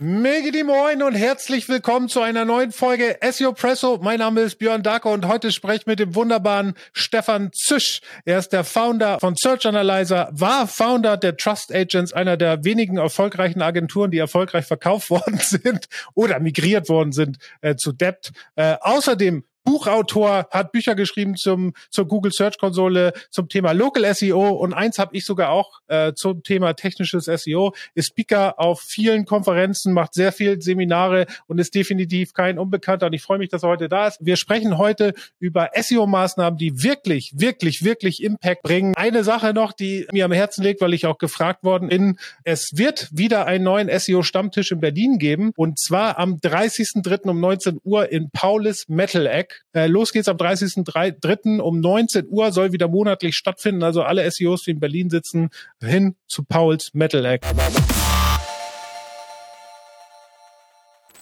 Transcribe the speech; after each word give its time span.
Megidi 0.00 0.64
Moin 0.64 1.04
und 1.04 1.14
herzlich 1.14 1.68
willkommen 1.68 2.08
zu 2.08 2.20
einer 2.20 2.44
neuen 2.44 2.72
Folge 2.72 3.16
SEO 3.30 3.52
Presso. 3.52 4.00
Mein 4.02 4.18
Name 4.18 4.40
ist 4.40 4.56
Björn 4.58 4.82
Darko 4.82 5.12
und 5.12 5.28
heute 5.28 5.52
spreche 5.52 5.82
ich 5.82 5.86
mit 5.86 6.00
dem 6.00 6.16
wunderbaren 6.16 6.74
Stefan 6.92 7.52
Zisch. 7.52 8.00
Er 8.24 8.40
ist 8.40 8.48
der 8.48 8.64
Founder 8.64 9.20
von 9.20 9.36
Search 9.36 9.66
Analyzer, 9.66 10.30
war 10.32 10.66
Founder 10.66 11.16
der 11.16 11.36
Trust 11.36 11.72
Agents, 11.72 12.12
einer 12.12 12.36
der 12.36 12.64
wenigen 12.64 12.96
erfolgreichen 12.96 13.62
Agenturen, 13.62 14.10
die 14.10 14.18
erfolgreich 14.18 14.64
verkauft 14.64 15.10
worden 15.10 15.38
sind 15.38 15.86
oder 16.14 16.40
migriert 16.40 16.88
worden 16.88 17.12
sind 17.12 17.38
äh, 17.60 17.76
zu 17.76 17.92
Debt. 17.92 18.32
Äh, 18.56 18.74
außerdem 18.80 19.44
Buchautor, 19.64 20.46
hat 20.50 20.72
Bücher 20.72 20.94
geschrieben 20.94 21.36
zum 21.36 21.72
zur 21.90 22.06
Google 22.06 22.32
Search 22.32 22.58
Konsole, 22.58 23.12
zum 23.30 23.48
Thema 23.48 23.72
Local 23.72 24.14
SEO 24.14 24.50
und 24.50 24.74
eins 24.74 24.98
habe 24.98 25.16
ich 25.16 25.24
sogar 25.24 25.50
auch 25.50 25.80
äh, 25.88 26.12
zum 26.14 26.42
Thema 26.42 26.74
technisches 26.74 27.24
SEO. 27.24 27.74
Ist 27.94 28.08
Speaker 28.08 28.60
auf 28.60 28.80
vielen 28.80 29.24
Konferenzen, 29.24 29.92
macht 29.92 30.14
sehr 30.14 30.32
viel 30.32 30.60
Seminare 30.60 31.26
und 31.46 31.58
ist 31.58 31.74
definitiv 31.74 32.34
kein 32.34 32.58
Unbekannter. 32.58 33.06
Und 33.06 33.12
ich 33.14 33.22
freue 33.22 33.38
mich, 33.38 33.48
dass 33.48 33.62
er 33.62 33.70
heute 33.70 33.88
da 33.88 34.06
ist. 34.06 34.18
Wir 34.20 34.36
sprechen 34.36 34.78
heute 34.78 35.14
über 35.38 35.70
SEO-Maßnahmen, 35.74 36.58
die 36.58 36.82
wirklich, 36.82 37.32
wirklich, 37.36 37.84
wirklich 37.84 38.22
Impact 38.22 38.62
bringen. 38.62 38.94
Eine 38.96 39.24
Sache 39.24 39.54
noch, 39.54 39.72
die 39.72 40.06
mir 40.12 40.26
am 40.26 40.32
Herzen 40.32 40.62
liegt, 40.62 40.80
weil 40.80 40.94
ich 40.94 41.06
auch 41.06 41.18
gefragt 41.18 41.64
worden 41.64 41.88
bin. 41.88 42.18
Es 42.44 42.72
wird 42.74 43.08
wieder 43.12 43.46
einen 43.46 43.64
neuen 43.64 43.88
SEO-Stammtisch 43.88 44.72
in 44.72 44.80
Berlin 44.80 45.18
geben 45.18 45.52
und 45.56 45.78
zwar 45.78 46.18
am 46.18 46.34
30.03. 46.36 47.28
um 47.28 47.40
19 47.40 47.80
Uhr 47.82 48.10
in 48.10 48.30
Paulus 48.30 48.84
Metal 48.88 49.26
Egg. 49.26 49.53
Äh, 49.72 49.86
los 49.86 50.12
geht's 50.12 50.28
am 50.28 50.36
30.03. 50.36 51.60
um 51.60 51.80
19 51.80 52.26
Uhr, 52.28 52.52
soll 52.52 52.72
wieder 52.72 52.88
monatlich 52.88 53.36
stattfinden. 53.36 53.82
Also 53.82 54.02
alle 54.02 54.28
SEOs, 54.30 54.62
die 54.62 54.72
in 54.72 54.80
Berlin 54.80 55.10
sitzen, 55.10 55.50
hin 55.80 56.16
zu 56.26 56.44
Pauls 56.44 56.92
Metal 56.94 57.24
Egg. 57.24 57.46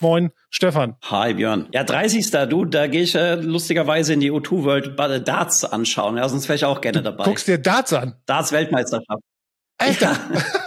Moin, 0.02 0.32
Stefan. 0.50 0.96
Hi, 1.04 1.32
Björn. 1.32 1.68
Ja, 1.70 1.84
30. 1.84 2.28
Du, 2.48 2.64
da 2.64 2.88
gehe 2.88 3.02
ich 3.02 3.14
äh, 3.14 3.36
lustigerweise 3.36 4.12
in 4.12 4.18
die 4.18 4.32
O2 4.32 4.64
World 4.64 4.96
bei 4.96 5.20
Darts 5.20 5.64
anschauen. 5.64 6.16
Ja, 6.16 6.28
sonst 6.28 6.48
wäre 6.48 6.56
ich 6.56 6.64
auch 6.64 6.80
gerne 6.80 7.02
dabei. 7.02 7.22
Guckst 7.22 7.46
dir 7.46 7.58
Darts 7.58 7.92
an? 7.92 8.16
Darts 8.26 8.50
Weltmeisterschaft. 8.50 9.22
Alter. 9.78 10.10
Ja. 10.34 10.42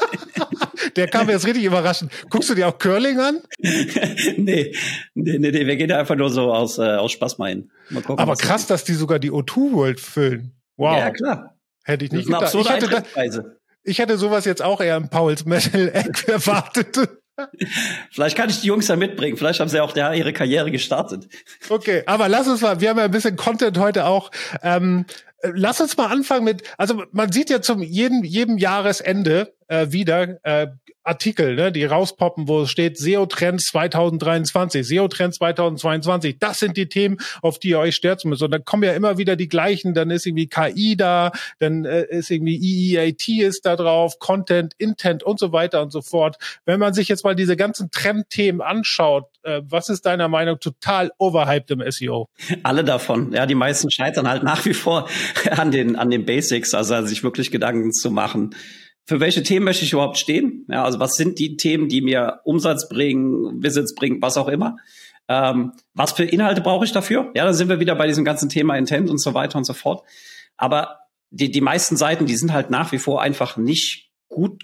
Der 0.96 1.08
kam 1.08 1.30
jetzt 1.30 1.46
richtig 1.46 1.64
überraschend. 1.64 2.12
Guckst 2.30 2.50
du 2.50 2.56
dir 2.56 2.68
auch 2.68 2.78
Curling 2.78 3.20
an? 3.20 3.42
nee, 3.60 4.38
nee, 4.38 4.74
nee, 5.14 5.38
nee, 5.38 5.66
wir 5.68 5.76
gehen 5.76 5.90
da 5.90 6.00
einfach 6.00 6.16
nur 6.16 6.30
so 6.30 6.54
aus, 6.54 6.78
äh, 6.78 6.84
aus 6.84 7.12
Spaß 7.12 7.38
mal 7.38 7.50
hin. 7.50 7.72
Mal 7.90 8.02
gucken, 8.02 8.20
Aber 8.20 8.36
krass, 8.36 8.68
dass 8.68 8.84
die 8.84 8.94
sogar 8.94 9.20
die 9.20 9.32
O2 9.32 9.74
World 9.74 10.00
füllen. 10.00 10.54
Wow. 10.78 10.98
Ja, 10.98 11.12
klar. 11.12 11.58
Hätte 11.84 12.06
ich 12.06 12.12
nicht 12.12 12.26
gedacht. 12.26 12.54
Ich 12.54 12.70
hätte, 12.70 12.88
da, 12.88 13.04
ich 13.84 14.00
hätte 14.00 14.18
sowas 14.18 14.46
jetzt 14.46 14.64
auch 14.64 14.82
eher 14.82 14.98
im 14.98 15.10
Pauls 15.10 15.46
Metal 15.46 15.90
Egg 15.94 16.32
erwartet. 16.32 17.10
Vielleicht 18.12 18.38
kann 18.38 18.50
ich 18.50 18.62
die 18.62 18.68
Jungs 18.68 18.88
ja 18.88 18.96
mitbringen. 18.96 19.38
Vielleicht 19.38 19.60
haben 19.60 19.70
sie 19.70 19.80
auch 19.82 19.92
da 19.92 20.14
ihre 20.14 20.34
Karriere 20.34 20.72
gestartet. 20.72 21.28
Okay, 21.70 22.04
aber 22.06 22.30
lass 22.30 22.48
uns 22.48 22.62
mal, 22.62 22.80
wir 22.80 22.90
haben 22.90 22.98
ja 22.98 23.06
ein 23.06 23.12
bisschen 23.12 23.36
Content 23.36 23.78
heute 23.78 24.06
auch. 24.06 24.32
Ähm, 24.64 25.06
lass 25.44 25.82
uns 25.82 25.98
mal 25.98 26.08
anfangen 26.08 26.46
mit, 26.46 26.64
also 26.78 27.04
man 27.12 27.32
sieht 27.32 27.50
ja 27.50 27.62
zum 27.62 27.82
jedem, 27.82 28.24
jedem 28.24 28.58
Jahresende 28.58 29.55
äh, 29.68 29.92
wieder 29.92 30.38
äh, 30.44 30.68
Artikel, 31.06 31.56
ne, 31.56 31.72
die 31.72 31.86
rauspoppen, 31.86 32.48
wo 32.48 32.62
es 32.62 32.72
steht 32.72 32.98
SEO 32.98 33.28
Trends 33.28 33.66
2023, 33.66 34.86
SEO 34.88 35.08
Trends 35.08 35.38
2022. 35.38 36.40
Das 36.40 36.58
sind 36.58 36.78
die 36.78 36.90
Themen, 36.90 37.18
auf 37.42 37.60
die 37.60 37.70
ihr 37.70 37.80
euch 37.80 37.96
stürzen 37.96 38.30
müsst. 38.30 38.42
Und 38.42 38.52
dann 38.52 38.66
kommen 38.66 38.84
ja 38.84 38.94
immer 38.94 39.18
wieder 39.18 39.36
die 39.36 39.48
gleichen. 39.48 39.94
Dann 39.94 40.10
ist 40.10 40.26
irgendwie 40.26 40.48
KI 40.48 40.98
da, 40.98 41.32
dann 41.60 41.86
äh, 41.86 42.06
ist 42.10 42.32
irgendwie 42.32 42.58
EEAT 42.58 43.28
ist 43.28 43.66
da 43.66 43.76
drauf, 43.76 44.18
Content, 44.20 44.74
Intent 44.78 45.22
und 45.22 45.40
so 45.40 45.52
weiter 45.52 45.82
und 45.84 45.92
so 45.92 46.02
fort. 46.02 46.38
Wenn 46.66 46.80
man 46.80 46.94
sich 46.94 47.08
jetzt 47.08 47.24
mal 47.24 47.36
diese 47.36 47.56
ganzen 47.56 47.92
Trendthemen 47.92 48.62
anschaut, 48.62 49.26
äh, 49.44 49.62
was 49.64 49.90
ist 49.90 50.08
deiner 50.08 50.28
Meinung 50.28 50.60
total 50.60 51.12
overhyped 51.20 51.70
im 51.70 51.84
SEO? 51.92 52.30
Alle 52.64 52.84
davon. 52.84 53.32
Ja, 53.32 53.46
die 53.46 53.56
meisten 53.56 53.92
scheitern 53.92 54.28
halt 54.28 54.42
nach 54.44 54.66
wie 54.66 54.74
vor 54.74 55.08
an 55.52 55.70
den 55.70 55.96
an 55.96 56.10
den 56.10 56.26
Basics, 56.26 56.74
also 56.74 57.06
sich 57.06 57.24
wirklich 57.24 57.52
Gedanken 57.52 57.94
zu 57.94 58.10
machen 58.10 58.56
für 59.06 59.20
welche 59.20 59.44
Themen 59.44 59.66
möchte 59.66 59.86
ich 59.86 59.94
überhaupt 59.94 60.18
stehen? 60.18 60.66
Ja, 60.68 60.84
also 60.84 61.00
was 61.00 61.16
sind 61.16 61.38
die 61.38 61.58
Themen, 61.58 61.88
die 61.90 62.02
mir 62.02 62.42
Umsatz 62.44 62.90
bringen, 62.90 63.62
Visits 63.64 63.94
bringen, 63.94 64.22
was 64.22 64.38
auch 64.38 64.48
immer? 64.48 64.78
Ähm, 65.28 65.74
was 65.94 66.12
für 66.12 66.24
Inhalte 66.24 66.62
brauche 66.62 66.86
ich 66.86 66.92
dafür? 66.92 67.32
Ja, 67.36 67.46
dann 67.46 67.54
sind 67.54 67.70
wir 67.70 67.80
wieder 67.80 67.96
bei 67.96 68.08
diesem 68.08 68.26
ganzen 68.26 68.50
Thema 68.50 68.76
Intent 68.78 69.10
und 69.10 69.20
so 69.20 69.34
weiter 69.34 69.58
und 69.58 69.64
so 69.64 69.74
fort. 69.74 70.04
Aber 70.58 71.00
die, 71.30 71.52
die 71.52 71.62
meisten 71.62 71.98
Seiten, 71.98 72.26
die 72.26 72.36
sind 72.36 72.52
halt 72.54 72.70
nach 72.70 72.92
wie 72.92 72.98
vor 72.98 73.22
einfach 73.22 73.58
nicht 73.58 74.12
gut 74.28 74.64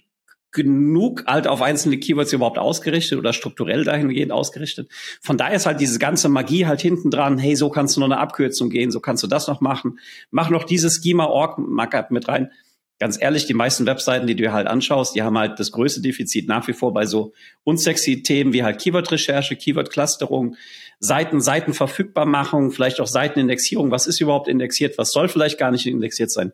genug 0.52 1.26
halt 1.28 1.48
auf 1.48 1.62
einzelne 1.62 1.98
Keywords 1.98 2.34
überhaupt 2.34 2.58
ausgerichtet 2.58 3.18
oder 3.18 3.32
strukturell 3.32 3.86
dahingehend 3.86 4.32
ausgerichtet. 4.32 4.90
Von 5.22 5.38
daher 5.38 5.56
ist 5.56 5.66
halt 5.66 5.80
diese 5.80 5.98
ganze 5.98 6.28
Magie 6.30 6.66
halt 6.66 6.82
hinten 6.82 7.10
dran, 7.10 7.38
hey, 7.38 7.56
so 7.56 7.70
kannst 7.70 7.96
du 7.96 8.02
noch 8.02 8.08
eine 8.08 8.18
Abkürzung 8.18 8.70
gehen, 8.70 8.92
so 8.92 9.00
kannst 9.00 9.24
du 9.24 9.28
das 9.28 9.48
noch 9.48 9.62
machen. 9.62 10.00
Mach 10.30 10.50
noch 10.50 10.66
dieses 10.66 11.02
Schema-Org-Markup 11.02 12.12
mit 12.12 12.28
rein 12.28 12.52
ganz 13.02 13.20
ehrlich, 13.20 13.48
die 13.48 13.56
meisten 13.56 13.88
Webseiten, 13.88 14.28
die 14.28 14.36
du 14.36 14.44
dir 14.44 14.54
halt 14.54 14.68
anschaust, 14.68 15.16
die 15.16 15.24
haben 15.24 15.36
halt 15.36 15.60
das 15.60 15.72
größte 15.72 16.02
Defizit 16.02 16.48
nach 16.48 16.68
wie 16.68 16.74
vor 16.74 16.94
bei 16.94 17.08
so 17.08 17.34
unsexy 17.64 18.22
Themen 18.22 18.54
wie 18.54 18.64
halt 18.64 18.80
Keyword-Recherche, 18.80 19.56
Keyword-Clusterung, 19.56 20.56
Seiten, 21.00 21.42
Seitenverfügbarmachung, 21.42 22.70
vielleicht 22.70 23.02
auch 23.02 23.08
Seitenindexierung. 23.08 23.90
Was 23.90 24.06
ist 24.06 24.22
überhaupt 24.22 24.48
indexiert? 24.48 25.00
Was 25.00 25.10
soll 25.10 25.30
vielleicht 25.30 25.58
gar 25.58 25.72
nicht 25.72 25.88
indexiert 25.88 26.30
sein? 26.30 26.54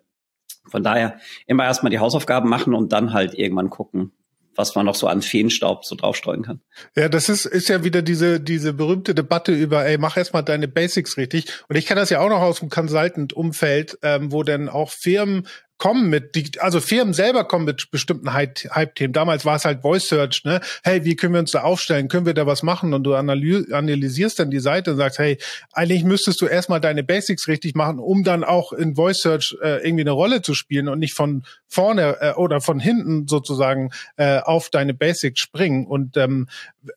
Von 0.69 0.83
daher 0.83 1.19
immer 1.47 1.65
erstmal 1.65 1.89
die 1.89 1.99
Hausaufgaben 1.99 2.47
machen 2.47 2.73
und 2.73 2.93
dann 2.93 3.11
halt 3.11 3.33
irgendwann 3.33 3.69
gucken, 3.69 4.13
was 4.55 4.73
man 4.73 4.85
noch 4.85 4.95
so 4.95 5.07
an 5.07 5.21
Feenstaub 5.21 5.83
so 5.83 5.95
draufstreuen 5.95 6.43
kann. 6.43 6.61
Ja, 6.95 7.09
das 7.09 7.27
ist, 7.27 7.45
ist 7.45 7.67
ja 7.67 7.83
wieder 7.83 8.01
diese, 8.01 8.39
diese 8.39 8.71
berühmte 8.71 9.13
Debatte 9.13 9.51
über, 9.51 9.85
ey, 9.85 9.97
mach 9.97 10.15
erstmal 10.15 10.43
deine 10.43 10.69
Basics 10.69 11.17
richtig. 11.17 11.47
Und 11.67 11.75
ich 11.75 11.85
kenne 11.85 11.99
das 11.99 12.09
ja 12.09 12.21
auch 12.21 12.29
noch 12.29 12.41
aus 12.41 12.59
dem 12.59 12.69
Consultant-Umfeld, 12.69 13.99
ähm, 14.01 14.31
wo 14.31 14.43
dann 14.43 14.69
auch 14.69 14.91
Firmen 14.91 15.45
kommen 15.77 16.09
mit, 16.09 16.59
also 16.59 16.79
Firmen 16.79 17.13
selber 17.13 17.43
kommen 17.43 17.65
mit 17.65 17.91
bestimmten 17.91 18.33
Hype-Themen. 18.33 19.13
Damals 19.13 19.45
war 19.45 19.55
es 19.55 19.65
halt 19.65 19.81
Voice 19.81 20.07
Search, 20.07 20.43
ne? 20.43 20.59
Hey, 20.83 21.05
wie 21.05 21.15
können 21.15 21.33
wir 21.33 21.39
uns 21.39 21.51
da 21.51 21.61
aufstellen? 21.61 22.07
Können 22.07 22.25
wir 22.25 22.33
da 22.33 22.45
was 22.47 22.63
machen? 22.63 22.93
Und 22.93 23.03
du 23.03 23.13
analysierst 23.15 24.39
dann 24.39 24.49
die 24.49 24.59
Seite 24.59 24.91
und 24.91 24.97
sagst, 24.97 25.19
hey, 25.19 25.37
eigentlich 25.71 26.03
müsstest 26.03 26.41
du 26.41 26.47
erstmal 26.47 26.81
deine 26.81 27.03
Basics 27.03 27.47
richtig 27.47 27.75
machen, 27.75 27.99
um 27.99 28.23
dann 28.23 28.43
auch 28.43 28.73
in 28.73 28.95
Voice 28.95 29.21
Search 29.21 29.55
äh, 29.61 29.85
irgendwie 29.85 30.01
eine 30.01 30.11
Rolle 30.11 30.41
zu 30.41 30.53
spielen 30.53 30.87
und 30.87 30.99
nicht 30.99 31.13
von 31.13 31.43
vorne 31.67 32.17
äh, 32.21 32.33
oder 32.33 32.61
von 32.61 32.79
hinten 32.79 33.27
sozusagen 33.27 33.91
äh, 34.15 34.39
auf 34.39 34.69
deine 34.69 34.93
Basics 34.93 35.39
springen. 35.39 35.85
Und 35.85 36.17
ähm, 36.17 36.47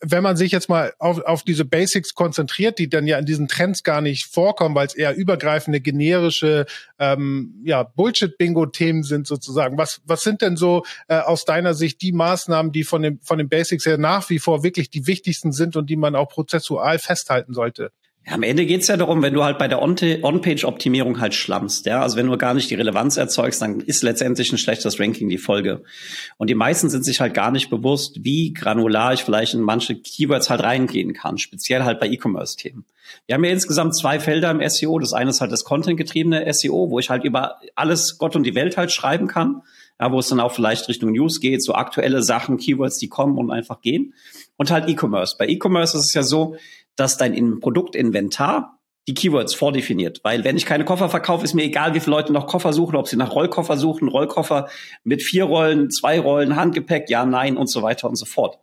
wenn 0.00 0.22
man 0.22 0.36
sich 0.36 0.52
jetzt 0.52 0.68
mal 0.68 0.92
auf, 0.98 1.20
auf 1.20 1.42
diese 1.42 1.64
Basics 1.64 2.14
konzentriert, 2.14 2.78
die 2.78 2.88
dann 2.88 3.06
ja 3.06 3.18
in 3.18 3.26
diesen 3.26 3.48
Trends 3.48 3.82
gar 3.82 4.00
nicht 4.00 4.26
vorkommen, 4.26 4.74
weil 4.74 4.86
es 4.86 4.94
eher 4.94 5.14
übergreifende, 5.14 5.80
generische 5.80 6.66
ähm, 6.98 7.60
ja, 7.64 7.82
Bullshit-Bingo 7.82 8.66
Themen 8.70 9.02
sind 9.02 9.26
sozusagen. 9.26 9.78
Was, 9.78 10.00
was 10.04 10.22
sind 10.22 10.42
denn 10.42 10.56
so 10.56 10.84
äh, 11.08 11.18
aus 11.18 11.44
deiner 11.44 11.74
Sicht 11.74 12.02
die 12.02 12.12
Maßnahmen, 12.12 12.72
die 12.72 12.84
von, 12.84 13.02
dem, 13.02 13.20
von 13.20 13.38
den 13.38 13.48
Basics 13.48 13.86
her 13.86 13.98
nach 13.98 14.30
wie 14.30 14.38
vor 14.38 14.62
wirklich 14.62 14.90
die 14.90 15.06
wichtigsten 15.06 15.52
sind 15.52 15.76
und 15.76 15.90
die 15.90 15.96
man 15.96 16.14
auch 16.14 16.28
prozessual 16.28 16.98
festhalten 16.98 17.54
sollte? 17.54 17.92
Am 18.26 18.42
Ende 18.42 18.66
geht's 18.66 18.86
ja 18.86 18.96
darum, 18.96 19.22
wenn 19.22 19.34
du 19.34 19.42
halt 19.42 19.58
bei 19.58 19.66
der 19.66 19.82
On-Page-Optimierung 19.82 21.20
halt 21.20 21.34
schlammst, 21.34 21.86
ja, 21.86 22.02
also 22.02 22.16
wenn 22.16 22.26
du 22.26 22.36
gar 22.36 22.54
nicht 22.54 22.70
die 22.70 22.74
Relevanz 22.74 23.16
erzeugst, 23.16 23.62
dann 23.62 23.80
ist 23.80 24.02
letztendlich 24.02 24.52
ein 24.52 24.58
schlechtes 24.58 25.00
Ranking 25.00 25.28
die 25.28 25.38
Folge. 25.38 25.82
Und 26.36 26.50
die 26.50 26.54
meisten 26.54 26.90
sind 26.90 27.04
sich 27.04 27.20
halt 27.20 27.34
gar 27.34 27.50
nicht 27.50 27.70
bewusst, 27.70 28.18
wie 28.22 28.52
granular 28.52 29.14
ich 29.14 29.24
vielleicht 29.24 29.54
in 29.54 29.62
manche 29.62 29.96
Keywords 29.96 30.50
halt 30.50 30.62
reingehen 30.62 31.14
kann, 31.14 31.38
speziell 31.38 31.82
halt 31.82 31.98
bei 31.98 32.08
E-Commerce-Themen. 32.08 32.84
Wir 33.26 33.34
haben 33.34 33.44
ja 33.44 33.50
insgesamt 33.50 33.96
zwei 33.96 34.20
Felder 34.20 34.50
im 34.50 34.66
SEO. 34.68 34.98
Das 34.98 35.12
eine 35.12 35.30
ist 35.30 35.40
halt 35.40 35.50
das 35.50 35.64
Content-getriebene 35.64 36.52
SEO, 36.52 36.90
wo 36.90 36.98
ich 36.98 37.10
halt 37.10 37.24
über 37.24 37.56
alles 37.74 38.18
Gott 38.18 38.36
und 38.36 38.44
die 38.44 38.54
Welt 38.54 38.76
halt 38.76 38.92
schreiben 38.92 39.26
kann, 39.26 39.62
ja, 39.98 40.12
wo 40.12 40.18
es 40.18 40.28
dann 40.28 40.40
auch 40.40 40.52
vielleicht 40.52 40.88
Richtung 40.88 41.12
News 41.12 41.40
geht, 41.40 41.62
so 41.62 41.74
aktuelle 41.74 42.22
Sachen, 42.22 42.58
Keywords, 42.58 42.98
die 42.98 43.08
kommen 43.08 43.38
und 43.38 43.50
einfach 43.50 43.80
gehen. 43.80 44.14
Und 44.56 44.70
halt 44.70 44.88
E-Commerce. 44.88 45.36
Bei 45.38 45.48
E-Commerce 45.48 45.96
ist 45.96 46.04
es 46.06 46.14
ja 46.14 46.22
so, 46.22 46.56
dass 46.96 47.16
dein 47.16 47.60
Produktinventar 47.60 48.80
die 49.08 49.14
Keywords 49.14 49.54
vordefiniert. 49.54 50.20
Weil 50.22 50.44
wenn 50.44 50.56
ich 50.56 50.66
keine 50.66 50.84
Koffer 50.84 51.08
verkaufe, 51.08 51.44
ist 51.44 51.54
mir 51.54 51.64
egal, 51.64 51.94
wie 51.94 52.00
viele 52.00 52.16
Leute 52.16 52.32
noch 52.32 52.46
Koffer 52.46 52.72
suchen, 52.72 52.96
ob 52.96 53.08
sie 53.08 53.16
nach 53.16 53.34
Rollkoffer 53.34 53.76
suchen, 53.76 54.08
Rollkoffer 54.08 54.68
mit 55.04 55.22
vier 55.22 55.44
Rollen, 55.44 55.90
zwei 55.90 56.20
Rollen, 56.20 56.56
Handgepäck, 56.56 57.08
ja, 57.08 57.24
nein 57.24 57.56
und 57.56 57.68
so 57.68 57.82
weiter 57.82 58.08
und 58.08 58.16
so 58.16 58.26
fort. 58.26 58.58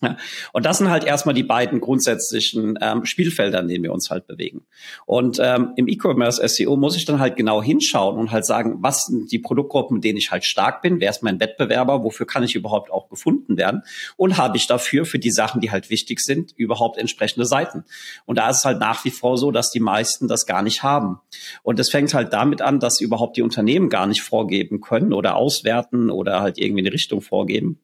Ja, 0.00 0.16
und 0.52 0.64
das 0.64 0.78
sind 0.78 0.90
halt 0.90 1.02
erstmal 1.02 1.34
die 1.34 1.42
beiden 1.42 1.80
grundsätzlichen 1.80 2.78
ähm, 2.80 3.04
Spielfelder, 3.04 3.60
in 3.60 3.68
denen 3.68 3.82
wir 3.82 3.92
uns 3.92 4.10
halt 4.10 4.28
bewegen. 4.28 4.64
Und 5.06 5.40
ähm, 5.42 5.72
im 5.76 5.88
E-Commerce 5.88 6.46
SEO 6.46 6.76
muss 6.76 6.96
ich 6.96 7.04
dann 7.04 7.18
halt 7.18 7.34
genau 7.34 7.60
hinschauen 7.60 8.16
und 8.16 8.30
halt 8.30 8.46
sagen, 8.46 8.76
was 8.80 9.06
sind 9.06 9.32
die 9.32 9.40
Produktgruppen, 9.40 9.96
mit 9.96 10.04
denen 10.04 10.18
ich 10.18 10.30
halt 10.30 10.44
stark 10.44 10.82
bin, 10.82 11.00
wer 11.00 11.10
ist 11.10 11.24
mein 11.24 11.40
Wettbewerber, 11.40 12.04
wofür 12.04 12.26
kann 12.26 12.44
ich 12.44 12.54
überhaupt 12.54 12.92
auch 12.92 13.08
gefunden 13.08 13.56
werden 13.56 13.82
und 14.16 14.36
habe 14.36 14.56
ich 14.56 14.68
dafür 14.68 15.04
für 15.04 15.18
die 15.18 15.32
Sachen, 15.32 15.60
die 15.60 15.72
halt 15.72 15.90
wichtig 15.90 16.20
sind, 16.20 16.52
überhaupt 16.56 16.96
entsprechende 16.96 17.44
Seiten. 17.44 17.84
Und 18.24 18.38
da 18.38 18.50
ist 18.50 18.58
es 18.58 18.64
halt 18.64 18.78
nach 18.78 19.04
wie 19.04 19.10
vor 19.10 19.36
so, 19.36 19.50
dass 19.50 19.70
die 19.70 19.80
meisten 19.80 20.28
das 20.28 20.46
gar 20.46 20.62
nicht 20.62 20.84
haben. 20.84 21.18
Und 21.64 21.80
es 21.80 21.90
fängt 21.90 22.14
halt 22.14 22.32
damit 22.32 22.62
an, 22.62 22.78
dass 22.78 23.00
überhaupt 23.00 23.36
die 23.36 23.42
Unternehmen 23.42 23.88
gar 23.88 24.06
nicht 24.06 24.22
vorgeben 24.22 24.80
können 24.80 25.12
oder 25.12 25.34
auswerten 25.34 26.08
oder 26.08 26.40
halt 26.40 26.58
irgendwie 26.58 26.82
eine 26.82 26.92
Richtung 26.92 27.20
vorgeben 27.20 27.80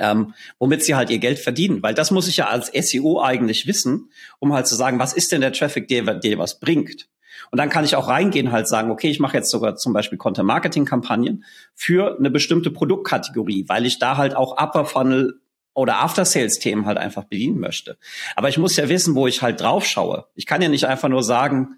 ähm, 0.00 0.34
womit 0.58 0.84
sie 0.84 0.94
halt 0.94 1.10
ihr 1.10 1.18
Geld 1.18 1.38
verdienen. 1.38 1.82
Weil 1.82 1.94
das 1.94 2.10
muss 2.10 2.28
ich 2.28 2.38
ja 2.38 2.48
als 2.48 2.70
SEO 2.74 3.20
eigentlich 3.22 3.66
wissen, 3.66 4.10
um 4.38 4.52
halt 4.52 4.66
zu 4.66 4.74
sagen, 4.74 4.98
was 4.98 5.12
ist 5.12 5.32
denn 5.32 5.40
der 5.40 5.52
Traffic, 5.52 5.88
der 5.88 6.14
dir 6.14 6.38
was 6.38 6.60
bringt. 6.60 7.08
Und 7.50 7.58
dann 7.58 7.70
kann 7.70 7.84
ich 7.84 7.96
auch 7.96 8.08
reingehen, 8.08 8.52
halt 8.52 8.68
sagen, 8.68 8.90
okay, 8.90 9.08
ich 9.08 9.20
mache 9.20 9.36
jetzt 9.36 9.50
sogar 9.50 9.76
zum 9.76 9.92
Beispiel 9.92 10.18
Content-Marketing-Kampagnen 10.18 11.44
für 11.74 12.18
eine 12.18 12.30
bestimmte 12.30 12.70
Produktkategorie, 12.70 13.64
weil 13.68 13.86
ich 13.86 13.98
da 13.98 14.16
halt 14.16 14.36
auch 14.36 14.60
Upper 14.60 14.84
Funnel 14.84 15.40
oder 15.74 16.00
After-Sales-Themen 16.00 16.86
halt 16.86 16.98
einfach 16.98 17.24
bedienen 17.24 17.60
möchte. 17.60 17.98
Aber 18.36 18.48
ich 18.48 18.58
muss 18.58 18.76
ja 18.76 18.88
wissen, 18.88 19.14
wo 19.14 19.26
ich 19.26 19.42
halt 19.42 19.60
drauf 19.60 19.86
schaue. 19.86 20.26
Ich 20.34 20.44
kann 20.44 20.60
ja 20.60 20.68
nicht 20.68 20.86
einfach 20.86 21.08
nur 21.08 21.22
sagen, 21.22 21.76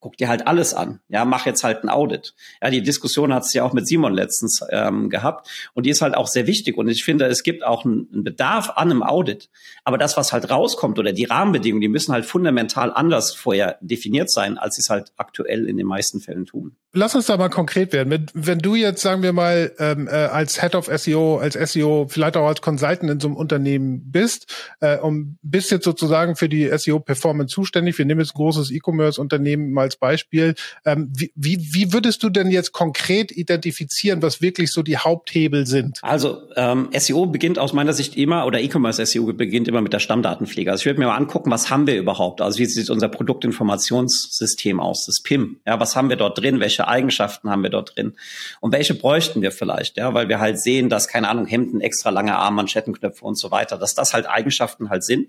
guck 0.00 0.16
dir 0.16 0.28
halt 0.28 0.46
alles 0.46 0.74
an. 0.74 1.00
Ja, 1.08 1.24
mach 1.24 1.46
jetzt 1.46 1.64
halt 1.64 1.82
ein 1.82 1.88
Audit. 1.88 2.34
Ja, 2.62 2.70
die 2.70 2.82
Diskussion 2.82 3.34
hat 3.34 3.42
es 3.44 3.52
ja 3.52 3.64
auch 3.64 3.72
mit 3.72 3.86
Simon 3.86 4.14
letztens 4.14 4.60
ähm, 4.70 5.10
gehabt 5.10 5.48
und 5.74 5.86
die 5.86 5.90
ist 5.90 6.02
halt 6.02 6.16
auch 6.16 6.28
sehr 6.28 6.46
wichtig. 6.46 6.76
Und 6.76 6.88
ich 6.88 7.04
finde, 7.04 7.26
es 7.26 7.42
gibt 7.42 7.64
auch 7.64 7.84
einen, 7.84 8.06
Bedarf 8.28 8.70
an 8.76 8.90
einem 8.90 9.02
Audit. 9.02 9.48
Aber 9.84 9.98
das, 9.98 10.16
was 10.16 10.32
halt 10.32 10.50
rauskommt 10.50 10.98
oder 10.98 11.12
die 11.12 11.24
Rahmenbedingungen, 11.24 11.80
die 11.80 11.88
müssen 11.88 12.12
halt 12.12 12.26
fundamental 12.26 12.92
anders 12.92 13.34
vorher 13.34 13.78
definiert 13.80 14.30
sein, 14.30 14.58
als 14.58 14.76
sie 14.76 14.82
es 14.82 14.90
halt 14.90 15.12
aktuell 15.16 15.66
in 15.66 15.76
den 15.76 15.86
meisten 15.86 16.20
Fällen 16.20 16.46
tun. 16.46 16.76
Lass 16.92 17.14
uns 17.14 17.26
da 17.26 17.36
mal 17.36 17.48
konkret 17.48 17.92
werden. 17.92 18.10
Wenn, 18.10 18.26
wenn 18.34 18.58
du 18.58 18.74
jetzt, 18.74 19.02
sagen 19.02 19.22
wir 19.22 19.32
mal, 19.32 19.72
ähm, 19.78 20.08
äh, 20.08 20.10
als 20.10 20.60
Head 20.60 20.74
of 20.74 20.86
SEO, 20.86 21.38
als 21.38 21.54
SEO, 21.54 22.06
vielleicht 22.08 22.36
auch 22.36 22.46
als 22.46 22.60
Consultant 22.60 23.10
in 23.10 23.20
so 23.20 23.28
einem 23.28 23.36
Unternehmen 23.36 24.10
bist 24.10 24.52
äh, 24.80 24.98
und 24.98 25.38
bist 25.42 25.70
jetzt 25.70 25.84
sozusagen 25.84 26.36
für 26.36 26.48
die 26.48 26.68
SEO-Performance 26.76 27.54
zuständig. 27.54 27.98
Wir 27.98 28.04
nehmen 28.04 28.20
jetzt 28.20 28.34
ein 28.34 28.38
großes 28.38 28.70
E-Commerce-Unternehmen 28.70 29.72
mal 29.72 29.87
als 29.88 29.96
Beispiel. 29.96 30.54
Ähm, 30.84 31.10
wie, 31.14 31.32
wie, 31.34 31.92
würdest 31.92 32.22
du 32.22 32.28
denn 32.28 32.50
jetzt 32.50 32.72
konkret 32.72 33.32
identifizieren, 33.32 34.20
was 34.20 34.42
wirklich 34.42 34.70
so 34.70 34.82
die 34.82 34.98
Haupthebel 34.98 35.66
sind? 35.66 35.98
Also 36.02 36.42
ähm, 36.56 36.90
SEO 36.96 37.26
beginnt 37.26 37.58
aus 37.58 37.72
meiner 37.72 37.94
Sicht 37.94 38.16
immer, 38.16 38.44
oder 38.46 38.60
E-Commerce 38.60 39.04
SEO 39.04 39.32
beginnt 39.32 39.66
immer 39.68 39.80
mit 39.80 39.94
der 39.94 40.00
Stammdatenpflege. 40.00 40.70
Also 40.70 40.82
ich 40.82 40.86
würde 40.86 41.00
mir 41.00 41.06
mal 41.06 41.16
angucken, 41.16 41.50
was 41.50 41.70
haben 41.70 41.86
wir 41.86 41.96
überhaupt? 41.96 42.42
Also 42.42 42.58
wie 42.58 42.66
sieht 42.66 42.90
unser 42.90 43.08
Produktinformationssystem 43.08 44.78
aus, 44.78 45.06
das 45.06 45.22
PIM? 45.22 45.60
Ja, 45.66 45.80
was 45.80 45.96
haben 45.96 46.10
wir 46.10 46.16
dort 46.16 46.38
drin? 46.38 46.60
Welche 46.60 46.86
Eigenschaften 46.86 47.48
haben 47.48 47.62
wir 47.62 47.70
dort 47.70 47.96
drin? 47.96 48.14
Und 48.60 48.72
welche 48.72 48.94
bräuchten 48.94 49.40
wir 49.40 49.52
vielleicht? 49.52 49.96
Ja, 49.96 50.12
weil 50.12 50.28
wir 50.28 50.38
halt 50.38 50.60
sehen, 50.60 50.90
dass, 50.90 51.08
keine 51.08 51.28
Ahnung, 51.28 51.46
Hemden, 51.46 51.80
extra 51.80 52.10
lange 52.10 52.36
Arme, 52.36 52.56
Manschettenknöpfe 52.56 53.24
und 53.24 53.36
so 53.36 53.50
weiter, 53.50 53.78
dass 53.78 53.94
das 53.94 54.12
halt 54.12 54.28
Eigenschaften 54.28 54.90
halt 54.90 55.04
sind, 55.04 55.28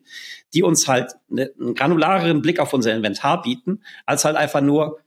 die 0.53 0.63
uns 0.63 0.88
halt 0.88 1.13
ne, 1.29 1.51
einen 1.59 1.75
granulareren 1.75 2.41
Blick 2.41 2.59
auf 2.59 2.73
unser 2.73 2.94
Inventar 2.94 3.41
bieten, 3.41 3.81
als 4.05 4.25
halt 4.25 4.35
einfach 4.35 4.49
nur 4.56 5.00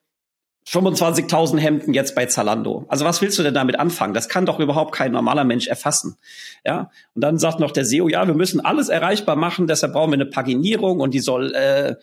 25.000 0.69 1.59
Hemden 1.59 1.93
jetzt 1.93 2.15
bei 2.15 2.27
Zalando. 2.27 2.85
Also 2.89 3.05
was 3.05 3.21
willst 3.21 3.39
du 3.39 3.43
denn 3.43 3.55
damit 3.55 3.79
anfangen? 3.79 4.15
Das 4.15 4.29
kann 4.29 4.47
doch 4.47 4.61
überhaupt 4.61 4.95
kein 4.95 5.13
normaler 5.13 5.45
Mensch 5.45 5.67
erfassen. 5.67 6.17
Ja. 6.65 6.91
Und 7.15 7.23
dann 7.23 7.39
sagt 7.39 7.59
noch 7.59 7.73
der 7.73 7.85
SEO, 7.85 8.09
ja, 8.09 8.27
wir 8.27 8.35
müssen 8.35 8.61
alles 8.61 8.89
erreichbar 8.89 9.35
machen, 9.35 9.67
deshalb 9.67 9.93
brauchen 9.93 10.11
wir 10.11 10.15
eine 10.15 10.27
Paginierung 10.27 11.01
und 11.01 11.15
die 11.15 11.21
soll 11.21 11.53
äh, 11.55 11.97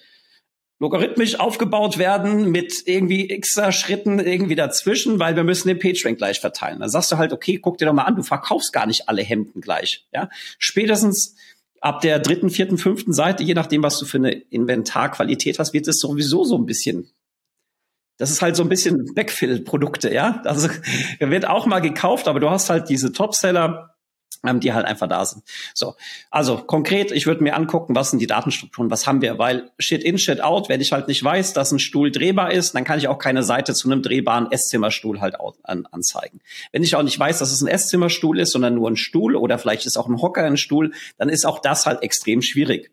logarithmisch 0.80 1.40
aufgebaut 1.40 1.98
werden 1.98 2.52
mit 2.52 2.84
irgendwie 2.86 3.28
xer 3.40 3.72
Schritten 3.72 4.20
irgendwie 4.20 4.56
dazwischen, 4.56 5.20
weil 5.20 5.36
wir 5.38 5.44
müssen 5.46 5.70
den 5.70 5.80
PageRank 5.80 6.18
gleich 6.18 6.42
verteilen. 6.42 6.80
Dann 6.80 6.90
sagst 6.90 7.12
du 7.12 7.18
halt, 7.18 7.32
okay, 7.32 7.60
guck 7.60 7.78
dir 7.78 7.86
doch 7.86 7.94
mal 7.94 8.04
an, 8.04 8.18
du 8.18 8.24
verkaufst 8.24 8.74
gar 8.74 8.88
nicht 8.88 9.08
alle 9.08 9.22
Hemden 9.22 9.62
gleich. 9.62 10.06
Ja. 10.14 10.30
Spätestens 10.58 11.36
ab 11.80 12.02
der 12.02 12.20
dritten, 12.20 12.50
vierten, 12.50 12.78
fünften 12.78 13.14
Seite, 13.14 13.44
je 13.44 13.54
nachdem, 13.54 13.84
was 13.84 14.00
du 14.00 14.06
für 14.06 14.18
eine 14.18 14.32
Inventarqualität 14.32 15.60
hast, 15.60 15.74
wird 15.74 15.88
es 15.88 16.00
sowieso 16.00 16.44
so 16.44 16.58
ein 16.58 16.66
bisschen 16.66 17.10
das 18.20 18.30
ist 18.30 18.42
halt 18.42 18.56
so 18.56 18.64
ein 18.64 18.70
bisschen 18.70 19.14
Backfill-Produkte, 19.16 20.14
ja. 20.14 20.42
Also 20.44 20.70
wird 21.20 21.48
auch 21.48 21.66
mal 21.66 21.80
gekauft, 21.80 22.28
aber 22.28 22.40
du 22.40 22.50
hast 22.50 22.70
halt 22.70 22.90
diese 22.90 23.14
Topseller, 23.14 23.96
ähm, 24.46 24.60
die 24.60 24.74
halt 24.74 24.86
einfach 24.86 25.08
da 25.08 25.26
sind. 25.26 25.44
So, 25.74 25.96
also 26.30 26.58
konkret, 26.58 27.12
ich 27.12 27.28
würde 27.28 27.42
mir 27.44 27.56
angucken, 27.56 27.96
was 27.96 28.10
sind 28.10 28.20
die 28.20 28.28
Datenstrukturen, 28.28 28.92
was 28.92 29.08
haben 29.08 29.22
wir, 29.22 29.38
weil 29.38 29.72
Shit 29.80 30.04
in, 30.04 30.18
Shit 30.18 30.42
out, 30.42 30.68
wenn 30.68 30.82
ich 30.82 30.92
halt 30.92 31.08
nicht 31.08 31.24
weiß, 31.24 31.54
dass 31.54 31.72
ein 31.72 31.80
Stuhl 31.80 32.12
drehbar 32.12 32.52
ist, 32.52 32.76
dann 32.76 32.84
kann 32.84 33.00
ich 33.00 33.08
auch 33.08 33.20
keine 33.20 33.44
Seite 33.44 33.74
zu 33.74 33.90
einem 33.90 34.02
drehbaren 34.02 34.52
Esszimmerstuhl 34.52 35.22
halt 35.22 35.36
an, 35.64 35.86
anzeigen. 35.90 36.42
Wenn 36.74 36.84
ich 36.84 36.96
auch 36.96 37.04
nicht 37.04 37.18
weiß, 37.18 37.40
dass 37.40 37.52
es 37.52 37.62
ein 37.62 37.68
Esszimmerstuhl 37.68 38.38
ist, 38.40 38.52
sondern 38.52 38.76
nur 38.76 38.90
ein 38.90 38.98
Stuhl 38.98 39.38
oder 39.38 39.58
vielleicht 39.60 39.86
ist 39.86 39.98
auch 39.98 40.08
ein 40.08 40.22
Hocker 40.22 40.44
ein 40.44 40.58
Stuhl, 40.58 40.92
dann 41.18 41.30
ist 41.30 41.46
auch 41.46 41.60
das 41.60 41.86
halt 41.86 42.04
extrem 42.04 42.42
schwierig. 42.42 42.92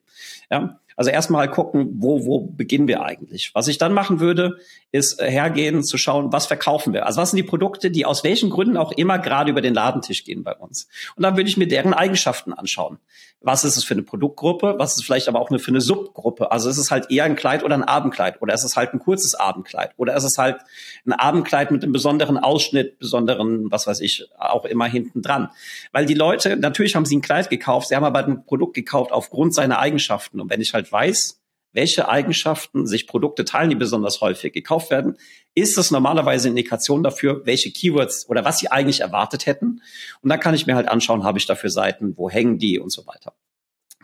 Ja, 0.50 0.78
also 0.96 1.10
erstmal 1.10 1.50
gucken, 1.50 1.90
wo, 1.98 2.24
wo 2.24 2.40
beginnen 2.40 2.88
wir 2.88 3.02
eigentlich? 3.02 3.50
Was 3.54 3.68
ich 3.68 3.78
dann 3.78 3.92
machen 3.92 4.18
würde, 4.18 4.58
ist 4.92 5.20
äh, 5.20 5.30
hergehen, 5.30 5.84
zu 5.84 5.98
schauen, 5.98 6.32
was 6.32 6.46
verkaufen 6.46 6.94
wir? 6.94 7.06
Also 7.06 7.20
was 7.20 7.30
sind 7.30 7.36
die 7.36 7.42
Produkte, 7.42 7.90
die 7.90 8.06
aus 8.06 8.24
welchen 8.24 8.50
Gründen 8.50 8.78
auch 8.78 8.92
immer 8.92 9.18
gerade 9.18 9.50
über 9.50 9.60
den 9.60 9.74
Ladentisch 9.74 10.24
gehen 10.24 10.42
bei 10.42 10.54
uns? 10.54 10.88
Und 11.14 11.22
dann 11.22 11.36
würde 11.36 11.48
ich 11.50 11.58
mir 11.58 11.68
deren 11.68 11.92
Eigenschaften 11.92 12.54
anschauen. 12.54 12.98
Was 13.40 13.64
ist 13.64 13.76
es 13.76 13.84
für 13.84 13.94
eine 13.94 14.02
Produktgruppe? 14.02 14.74
Was 14.78 14.96
ist 14.96 15.04
vielleicht 15.04 15.28
aber 15.28 15.40
auch 15.40 15.50
eine, 15.50 15.58
für 15.58 15.70
eine 15.70 15.80
Subgruppe? 15.80 16.50
Also 16.50 16.68
ist 16.68 16.78
es 16.78 16.90
halt 16.90 17.10
eher 17.10 17.24
ein 17.24 17.36
Kleid 17.36 17.62
oder 17.62 17.74
ein 17.74 17.84
Abendkleid? 17.84 18.42
Oder 18.42 18.54
ist 18.54 18.64
es 18.64 18.76
halt 18.76 18.92
ein 18.92 18.98
kurzes 18.98 19.34
Abendkleid? 19.34 19.92
Oder 19.96 20.16
ist 20.16 20.24
es 20.24 20.38
halt 20.38 20.60
ein 21.06 21.12
Abendkleid 21.12 21.70
mit 21.70 21.82
einem 21.82 21.92
besonderen 21.92 22.38
Ausschnitt, 22.38 22.98
besonderen, 22.98 23.70
was 23.70 23.86
weiß 23.86 24.00
ich, 24.00 24.28
auch 24.38 24.64
immer 24.64 24.86
hinten 24.86 25.22
dran? 25.22 25.50
Weil 25.92 26.06
die 26.06 26.14
Leute, 26.14 26.56
natürlich 26.56 26.96
haben 26.96 27.04
sie 27.04 27.16
ein 27.16 27.22
Kleid 27.22 27.50
gekauft, 27.50 27.88
sie 27.88 27.96
haben 27.96 28.04
aber 28.04 28.24
ein 28.24 28.44
Produkt 28.46 28.74
gekauft 28.74 29.12
aufgrund 29.12 29.54
seiner 29.54 29.78
Eigenschaften. 29.78 30.40
Und 30.40 30.50
wenn 30.50 30.60
ich 30.60 30.74
halt 30.74 30.90
weiß, 30.90 31.40
welche 31.76 32.08
Eigenschaften 32.08 32.86
sich 32.86 33.06
Produkte 33.06 33.44
teilen, 33.44 33.70
die 33.70 33.76
besonders 33.76 34.20
häufig 34.20 34.52
gekauft 34.52 34.90
werden, 34.90 35.16
ist 35.54 35.78
das 35.78 35.90
normalerweise 35.90 36.48
eine 36.48 36.58
Indikation 36.58 37.02
dafür, 37.02 37.42
welche 37.44 37.70
Keywords 37.70 38.28
oder 38.28 38.44
was 38.44 38.58
sie 38.58 38.70
eigentlich 38.70 39.00
erwartet 39.00 39.46
hätten. 39.46 39.82
Und 40.22 40.30
dann 40.30 40.40
kann 40.40 40.54
ich 40.54 40.66
mir 40.66 40.74
halt 40.74 40.88
anschauen, 40.88 41.22
habe 41.22 41.38
ich 41.38 41.46
dafür 41.46 41.70
Seiten, 41.70 42.16
wo 42.16 42.28
hängen 42.28 42.58
die 42.58 42.80
und 42.80 42.90
so 42.90 43.06
weiter. 43.06 43.34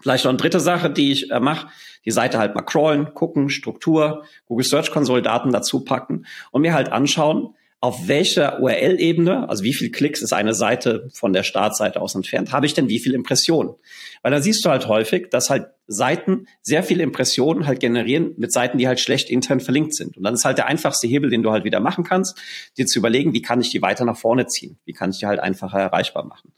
Vielleicht 0.01 0.25
noch 0.25 0.31
eine 0.31 0.39
dritte 0.39 0.61
Sache, 0.61 0.91
die 0.91 1.13
ich 1.13 1.31
äh, 1.31 1.41
mache, 1.41 1.69
die 2.05 2.11
Seite 2.11 2.39
halt 2.39 2.55
mal 2.55 2.63
crawlen, 2.63 3.15
gucken, 3.15 3.49
Struktur, 3.49 4.25
Google 4.47 4.67
Search 4.67 4.91
Console 4.91 5.23
Daten 5.23 5.53
dazu 5.53 5.85
packen 5.85 6.27
und 6.51 6.63
mir 6.63 6.75
halt 6.75 6.91
anschauen, 6.91 7.55
auf 7.83 8.07
welcher 8.07 8.61
URL-Ebene, 8.61 9.49
also 9.49 9.65
wie 9.65 9.75
viel 9.75 9.91
Klicks 9.91 10.23
ist 10.23 10.33
eine 10.33 10.55
Seite 10.55 11.09
von 11.13 11.33
der 11.33 11.43
Startseite 11.43 12.01
aus 12.01 12.15
entfernt, 12.15 12.53
habe 12.53 12.65
ich 12.65 12.75
denn 12.75 12.89
wie 12.89 13.01
viel 13.01 13.13
Impressionen? 13.13 13.75
Weil 14.23 14.31
da 14.31 14.41
siehst 14.41 14.65
du 14.65 14.71
halt 14.71 14.87
häufig, 14.87 15.31
dass 15.31 15.51
halt 15.51 15.67
Seiten 15.87 16.47
sehr 16.63 16.83
viele 16.83 17.03
Impressionen 17.03 17.67
halt 17.67 17.81
generieren 17.81 18.35
mit 18.37 18.53
Seiten, 18.53 18.79
die 18.79 18.87
halt 18.87 19.01
schlecht 19.01 19.31
intern 19.31 19.61
verlinkt 19.61 19.95
sind. 19.95 20.17
Und 20.17 20.23
dann 20.23 20.35
ist 20.35 20.45
halt 20.45 20.59
der 20.59 20.67
einfachste 20.67 21.07
Hebel, 21.07 21.31
den 21.31 21.43
du 21.43 21.51
halt 21.51 21.65
wieder 21.65 21.81
machen 21.81 22.05
kannst, 22.05 22.39
dir 22.79 22.87
zu 22.87 22.99
überlegen, 22.99 23.33
wie 23.33 23.43
kann 23.43 23.61
ich 23.61 23.71
die 23.71 23.83
weiter 23.83 24.05
nach 24.05 24.17
vorne 24.17 24.47
ziehen? 24.47 24.79
Wie 24.85 24.93
kann 24.93 25.11
ich 25.11 25.19
die 25.19 25.27
halt 25.27 25.41
einfacher 25.41 25.79
erreichbar 25.79 26.25
machen? 26.25 26.53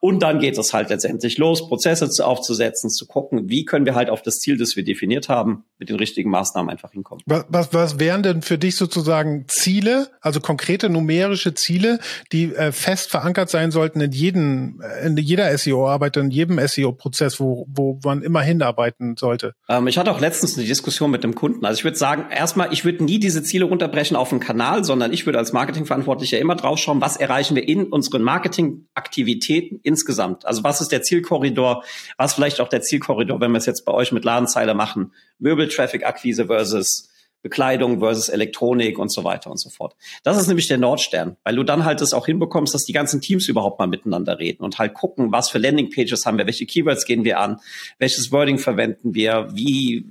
Und 0.00 0.22
dann 0.22 0.40
geht 0.40 0.58
es 0.58 0.72
halt 0.72 0.90
letztendlich 0.90 1.38
los, 1.38 1.68
Prozesse 1.68 2.04
aufzusetzen, 2.24 2.90
zu 2.90 3.06
gucken, 3.06 3.48
wie 3.48 3.64
können 3.64 3.86
wir 3.86 3.94
halt 3.94 4.10
auf 4.10 4.22
das 4.22 4.36
Ziel, 4.36 4.56
das 4.56 4.76
wir 4.76 4.84
definiert 4.84 5.28
haben, 5.28 5.64
mit 5.78 5.88
den 5.88 5.96
richtigen 5.96 6.30
Maßnahmen 6.30 6.70
einfach 6.70 6.92
hinkommen. 6.92 7.22
Was, 7.26 7.44
was, 7.48 7.72
was 7.72 7.98
wären 7.98 8.22
denn 8.22 8.42
für 8.42 8.58
dich 8.58 8.76
sozusagen 8.76 9.46
Ziele, 9.48 10.08
also 10.20 10.40
konkrete 10.40 10.88
numerische 10.90 11.54
Ziele, 11.54 11.98
die 12.32 12.54
äh, 12.54 12.72
fest 12.72 13.10
verankert 13.10 13.50
sein 13.50 13.70
sollten 13.70 14.00
in 14.00 14.12
jedem, 14.12 14.82
in 15.04 15.16
jeder 15.16 15.56
SEO-Arbeit, 15.56 16.16
in 16.16 16.30
jedem 16.30 16.58
SEO-Prozess, 16.66 17.40
wo, 17.40 17.66
wo 17.68 17.98
man 18.04 18.22
immer 18.22 18.42
hinarbeitet? 18.64 18.94
arbeiten 18.94 19.16
sollte? 19.16 19.54
Ähm, 19.68 19.86
ich 19.86 19.98
hatte 19.98 20.10
auch 20.10 20.20
letztens 20.20 20.56
eine 20.56 20.66
Diskussion 20.66 21.10
mit 21.10 21.24
dem 21.24 21.34
Kunden. 21.34 21.64
Also 21.64 21.78
ich 21.78 21.84
würde 21.84 21.96
sagen, 21.96 22.26
erstmal, 22.30 22.72
ich 22.72 22.84
würde 22.84 23.04
nie 23.04 23.18
diese 23.18 23.42
Ziele 23.42 23.64
runterbrechen 23.64 24.16
auf 24.16 24.32
einen 24.32 24.40
Kanal, 24.40 24.84
sondern 24.84 25.12
ich 25.12 25.26
würde 25.26 25.38
als 25.38 25.52
Marketingverantwortlicher 25.52 26.38
immer 26.38 26.56
drauf 26.56 26.78
schauen, 26.78 27.00
was 27.00 27.16
erreichen 27.16 27.54
wir 27.54 27.66
in 27.66 27.84
unseren 27.84 28.22
Marketingaktivitäten 28.22 29.80
insgesamt. 29.82 30.46
Also 30.46 30.64
was 30.64 30.80
ist 30.80 30.92
der 30.92 31.02
Zielkorridor, 31.02 31.84
was 32.16 32.34
vielleicht 32.34 32.60
auch 32.60 32.68
der 32.68 32.82
Zielkorridor, 32.82 33.40
wenn 33.40 33.52
wir 33.52 33.58
es 33.58 33.66
jetzt 33.66 33.84
bei 33.84 33.92
euch 33.92 34.12
mit 34.12 34.24
Ladenzeile 34.24 34.74
machen, 34.74 35.12
Möbel-Traffic-Akquise 35.38 36.46
versus 36.46 37.10
Bekleidung 37.44 37.98
versus 38.00 38.30
Elektronik 38.30 38.98
und 38.98 39.12
so 39.12 39.22
weiter 39.22 39.50
und 39.50 39.58
so 39.58 39.68
fort. 39.68 39.94
Das 40.22 40.40
ist 40.40 40.48
nämlich 40.48 40.66
der 40.66 40.78
Nordstern, 40.78 41.36
weil 41.44 41.54
du 41.54 41.62
dann 41.62 41.84
halt 41.84 42.00
es 42.00 42.14
auch 42.14 42.24
hinbekommst, 42.24 42.72
dass 42.72 42.86
die 42.86 42.94
ganzen 42.94 43.20
Teams 43.20 43.48
überhaupt 43.48 43.78
mal 43.78 43.86
miteinander 43.86 44.38
reden 44.38 44.64
und 44.64 44.78
halt 44.78 44.94
gucken, 44.94 45.30
was 45.30 45.50
für 45.50 45.58
Landingpages 45.58 46.24
haben 46.24 46.38
wir, 46.38 46.46
welche 46.46 46.64
Keywords 46.64 47.04
gehen 47.04 47.22
wir 47.22 47.38
an, 47.38 47.60
welches 47.98 48.32
Wording 48.32 48.56
verwenden 48.58 49.14
wir, 49.14 49.50
wie, 49.52 50.06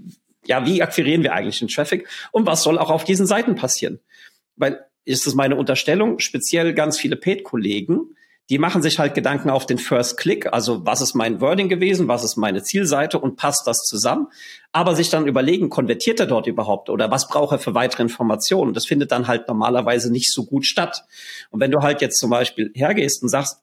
ja, 0.45 0.63
wie 0.67 0.83
akquirieren 0.83 1.23
wir 1.23 1.33
eigentlich 1.33 1.57
den 1.57 1.69
Traffic 1.69 2.07
und 2.31 2.45
was 2.45 2.61
soll 2.61 2.77
auch 2.77 2.91
auf 2.91 3.03
diesen 3.03 3.25
Seiten 3.25 3.55
passieren. 3.55 3.99
Weil 4.55 4.85
ist 5.03 5.25
es 5.25 5.33
meine 5.33 5.55
Unterstellung, 5.55 6.19
speziell 6.19 6.75
ganz 6.75 6.99
viele 6.99 7.15
Paid-Kollegen, 7.15 8.15
die 8.49 8.57
machen 8.57 8.81
sich 8.81 8.99
halt 8.99 9.13
Gedanken 9.13 9.49
auf 9.49 9.65
den 9.65 9.77
First 9.77 10.17
Click, 10.17 10.51
also 10.51 10.85
was 10.85 11.01
ist 11.01 11.13
mein 11.13 11.39
Wording 11.39 11.69
gewesen, 11.69 12.07
was 12.07 12.23
ist 12.23 12.35
meine 12.35 12.61
Zielseite 12.61 13.17
und 13.19 13.37
passt 13.37 13.65
das 13.67 13.79
zusammen, 13.79 14.27
aber 14.71 14.95
sich 14.95 15.09
dann 15.09 15.27
überlegen, 15.27 15.69
konvertiert 15.69 16.19
er 16.19 16.25
dort 16.25 16.47
überhaupt 16.47 16.89
oder 16.89 17.09
was 17.09 17.27
braucht 17.27 17.53
er 17.53 17.59
für 17.59 17.73
weitere 17.73 18.03
Informationen? 18.03 18.73
Das 18.73 18.85
findet 18.85 19.11
dann 19.11 19.27
halt 19.27 19.47
normalerweise 19.47 20.11
nicht 20.11 20.31
so 20.33 20.45
gut 20.45 20.65
statt. 20.65 21.03
Und 21.51 21.61
wenn 21.61 21.71
du 21.71 21.81
halt 21.81 22.01
jetzt 22.01 22.19
zum 22.19 22.29
Beispiel 22.29 22.71
hergehst 22.75 23.23
und 23.23 23.29
sagst, 23.29 23.59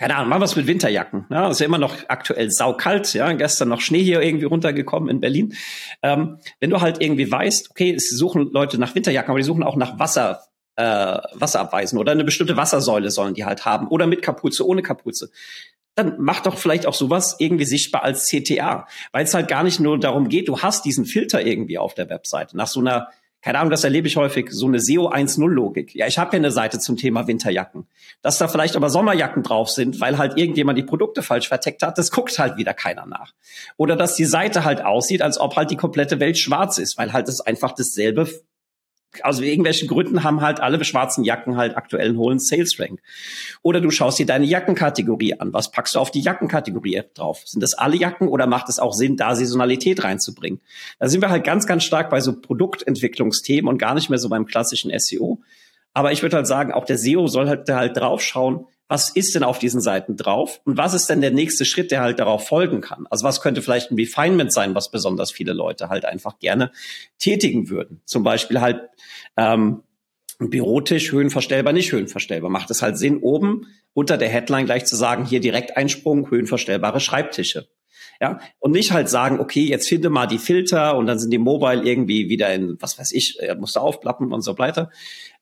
keine 0.00 0.16
Ahnung, 0.16 0.30
mal 0.30 0.40
was 0.40 0.56
mit 0.56 0.66
Winterjacken. 0.66 1.26
Ja, 1.28 1.50
ist 1.50 1.60
ja 1.60 1.66
immer 1.66 1.76
noch 1.76 1.94
aktuell 2.08 2.50
saukalt. 2.50 3.12
Ja, 3.12 3.30
gestern 3.34 3.68
noch 3.68 3.82
Schnee 3.82 4.02
hier 4.02 4.22
irgendwie 4.22 4.46
runtergekommen 4.46 5.10
in 5.10 5.20
Berlin. 5.20 5.52
Ähm, 6.02 6.38
wenn 6.58 6.70
du 6.70 6.80
halt 6.80 7.02
irgendwie 7.02 7.30
weißt, 7.30 7.70
okay, 7.70 7.92
es 7.92 8.08
suchen 8.08 8.50
Leute 8.50 8.78
nach 8.78 8.94
Winterjacken, 8.94 9.30
aber 9.30 9.38
die 9.38 9.44
suchen 9.44 9.62
auch 9.62 9.76
nach 9.76 9.98
Wasser, 9.98 10.40
äh, 10.76 11.18
Wasser 11.32 11.60
abweisen 11.60 11.98
oder 11.98 12.12
eine 12.12 12.24
bestimmte 12.24 12.56
Wassersäule 12.56 13.10
sollen 13.10 13.34
die 13.34 13.44
halt 13.44 13.64
haben 13.64 13.88
oder 13.88 14.06
mit 14.06 14.22
Kapuze, 14.22 14.66
ohne 14.66 14.82
Kapuze. 14.82 15.30
dann 15.96 16.16
mach 16.18 16.40
doch 16.40 16.56
vielleicht 16.56 16.86
auch 16.86 16.94
sowas 16.94 17.36
irgendwie 17.38 17.64
sichtbar 17.64 18.04
als 18.04 18.26
CTA, 18.26 18.86
weil 19.12 19.24
es 19.24 19.34
halt 19.34 19.48
gar 19.48 19.62
nicht 19.62 19.80
nur 19.80 19.98
darum 19.98 20.28
geht, 20.28 20.48
du 20.48 20.60
hast 20.60 20.84
diesen 20.84 21.04
Filter 21.04 21.44
irgendwie 21.44 21.78
auf 21.78 21.94
der 21.94 22.08
Webseite 22.08 22.56
nach 22.56 22.68
so 22.68 22.80
einer 22.80 23.08
keine 23.42 23.58
Ahnung, 23.58 23.70
das 23.70 23.84
erlebe 23.84 24.06
ich 24.06 24.16
häufig, 24.16 24.50
so 24.50 24.66
eine 24.66 24.80
SEO 24.80 25.08
1.0 25.08 25.48
Logik. 25.48 25.94
Ja, 25.94 26.06
ich 26.06 26.18
habe 26.18 26.36
ja 26.36 26.38
eine 26.38 26.50
Seite 26.50 26.78
zum 26.78 26.98
Thema 26.98 27.26
Winterjacken. 27.26 27.86
Dass 28.20 28.36
da 28.36 28.48
vielleicht 28.48 28.76
aber 28.76 28.90
Sommerjacken 28.90 29.42
drauf 29.42 29.70
sind, 29.70 29.98
weil 29.98 30.18
halt 30.18 30.36
irgendjemand 30.36 30.76
die 30.76 30.82
Produkte 30.82 31.22
falsch 31.22 31.48
verteckt 31.48 31.82
hat, 31.82 31.96
das 31.96 32.10
guckt 32.10 32.38
halt 32.38 32.58
wieder 32.58 32.74
keiner 32.74 33.06
nach. 33.06 33.32
Oder 33.78 33.96
dass 33.96 34.14
die 34.14 34.26
Seite 34.26 34.64
halt 34.64 34.84
aussieht, 34.84 35.22
als 35.22 35.40
ob 35.40 35.56
halt 35.56 35.70
die 35.70 35.76
komplette 35.76 36.20
Welt 36.20 36.38
schwarz 36.38 36.76
ist, 36.76 36.98
weil 36.98 37.14
halt 37.14 37.28
es 37.28 37.40
einfach 37.40 37.72
dasselbe 37.72 38.28
aus 39.22 39.40
irgendwelchen 39.40 39.88
Gründen 39.88 40.22
haben 40.22 40.40
halt 40.40 40.60
alle 40.60 40.82
schwarzen 40.84 41.24
Jacken 41.24 41.56
halt 41.56 41.76
aktuell 41.76 42.10
einen 42.10 42.18
hohen 42.18 42.38
Sales 42.38 42.78
Rank. 42.78 43.00
Oder 43.62 43.80
du 43.80 43.90
schaust 43.90 44.18
dir 44.18 44.26
deine 44.26 44.46
Jackenkategorie 44.46 45.34
an. 45.34 45.52
Was 45.52 45.70
packst 45.70 45.94
du 45.94 45.98
auf 45.98 46.10
die 46.10 46.20
Jackenkategorie 46.20 47.02
drauf? 47.14 47.42
Sind 47.44 47.62
das 47.62 47.74
alle 47.74 47.96
Jacken 47.96 48.28
oder 48.28 48.46
macht 48.46 48.68
es 48.68 48.78
auch 48.78 48.92
Sinn, 48.92 49.16
da 49.16 49.34
Saisonalität 49.34 50.04
reinzubringen? 50.04 50.60
Da 50.98 51.08
sind 51.08 51.20
wir 51.20 51.30
halt 51.30 51.44
ganz, 51.44 51.66
ganz 51.66 51.84
stark 51.84 52.10
bei 52.10 52.20
so 52.20 52.40
Produktentwicklungsthemen 52.40 53.68
und 53.68 53.78
gar 53.78 53.94
nicht 53.94 54.10
mehr 54.10 54.18
so 54.18 54.28
beim 54.28 54.46
klassischen 54.46 54.92
SEO. 54.98 55.40
Aber 55.92 56.12
ich 56.12 56.22
würde 56.22 56.36
halt 56.36 56.46
sagen, 56.46 56.72
auch 56.72 56.84
der 56.84 56.98
SEO 56.98 57.26
soll 57.26 57.48
halt, 57.48 57.68
halt 57.68 57.96
draufschauen, 57.96 58.66
was 58.90 59.08
ist 59.08 59.36
denn 59.36 59.44
auf 59.44 59.60
diesen 59.60 59.80
Seiten 59.80 60.16
drauf 60.16 60.60
und 60.64 60.76
was 60.76 60.94
ist 60.94 61.08
denn 61.08 61.20
der 61.20 61.30
nächste 61.30 61.64
Schritt, 61.64 61.92
der 61.92 62.00
halt 62.00 62.18
darauf 62.18 62.48
folgen 62.48 62.80
kann. 62.80 63.06
Also 63.08 63.24
was 63.24 63.40
könnte 63.40 63.62
vielleicht 63.62 63.92
ein 63.92 63.94
Refinement 63.94 64.52
sein, 64.52 64.74
was 64.74 64.90
besonders 64.90 65.30
viele 65.30 65.52
Leute 65.52 65.90
halt 65.90 66.04
einfach 66.04 66.40
gerne 66.40 66.72
tätigen 67.20 67.70
würden. 67.70 68.02
Zum 68.04 68.24
Beispiel 68.24 68.60
halt 68.60 68.80
ähm, 69.36 69.84
ein 70.40 70.50
Bürotisch 70.50 71.12
höhenverstellbar, 71.12 71.72
nicht 71.72 71.92
höhenverstellbar. 71.92 72.50
Macht 72.50 72.68
es 72.72 72.82
halt 72.82 72.98
Sinn, 72.98 73.18
oben 73.18 73.68
unter 73.92 74.18
der 74.18 74.28
Headline 74.28 74.66
gleich 74.66 74.86
zu 74.86 74.96
sagen, 74.96 75.24
hier 75.24 75.38
direkt 75.38 75.76
Einsprung, 75.76 76.28
höhenverstellbare 76.28 76.98
Schreibtische. 76.98 77.68
Ja, 78.20 78.40
und 78.58 78.72
nicht 78.72 78.90
halt 78.90 79.08
sagen, 79.08 79.38
okay, 79.38 79.62
jetzt 79.62 79.88
finde 79.88 80.10
mal 80.10 80.26
die 80.26 80.38
Filter 80.38 80.96
und 80.96 81.06
dann 81.06 81.20
sind 81.20 81.30
die 81.30 81.38
Mobile 81.38 81.84
irgendwie 81.84 82.28
wieder 82.28 82.52
in, 82.52 82.76
was 82.80 82.98
weiß 82.98 83.12
ich, 83.12 83.38
musst 83.56 83.76
du 83.76 83.80
aufplappen 83.80 84.32
und 84.32 84.42
so 84.42 84.58
weiter. 84.58 84.90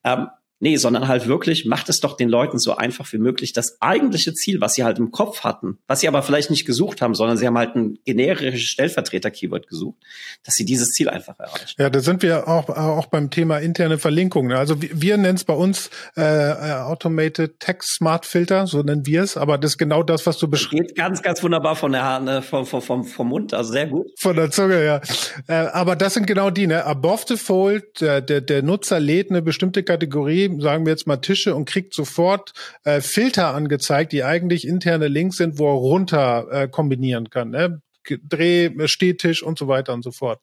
Ähm, 0.05 0.29
Nee, 0.61 0.77
sondern 0.77 1.07
halt 1.07 1.29
wirklich, 1.29 1.67
macht 1.67 1.89
es 1.89 2.01
doch 2.01 2.17
den 2.17 2.29
Leuten 2.29 2.59
so 2.59 2.75
einfach 2.75 3.13
wie 3.13 3.19
möglich. 3.19 3.53
Das 3.53 3.81
eigentliche 3.81 4.35
Ziel, 4.35 4.61
was 4.61 4.75
sie 4.75 4.83
halt 4.83 4.99
im 4.99 5.13
Kopf 5.13 5.45
hatten, 5.45 5.79
was 5.87 6.01
sie 6.01 6.09
aber 6.09 6.23
vielleicht 6.23 6.51
nicht 6.51 6.67
gesucht 6.67 7.01
haben, 7.01 7.15
sondern 7.15 7.37
sie 7.37 7.47
haben 7.47 7.57
halt 7.57 7.77
ein 7.77 7.99
generisches 8.05 8.63
Stellvertreter-Keyword 8.63 9.69
gesucht, 9.69 9.99
dass 10.45 10.57
sie 10.57 10.65
dieses 10.65 10.91
Ziel 10.91 11.09
einfach 11.09 11.39
erreichen. 11.39 11.77
Ja, 11.79 11.91
da 11.91 12.01
sind 12.01 12.23
wir 12.23 12.49
auch, 12.49 12.69
auch 12.71 13.07
beim 13.07 13.31
Thema 13.31 13.59
interne 13.59 13.99
Verlinkung. 13.99 14.51
Also 14.51 14.83
wir, 14.83 14.91
wir 14.93 15.17
nennen 15.17 15.37
es 15.37 15.45
bei 15.45 15.55
uns 15.55 15.91
äh, 16.17 16.23
äh, 16.23 16.73
Automated 16.81 17.61
Text 17.61 17.95
Smart 17.95 18.27
Filter, 18.27 18.67
so 18.67 18.83
nennen 18.83 19.07
wir 19.07 19.23
es, 19.23 19.37
aber 19.37 19.59
das 19.59 19.73
ist 19.73 19.79
genau 19.79 20.03
das, 20.03 20.27
was 20.27 20.39
du 20.39 20.49
beschreibst. 20.49 20.89
Geht 20.89 20.97
ganz, 20.97 21.23
ganz 21.23 21.41
wunderbar 21.43 21.77
von 21.77 21.93
der 21.93 22.05
Hand, 22.05 22.25
ne, 22.25 22.43
vom, 22.43 22.67
vom, 22.67 23.05
vom 23.05 23.29
Mund, 23.29 23.55
also 23.55 23.71
sehr 23.71 23.87
gut. 23.87 24.09
Von 24.19 24.35
der 24.35 24.51
Zunge, 24.51 24.85
ja. 24.85 25.01
Äh, 25.47 25.69
aber 25.69 25.95
das 25.95 26.15
sind 26.15 26.27
genau 26.27 26.51
die, 26.51 26.67
ne? 26.67 26.85
Above 26.85 27.27
the 27.29 27.37
Fold, 27.37 28.01
der, 28.01 28.21
der, 28.21 28.41
der 28.41 28.63
Nutzer 28.63 28.99
lädt 28.99 29.31
eine 29.31 29.41
bestimmte 29.41 29.85
Kategorie 29.85 30.48
sagen 30.61 30.87
wir 30.87 30.93
jetzt 30.93 31.07
mal 31.07 31.17
Tische 31.19 31.55
und 31.55 31.65
kriegt 31.65 31.95
sofort 31.95 32.53
äh, 32.85 33.01
Filter 33.01 33.55
angezeigt, 33.55 34.13
die 34.13 34.25
eigentlich 34.25 34.67
interne 34.67 35.09
Links 35.09 35.37
sind, 35.37 35.59
wo 35.59 35.69
er 35.69 35.79
runter 35.79 36.47
äh, 36.51 36.69
kombinieren 36.69 37.31
kann. 37.31 37.51
Ne? 37.51 37.83
Dreh, 38.05 38.71
Stehtisch 38.87 39.43
und 39.43 39.59
so 39.59 39.69
weiter 39.69 39.93
und 39.93 40.03
so 40.03 40.13
fort. 40.13 40.41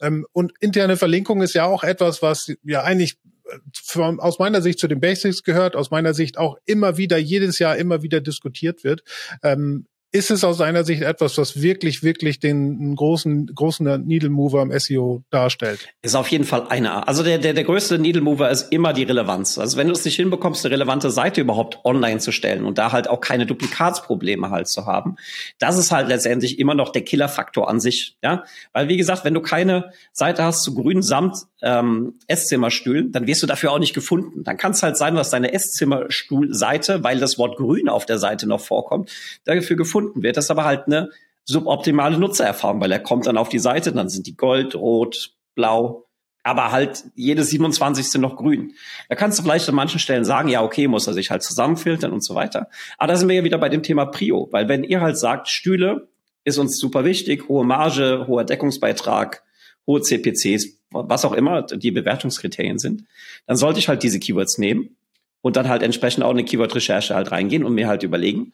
Ähm, 0.00 0.26
und 0.32 0.52
interne 0.60 0.96
Verlinkung 0.96 1.42
ist 1.42 1.54
ja 1.54 1.66
auch 1.66 1.84
etwas, 1.84 2.22
was 2.22 2.54
ja 2.64 2.82
eigentlich 2.82 3.18
äh, 3.46 3.58
von, 3.74 4.18
aus 4.20 4.38
meiner 4.38 4.62
Sicht 4.62 4.78
zu 4.78 4.88
den 4.88 5.00
Basics 5.00 5.42
gehört, 5.42 5.76
aus 5.76 5.90
meiner 5.90 6.14
Sicht 6.14 6.38
auch 6.38 6.56
immer 6.64 6.96
wieder, 6.96 7.18
jedes 7.18 7.58
Jahr 7.58 7.76
immer 7.76 8.02
wieder 8.02 8.20
diskutiert 8.20 8.84
wird. 8.84 9.02
Ähm, 9.42 9.86
ist 10.14 10.30
es 10.30 10.44
aus 10.44 10.58
seiner 10.58 10.84
Sicht 10.84 11.00
etwas, 11.00 11.38
was 11.38 11.62
wirklich, 11.62 12.02
wirklich 12.02 12.38
den 12.38 12.94
großen, 12.94 13.46
großen 13.46 14.04
Needle 14.04 14.28
Mover 14.28 14.60
im 14.60 14.78
SEO 14.78 15.22
darstellt? 15.30 15.88
Ist 16.02 16.14
auf 16.14 16.28
jeden 16.28 16.44
Fall 16.44 16.66
einer. 16.68 17.08
Also 17.08 17.22
der, 17.22 17.38
der, 17.38 17.54
der 17.54 17.64
größte 17.64 17.98
Needle 17.98 18.20
Mover 18.20 18.50
ist 18.50 18.70
immer 18.72 18.92
die 18.92 19.04
Relevanz. 19.04 19.58
Also 19.58 19.78
wenn 19.78 19.86
du 19.86 19.94
es 19.94 20.04
nicht 20.04 20.16
hinbekommst, 20.16 20.66
eine 20.66 20.74
relevante 20.74 21.10
Seite 21.10 21.40
überhaupt 21.40 21.78
online 21.84 22.18
zu 22.18 22.30
stellen 22.30 22.66
und 22.66 22.76
da 22.76 22.92
halt 22.92 23.08
auch 23.08 23.22
keine 23.22 23.46
Duplikatsprobleme 23.46 24.50
halt 24.50 24.68
zu 24.68 24.84
haben, 24.84 25.16
das 25.58 25.78
ist 25.78 25.90
halt 25.90 26.08
letztendlich 26.08 26.58
immer 26.58 26.74
noch 26.74 26.92
der 26.92 27.02
Killerfaktor 27.02 27.70
an 27.70 27.80
sich. 27.80 28.18
Ja, 28.22 28.44
weil 28.74 28.88
wie 28.88 28.98
gesagt, 28.98 29.24
wenn 29.24 29.32
du 29.32 29.40
keine 29.40 29.92
Seite 30.12 30.44
hast 30.44 30.62
zu 30.62 30.74
grün 30.74 31.00
samt 31.00 31.38
ähm, 31.62 32.18
Esszimmerstühlen, 32.26 33.12
dann 33.12 33.26
wirst 33.26 33.42
du 33.42 33.46
dafür 33.46 33.72
auch 33.72 33.78
nicht 33.78 33.94
gefunden. 33.94 34.44
Dann 34.44 34.58
kann 34.58 34.72
es 34.72 34.82
halt 34.82 34.98
sein, 34.98 35.14
dass 35.14 35.30
deine 35.30 35.54
Esszimmerstuhlseite, 35.54 37.02
weil 37.02 37.18
das 37.18 37.38
Wort 37.38 37.56
grün 37.56 37.88
auf 37.88 38.04
der 38.04 38.18
Seite 38.18 38.46
noch 38.46 38.60
vorkommt, 38.60 39.10
dafür 39.44 39.76
gefunden 39.76 40.01
wird. 40.14 40.36
Das 40.36 40.46
ist 40.46 40.50
aber 40.50 40.64
halt 40.64 40.86
eine 40.86 41.10
suboptimale 41.44 42.18
Nutzererfahrung, 42.18 42.80
weil 42.80 42.92
er 42.92 43.00
kommt 43.00 43.26
dann 43.26 43.36
auf 43.36 43.48
die 43.48 43.58
Seite, 43.58 43.92
dann 43.92 44.08
sind 44.08 44.26
die 44.26 44.36
gold, 44.36 44.74
rot, 44.74 45.34
blau, 45.54 46.06
aber 46.42 46.72
halt 46.72 47.04
jedes 47.14 47.50
27. 47.50 48.20
noch 48.20 48.36
grün. 48.36 48.74
Da 49.08 49.14
kannst 49.14 49.38
du 49.38 49.42
vielleicht 49.42 49.68
an 49.68 49.74
manchen 49.74 50.00
Stellen 50.00 50.24
sagen, 50.24 50.48
ja, 50.48 50.62
okay, 50.62 50.88
muss 50.88 51.06
er 51.06 51.14
sich 51.14 51.30
halt 51.30 51.42
zusammenfiltern 51.42 52.12
und 52.12 52.24
so 52.24 52.34
weiter. 52.34 52.68
Aber 52.98 53.12
da 53.12 53.18
sind 53.18 53.28
wir 53.28 53.36
ja 53.36 53.44
wieder 53.44 53.58
bei 53.58 53.68
dem 53.68 53.82
Thema 53.82 54.06
Prio, 54.06 54.48
weil 54.50 54.68
wenn 54.68 54.84
ihr 54.84 55.00
halt 55.00 55.18
sagt, 55.18 55.48
Stühle 55.48 56.08
ist 56.44 56.58
uns 56.58 56.78
super 56.78 57.04
wichtig, 57.04 57.48
hohe 57.48 57.64
Marge, 57.64 58.24
hoher 58.26 58.44
Deckungsbeitrag, 58.44 59.42
hohe 59.86 60.00
CPCs, 60.00 60.78
was 60.90 61.24
auch 61.24 61.32
immer 61.32 61.62
die 61.62 61.92
Bewertungskriterien 61.92 62.78
sind, 62.78 63.04
dann 63.46 63.56
sollte 63.56 63.78
ich 63.78 63.88
halt 63.88 64.02
diese 64.02 64.18
Keywords 64.18 64.58
nehmen 64.58 64.96
und 65.40 65.56
dann 65.56 65.68
halt 65.68 65.82
entsprechend 65.82 66.24
auch 66.24 66.30
eine 66.30 66.44
Keyword-Recherche 66.44 67.14
halt 67.14 67.30
reingehen 67.30 67.64
und 67.64 67.74
mir 67.74 67.88
halt 67.88 68.02
überlegen, 68.02 68.52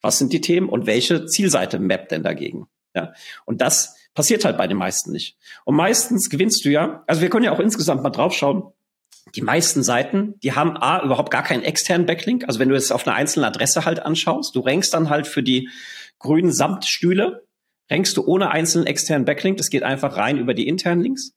was 0.00 0.18
sind 0.18 0.32
die 0.32 0.40
Themen 0.40 0.68
und 0.68 0.86
welche 0.86 1.26
Zielseite 1.26 1.78
mappt 1.78 2.12
denn 2.12 2.22
dagegen? 2.22 2.68
Ja. 2.94 3.12
Und 3.44 3.60
das 3.60 3.96
passiert 4.14 4.44
halt 4.44 4.56
bei 4.56 4.66
den 4.66 4.76
meisten 4.76 5.12
nicht. 5.12 5.36
Und 5.64 5.76
meistens 5.76 6.30
gewinnst 6.30 6.64
du 6.64 6.70
ja, 6.70 7.04
also 7.06 7.20
wir 7.20 7.30
können 7.30 7.44
ja 7.44 7.52
auch 7.52 7.60
insgesamt 7.60 8.02
mal 8.02 8.10
draufschauen, 8.10 8.72
die 9.34 9.42
meisten 9.42 9.82
Seiten, 9.82 10.34
die 10.42 10.52
haben 10.52 10.76
A, 10.76 11.04
überhaupt 11.04 11.30
gar 11.30 11.42
keinen 11.42 11.62
externen 11.62 12.06
Backlink. 12.06 12.44
Also 12.46 12.58
wenn 12.58 12.68
du 12.68 12.74
es 12.74 12.90
auf 12.90 13.06
einer 13.06 13.16
einzelnen 13.16 13.44
Adresse 13.44 13.84
halt 13.84 14.00
anschaust, 14.00 14.54
du 14.54 14.60
rankst 14.60 14.94
dann 14.94 15.10
halt 15.10 15.26
für 15.26 15.42
die 15.42 15.68
grünen 16.18 16.52
Samtstühle, 16.52 17.44
rankst 17.90 18.16
du 18.16 18.24
ohne 18.24 18.50
einzelnen 18.50 18.86
externen 18.86 19.24
Backlink. 19.24 19.58
Das 19.58 19.70
geht 19.70 19.82
einfach 19.82 20.16
rein 20.16 20.38
über 20.38 20.54
die 20.54 20.66
internen 20.66 21.02
Links. 21.02 21.32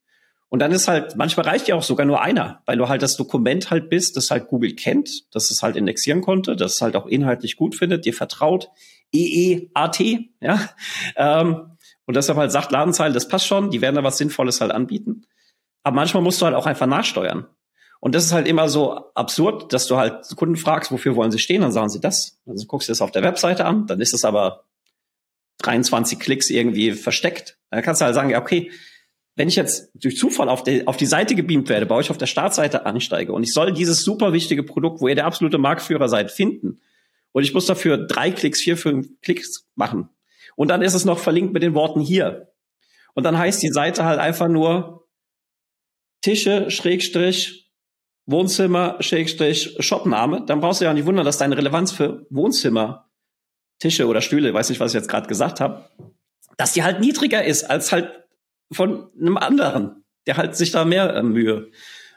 Und 0.51 0.59
dann 0.59 0.73
ist 0.73 0.89
halt, 0.89 1.15
manchmal 1.15 1.45
reicht 1.45 1.69
ja 1.69 1.75
auch 1.75 1.83
sogar 1.83 2.05
nur 2.05 2.21
einer, 2.21 2.61
weil 2.65 2.75
du 2.75 2.89
halt 2.89 3.01
das 3.01 3.15
Dokument 3.15 3.71
halt 3.71 3.89
bist, 3.89 4.17
das 4.17 4.31
halt 4.31 4.49
Google 4.49 4.75
kennt, 4.75 5.33
dass 5.33 5.49
es 5.49 5.63
halt 5.63 5.77
indexieren 5.77 6.19
konnte, 6.19 6.57
das 6.57 6.73
es 6.73 6.81
halt 6.81 6.97
auch 6.97 7.05
inhaltlich 7.05 7.55
gut 7.55 7.73
findet, 7.73 8.03
dir 8.03 8.13
vertraut. 8.13 8.69
EEAT, 9.13 9.99
ja. 10.41 10.69
Ähm, 11.15 11.77
und 12.05 12.17
deshalb 12.17 12.37
halt 12.37 12.51
sagt 12.51 12.73
Ladenzeile, 12.73 13.13
das 13.13 13.29
passt 13.29 13.47
schon, 13.47 13.69
die 13.69 13.79
werden 13.79 13.95
da 13.95 14.03
was 14.03 14.17
Sinnvolles 14.17 14.59
halt 14.59 14.71
anbieten. 14.71 15.25
Aber 15.83 15.95
manchmal 15.95 16.21
musst 16.21 16.41
du 16.41 16.45
halt 16.45 16.55
auch 16.55 16.65
einfach 16.65 16.85
nachsteuern. 16.85 17.47
Und 18.01 18.13
das 18.13 18.25
ist 18.25 18.33
halt 18.33 18.45
immer 18.45 18.67
so 18.67 19.13
absurd, 19.15 19.71
dass 19.71 19.87
du 19.87 19.95
halt 19.95 20.35
Kunden 20.35 20.57
fragst, 20.57 20.91
wofür 20.91 21.15
wollen 21.15 21.31
sie 21.31 21.39
stehen, 21.39 21.61
dann 21.61 21.71
sagen 21.71 21.87
sie 21.87 22.01
das. 22.01 22.41
Also 22.45 22.67
guckst 22.67 22.89
du 22.89 22.91
das 22.91 23.01
auf 23.01 23.11
der 23.11 23.23
Webseite 23.23 23.63
an, 23.63 23.87
dann 23.87 24.01
ist 24.01 24.13
es 24.13 24.25
aber 24.25 24.65
23 25.59 26.19
Klicks 26.19 26.49
irgendwie 26.49 26.91
versteckt. 26.91 27.57
Dann 27.69 27.83
kannst 27.83 28.01
du 28.01 28.05
halt 28.05 28.15
sagen, 28.15 28.31
ja, 28.31 28.41
okay, 28.41 28.69
wenn 29.35 29.47
ich 29.47 29.55
jetzt 29.55 29.91
durch 29.95 30.17
Zufall 30.17 30.49
auf 30.49 30.63
die, 30.63 30.85
auf 30.87 30.97
die 30.97 31.05
Seite 31.05 31.35
gebeamt 31.35 31.69
werde, 31.69 31.85
baue 31.85 32.01
ich 32.01 32.09
auf 32.09 32.17
der 32.17 32.25
Startseite 32.25 32.85
ansteige 32.85 33.31
und 33.33 33.43
ich 33.43 33.53
soll 33.53 33.71
dieses 33.71 34.01
super 34.01 34.33
wichtige 34.33 34.63
Produkt, 34.63 35.01
wo 35.01 35.07
ihr 35.07 35.15
der 35.15 35.25
absolute 35.25 35.57
Marktführer 35.57 36.09
seid, 36.09 36.31
finden 36.31 36.81
und 37.31 37.43
ich 37.43 37.53
muss 37.53 37.65
dafür 37.65 37.97
drei 37.97 38.31
Klicks, 38.31 38.61
vier, 38.61 38.77
fünf 38.77 39.07
Klicks 39.21 39.67
machen 39.75 40.09
und 40.55 40.67
dann 40.67 40.81
ist 40.81 40.93
es 40.93 41.05
noch 41.05 41.19
verlinkt 41.19 41.53
mit 41.53 41.63
den 41.63 41.73
Worten 41.73 42.01
hier. 42.01 42.53
Und 43.13 43.23
dann 43.23 43.37
heißt 43.37 43.61
die 43.61 43.69
Seite 43.69 44.05
halt 44.05 44.19
einfach 44.19 44.47
nur 44.47 45.07
Tische, 46.21 46.69
Schrägstrich, 46.69 47.71
Wohnzimmer, 48.25 48.97
Schrägstrich, 49.01 49.75
Shopname, 49.79 50.45
dann 50.45 50.61
brauchst 50.61 50.81
du 50.81 50.85
ja 50.85 50.93
nicht 50.93 51.05
wundern, 51.05 51.25
dass 51.25 51.37
deine 51.37 51.57
Relevanz 51.57 51.91
für 51.91 52.25
Wohnzimmer, 52.29 53.09
Tische 53.79 54.07
oder 54.07 54.21
Stühle, 54.21 54.53
weiß 54.53 54.69
nicht, 54.69 54.79
was 54.79 54.91
ich 54.91 54.99
jetzt 54.99 55.09
gerade 55.09 55.27
gesagt 55.27 55.59
habe, 55.59 55.89
dass 56.57 56.73
die 56.73 56.83
halt 56.83 56.99
niedriger 56.99 57.43
ist 57.43 57.63
als 57.63 57.91
halt 57.91 58.20
von 58.71 59.09
einem 59.19 59.37
anderen, 59.37 60.03
der 60.27 60.37
halt 60.37 60.55
sich 60.55 60.71
da 60.71 60.85
mehr 60.85 61.15
äh, 61.15 61.23
Mühe 61.23 61.71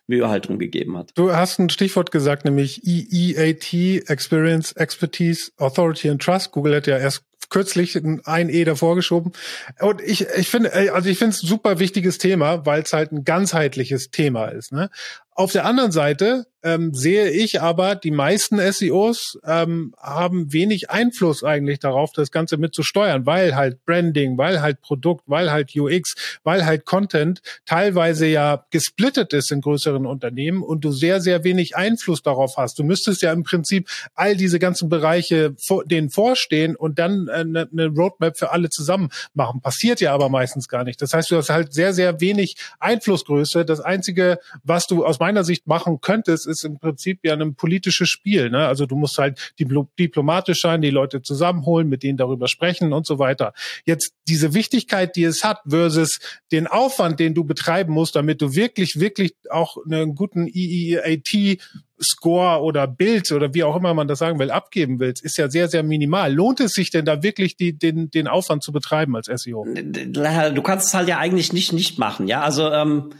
Mühe 0.06 0.28
halt 0.28 0.48
drum 0.48 0.58
gegeben 0.58 0.98
hat. 0.98 1.12
Du 1.14 1.32
hast 1.34 1.58
ein 1.58 1.70
Stichwort 1.70 2.10
gesagt, 2.10 2.44
nämlich 2.44 2.82
EEAT, 2.84 4.08
Experience, 4.10 4.72
Expertise, 4.72 5.50
Authority 5.56 6.10
and 6.10 6.20
Trust. 6.20 6.52
Google 6.52 6.76
hat 6.76 6.86
ja 6.86 6.98
erst 6.98 7.24
kürzlich 7.48 7.98
ein 8.24 8.48
E 8.48 8.64
davor 8.64 8.96
geschoben. 8.96 9.32
Und 9.80 10.00
ich, 10.02 10.26
ich 10.36 10.48
finde, 10.48 10.72
also 10.92 11.08
ich 11.08 11.18
finde 11.18 11.34
es 11.34 11.40
super 11.40 11.78
wichtiges 11.78 12.18
Thema, 12.18 12.66
weil 12.66 12.82
es 12.82 12.92
halt 12.92 13.12
ein 13.12 13.24
ganzheitliches 13.24 14.10
Thema 14.10 14.46
ist. 14.46 14.72
Ne? 14.72 14.90
Auf 15.34 15.52
der 15.52 15.64
anderen 15.64 15.90
Seite 15.90 16.46
ähm, 16.64 16.94
sehe 16.94 17.30
ich 17.30 17.60
aber, 17.60 17.94
die 17.94 18.10
meisten 18.10 18.58
SEOs 18.58 19.38
ähm, 19.44 19.94
haben 20.00 20.52
wenig 20.52 20.90
Einfluss 20.90 21.44
eigentlich 21.44 21.78
darauf, 21.78 22.12
das 22.12 22.30
Ganze 22.30 22.56
mitzusteuern, 22.56 23.26
weil 23.26 23.54
halt 23.54 23.84
Branding, 23.84 24.38
weil 24.38 24.62
halt 24.62 24.80
Produkt, 24.80 25.24
weil 25.26 25.52
halt 25.52 25.76
UX, 25.76 26.38
weil 26.42 26.64
halt 26.64 26.86
Content 26.86 27.42
teilweise 27.66 28.26
ja 28.26 28.64
gesplittet 28.70 29.34
ist 29.34 29.52
in 29.52 29.60
größeren 29.60 30.06
Unternehmen 30.06 30.62
und 30.62 30.84
du 30.84 30.90
sehr, 30.90 31.20
sehr 31.20 31.44
wenig 31.44 31.76
Einfluss 31.76 32.22
darauf 32.22 32.56
hast. 32.56 32.78
Du 32.78 32.84
müsstest 32.84 33.20
ja 33.20 33.32
im 33.32 33.42
Prinzip 33.42 33.90
all 34.14 34.34
diese 34.34 34.58
ganzen 34.58 34.88
Bereiche 34.88 35.54
vor, 35.58 35.84
denen 35.84 36.08
vorstehen 36.08 36.76
und 36.76 36.98
dann 36.98 37.28
eine, 37.28 37.60
äh, 37.60 37.66
eine 37.72 37.88
Roadmap 37.88 38.38
für 38.38 38.52
alle 38.52 38.70
zusammen 38.70 39.10
machen. 39.34 39.60
Passiert 39.60 40.00
ja 40.00 40.14
aber 40.14 40.30
meistens 40.30 40.68
gar 40.68 40.84
nicht. 40.84 41.02
Das 41.02 41.12
heißt, 41.12 41.30
du 41.30 41.36
hast 41.36 41.50
halt 41.50 41.74
sehr, 41.74 41.92
sehr 41.92 42.22
wenig 42.22 42.56
Einflussgröße. 42.80 43.66
Das 43.66 43.80
Einzige, 43.80 44.38
was 44.62 44.86
du 44.86 45.04
aus 45.04 45.20
meiner 45.24 45.42
Sicht 45.42 45.66
machen 45.66 46.02
könntest, 46.02 46.46
ist 46.46 46.64
im 46.64 46.78
Prinzip 46.78 47.20
ja 47.22 47.32
ein 47.32 47.54
politisches 47.54 48.10
Spiel. 48.10 48.50
Ne? 48.50 48.66
Also 48.66 48.84
du 48.84 48.94
musst 48.94 49.16
halt 49.16 49.54
diplomatisch 49.58 50.60
sein, 50.60 50.82
die 50.82 50.90
Leute 50.90 51.22
zusammenholen, 51.22 51.88
mit 51.88 52.02
denen 52.02 52.18
darüber 52.18 52.46
sprechen 52.46 52.92
und 52.92 53.06
so 53.06 53.18
weiter. 53.18 53.54
Jetzt 53.86 54.12
diese 54.28 54.52
Wichtigkeit, 54.52 55.16
die 55.16 55.24
es 55.24 55.42
hat, 55.42 55.60
versus 55.66 56.18
den 56.52 56.66
Aufwand, 56.66 57.20
den 57.20 57.32
du 57.32 57.44
betreiben 57.44 57.94
musst, 57.94 58.16
damit 58.16 58.42
du 58.42 58.54
wirklich, 58.54 59.00
wirklich 59.00 59.34
auch 59.48 59.78
einen 59.86 60.14
guten 60.14 60.46
EEAT 60.46 61.58
Score 62.02 62.60
oder 62.60 62.86
Bild 62.86 63.32
oder 63.32 63.54
wie 63.54 63.64
auch 63.64 63.76
immer 63.76 63.94
man 63.94 64.08
das 64.08 64.18
sagen 64.18 64.38
will, 64.38 64.50
abgeben 64.50 64.98
willst, 64.98 65.24
ist 65.24 65.38
ja 65.38 65.48
sehr, 65.48 65.68
sehr 65.68 65.82
minimal. 65.82 66.34
Lohnt 66.34 66.60
es 66.60 66.72
sich 66.72 66.90
denn 66.90 67.06
da 67.06 67.22
wirklich, 67.22 67.56
die, 67.56 67.78
den, 67.78 68.10
den 68.10 68.28
Aufwand 68.28 68.62
zu 68.62 68.72
betreiben 68.72 69.16
als 69.16 69.30
SEO? 69.32 69.64
Du 69.64 70.62
kannst 70.62 70.88
es 70.88 70.94
halt 70.94 71.08
ja 71.08 71.18
eigentlich 71.18 71.52
nicht 71.52 71.72
nicht 71.72 71.98
machen, 71.98 72.26
ja. 72.26 72.42
Also 72.42 72.70
ähm, 72.70 73.10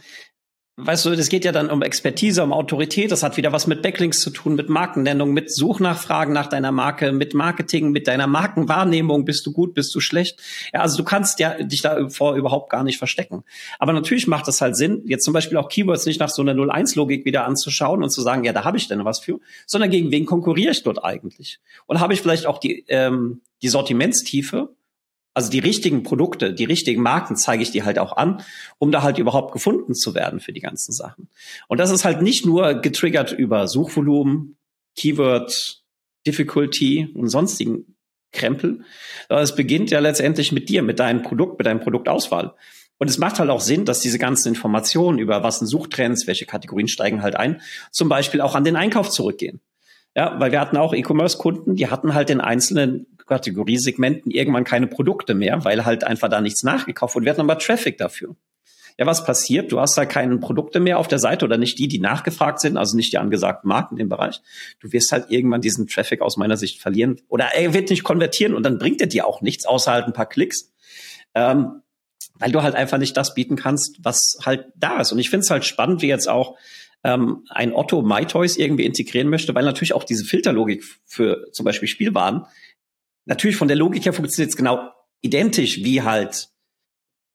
Weißt 0.77 1.05
du, 1.05 1.11
es 1.11 1.29
geht 1.29 1.45
ja 1.45 1.53
dann 1.53 1.69
um 1.69 1.81
Expertise, 1.81 2.43
um 2.43 2.51
Autorität. 2.51 3.09
Das 3.09 3.23
hat 3.23 3.37
wieder 3.37 3.53
was 3.53 3.65
mit 3.65 3.81
Backlinks 3.81 4.19
zu 4.19 4.29
tun, 4.29 4.55
mit 4.55 4.67
Markennennung, 4.67 5.31
mit 5.31 5.49
Suchnachfragen 5.49 6.33
nach 6.33 6.47
deiner 6.47 6.73
Marke, 6.73 7.13
mit 7.13 7.33
Marketing, 7.33 7.91
mit 7.91 8.09
deiner 8.09 8.27
Markenwahrnehmung. 8.27 9.23
Bist 9.23 9.45
du 9.45 9.53
gut, 9.53 9.73
bist 9.73 9.95
du 9.95 10.01
schlecht? 10.01 10.41
Ja, 10.73 10.81
also 10.81 10.97
du 10.97 11.05
kannst 11.05 11.39
ja 11.39 11.53
dich 11.63 11.81
da 11.81 12.09
vor 12.09 12.35
überhaupt 12.35 12.69
gar 12.69 12.83
nicht 12.83 12.97
verstecken. 12.97 13.45
Aber 13.79 13.93
natürlich 13.93 14.27
macht 14.27 14.49
es 14.49 14.59
halt 14.59 14.75
Sinn, 14.75 15.03
jetzt 15.05 15.23
zum 15.23 15.33
Beispiel 15.33 15.57
auch 15.57 15.69
Keywords 15.69 16.05
nicht 16.05 16.19
nach 16.19 16.27
so 16.27 16.41
einer 16.41 16.51
0-1-Logik 16.51 17.23
wieder 17.23 17.45
anzuschauen 17.45 18.03
und 18.03 18.09
zu 18.09 18.21
sagen, 18.21 18.43
ja, 18.43 18.51
da 18.51 18.65
habe 18.65 18.75
ich 18.75 18.89
denn 18.89 19.05
was 19.05 19.21
für, 19.21 19.39
sondern 19.65 19.89
gegen 19.89 20.11
wen 20.11 20.25
konkurriere 20.25 20.71
ich 20.71 20.83
dort 20.83 21.01
eigentlich? 21.05 21.59
Und 21.85 22.01
habe 22.01 22.11
ich 22.11 22.21
vielleicht 22.21 22.47
auch 22.47 22.57
die, 22.57 22.83
ähm, 22.89 23.39
die 23.61 23.69
Sortimentstiefe? 23.69 24.75
Also 25.35 25.51
die 25.51 25.59
richtigen 25.59 26.03
Produkte, 26.03 26.53
die 26.53 26.63
richtigen 26.63 27.01
Marken 27.01 27.35
zeige 27.35 27.61
ich 27.61 27.69
dir 27.69 27.83
halt 27.83 27.99
auch 27.99 28.15
an, 28.15 28.41
um 28.79 28.91
da 28.91 29.03
halt 29.03 29.17
überhaupt 29.17 29.51
gefunden 29.51 29.93
zu 29.93 30.15
werden 30.15 30.39
für 30.39 30.53
die 30.53 30.61
ganzen 30.61 30.93
Sachen. 30.93 31.27
Und 31.67 31.79
das 31.79 31.91
ist 31.91 32.05
halt 32.05 32.21
nicht 32.21 32.45
nur 32.45 32.75
getriggert 32.75 33.33
über 33.33 33.67
Suchvolumen, 33.67 34.55
Keyword, 34.95 35.83
Difficulty 36.25 37.09
und 37.13 37.27
sonstigen 37.27 37.97
Krempel, 38.31 38.85
sondern 39.27 39.43
es 39.43 39.55
beginnt 39.55 39.91
ja 39.91 39.99
letztendlich 39.99 40.53
mit 40.53 40.69
dir, 40.69 40.81
mit 40.81 40.99
deinem 40.99 41.21
Produkt, 41.21 41.59
mit 41.59 41.67
deinem 41.67 41.81
Produktauswahl. 41.81 42.53
Und 42.97 43.09
es 43.09 43.17
macht 43.17 43.37
halt 43.37 43.49
auch 43.49 43.59
Sinn, 43.59 43.83
dass 43.83 43.99
diese 43.99 44.19
ganzen 44.19 44.49
Informationen 44.49 45.19
über 45.19 45.43
was 45.43 45.59
sind 45.59 45.67
Suchtrends, 45.67 46.27
welche 46.27 46.45
Kategorien 46.45 46.87
steigen 46.87 47.21
halt 47.21 47.35
ein, 47.35 47.61
zum 47.91 48.07
Beispiel 48.07 48.39
auch 48.39 48.55
an 48.55 48.63
den 48.63 48.77
Einkauf 48.77 49.09
zurückgehen. 49.09 49.59
Ja, 50.15 50.39
weil 50.39 50.53
wir 50.53 50.61
hatten 50.61 50.77
auch 50.77 50.93
E-Commerce-Kunden, 50.93 51.75
die 51.75 51.87
hatten 51.87 52.13
halt 52.13 52.29
in 52.29 52.39
einzelnen 52.39 53.14
Kategoriesegmenten 53.25 54.31
irgendwann 54.31 54.63
keine 54.63 54.87
Produkte 54.87 55.33
mehr, 55.33 55.63
weil 55.65 55.85
halt 55.85 56.03
einfach 56.03 56.29
da 56.29 56.41
nichts 56.41 56.63
nachgekauft 56.63 57.15
wurde. 57.15 57.25
Wir 57.25 57.31
hatten 57.31 57.41
aber 57.41 57.57
Traffic 57.57 57.97
dafür. 57.97 58.35
Ja, 58.97 59.05
was 59.05 59.25
passiert? 59.25 59.71
Du 59.73 59.79
hast 59.79 59.97
halt 59.97 60.09
keine 60.09 60.37
Produkte 60.37 60.79
mehr 60.79 60.99
auf 60.99 61.09
der 61.09 61.19
Seite 61.19 61.43
oder 61.43 61.57
nicht 61.57 61.77
die, 61.79 61.89
die 61.89 61.99
nachgefragt 61.99 62.61
sind, 62.61 62.77
also 62.77 62.95
nicht 62.95 63.11
die 63.11 63.17
angesagten 63.17 63.67
Marken 63.67 63.97
im 63.97 64.07
Bereich. 64.07 64.41
Du 64.79 64.93
wirst 64.93 65.11
halt 65.11 65.25
irgendwann 65.29 65.59
diesen 65.59 65.87
Traffic 65.87 66.21
aus 66.21 66.37
meiner 66.37 66.55
Sicht 66.55 66.79
verlieren 66.79 67.19
oder 67.27 67.49
er 67.53 67.73
wird 67.73 67.89
nicht 67.89 68.05
konvertieren 68.05 68.53
und 68.53 68.63
dann 68.63 68.77
bringt 68.77 69.01
er 69.01 69.07
dir 69.07 69.27
auch 69.27 69.41
nichts, 69.41 69.65
außer 69.65 69.91
halt 69.91 70.05
ein 70.05 70.13
paar 70.13 70.27
Klicks. 70.27 70.71
Ähm, 71.33 71.81
weil 72.39 72.51
du 72.51 72.63
halt 72.63 72.75
einfach 72.75 72.97
nicht 72.97 73.15
das 73.17 73.33
bieten 73.33 73.55
kannst, 73.55 73.97
was 74.01 74.37
halt 74.45 74.65
da 74.75 74.99
ist. 74.99 75.11
Und 75.11 75.19
ich 75.19 75.29
finde 75.29 75.43
es 75.43 75.49
halt 75.49 75.65
spannend, 75.65 76.01
wie 76.01 76.07
jetzt 76.07 76.27
auch 76.27 76.57
ähm, 77.03 77.45
ein 77.49 77.73
Otto 77.73 78.01
MyToys 78.01 78.57
irgendwie 78.57 78.85
integrieren 78.85 79.29
möchte, 79.29 79.55
weil 79.55 79.63
natürlich 79.63 79.93
auch 79.93 80.03
diese 80.03 80.25
Filterlogik 80.25 80.83
für 81.05 81.51
zum 81.51 81.63
Beispiel 81.63 81.87
Spielwaren 81.87 82.45
natürlich 83.25 83.57
von 83.57 83.67
der 83.67 83.77
Logik 83.77 84.05
her 84.05 84.13
funktioniert 84.13 84.49
es 84.49 84.57
genau 84.57 84.89
identisch 85.21 85.83
wie 85.83 86.01
halt 86.01 86.49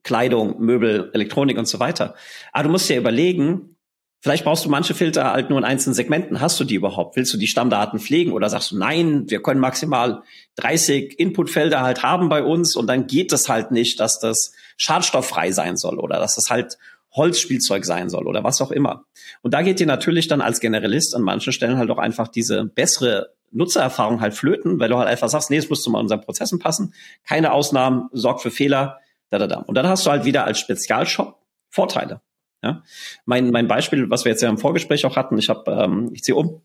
Kleidung, 0.02 0.60
Möbel, 0.60 1.10
Elektronik 1.12 1.58
und 1.58 1.66
so 1.66 1.78
weiter. 1.78 2.14
Aber 2.52 2.64
du 2.64 2.70
musst 2.70 2.88
dir 2.88 2.96
überlegen, 2.96 3.76
vielleicht 4.22 4.44
brauchst 4.44 4.64
du 4.64 4.70
manche 4.70 4.94
Filter 4.94 5.32
halt 5.32 5.50
nur 5.50 5.58
in 5.58 5.64
einzelnen 5.64 5.94
Segmenten. 5.94 6.40
Hast 6.40 6.58
du 6.58 6.64
die 6.64 6.76
überhaupt? 6.76 7.16
Willst 7.16 7.34
du 7.34 7.38
die 7.38 7.46
Stammdaten 7.46 7.98
pflegen 8.00 8.32
oder 8.32 8.48
sagst 8.48 8.70
du, 8.70 8.78
nein, 8.78 9.28
wir 9.28 9.42
können 9.42 9.60
maximal 9.60 10.22
30 10.56 11.18
Inputfelder 11.18 11.82
halt 11.82 12.02
haben 12.02 12.28
bei 12.28 12.42
uns 12.42 12.76
und 12.76 12.86
dann 12.86 13.06
geht 13.06 13.32
es 13.32 13.48
halt 13.48 13.72
nicht, 13.72 14.00
dass 14.00 14.18
das 14.18 14.52
schadstofffrei 14.76 15.52
sein 15.52 15.76
soll 15.76 15.98
oder 15.98 16.18
dass 16.18 16.36
das 16.36 16.48
halt 16.48 16.78
Holzspielzeug 17.12 17.84
sein 17.84 18.08
soll 18.08 18.26
oder 18.26 18.44
was 18.44 18.60
auch 18.60 18.70
immer. 18.70 19.04
Und 19.42 19.52
da 19.52 19.62
geht 19.62 19.80
dir 19.80 19.86
natürlich 19.86 20.28
dann 20.28 20.40
als 20.40 20.60
Generalist 20.60 21.14
an 21.14 21.22
manchen 21.22 21.52
Stellen 21.52 21.76
halt 21.76 21.90
auch 21.90 21.98
einfach 21.98 22.28
diese 22.28 22.64
bessere 22.64 23.34
Nutzererfahrung 23.52 24.20
halt 24.20 24.34
flöten, 24.34 24.78
weil 24.78 24.88
du 24.88 24.96
halt 24.96 25.08
einfach 25.08 25.28
sagst, 25.28 25.50
nee, 25.50 25.56
es 25.56 25.68
muss 25.68 25.82
zu 25.82 25.92
unseren 25.92 26.20
Prozessen 26.20 26.58
passen. 26.58 26.94
Keine 27.24 27.52
Ausnahmen, 27.52 28.08
sorgt 28.12 28.42
für 28.42 28.50
Fehler, 28.50 29.00
da, 29.30 29.38
da, 29.38 29.46
da. 29.46 29.58
Und 29.58 29.74
dann 29.74 29.86
hast 29.86 30.06
du 30.06 30.10
halt 30.10 30.24
wieder 30.24 30.44
als 30.44 30.58
Spezialshop 30.58 31.36
Vorteile. 31.68 32.20
Ja? 32.62 32.82
Mein, 33.24 33.50
mein 33.50 33.68
Beispiel, 33.68 34.10
was 34.10 34.24
wir 34.24 34.32
jetzt 34.32 34.42
ja 34.42 34.48
im 34.48 34.58
Vorgespräch 34.58 35.06
auch 35.06 35.16
hatten, 35.16 35.38
ich 35.38 35.48
habe, 35.48 35.70
ähm, 35.70 36.10
ich 36.12 36.22
ziehe 36.22 36.36
um, 36.36 36.62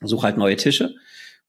suche 0.00 0.24
halt 0.24 0.36
neue 0.36 0.56
Tische 0.56 0.94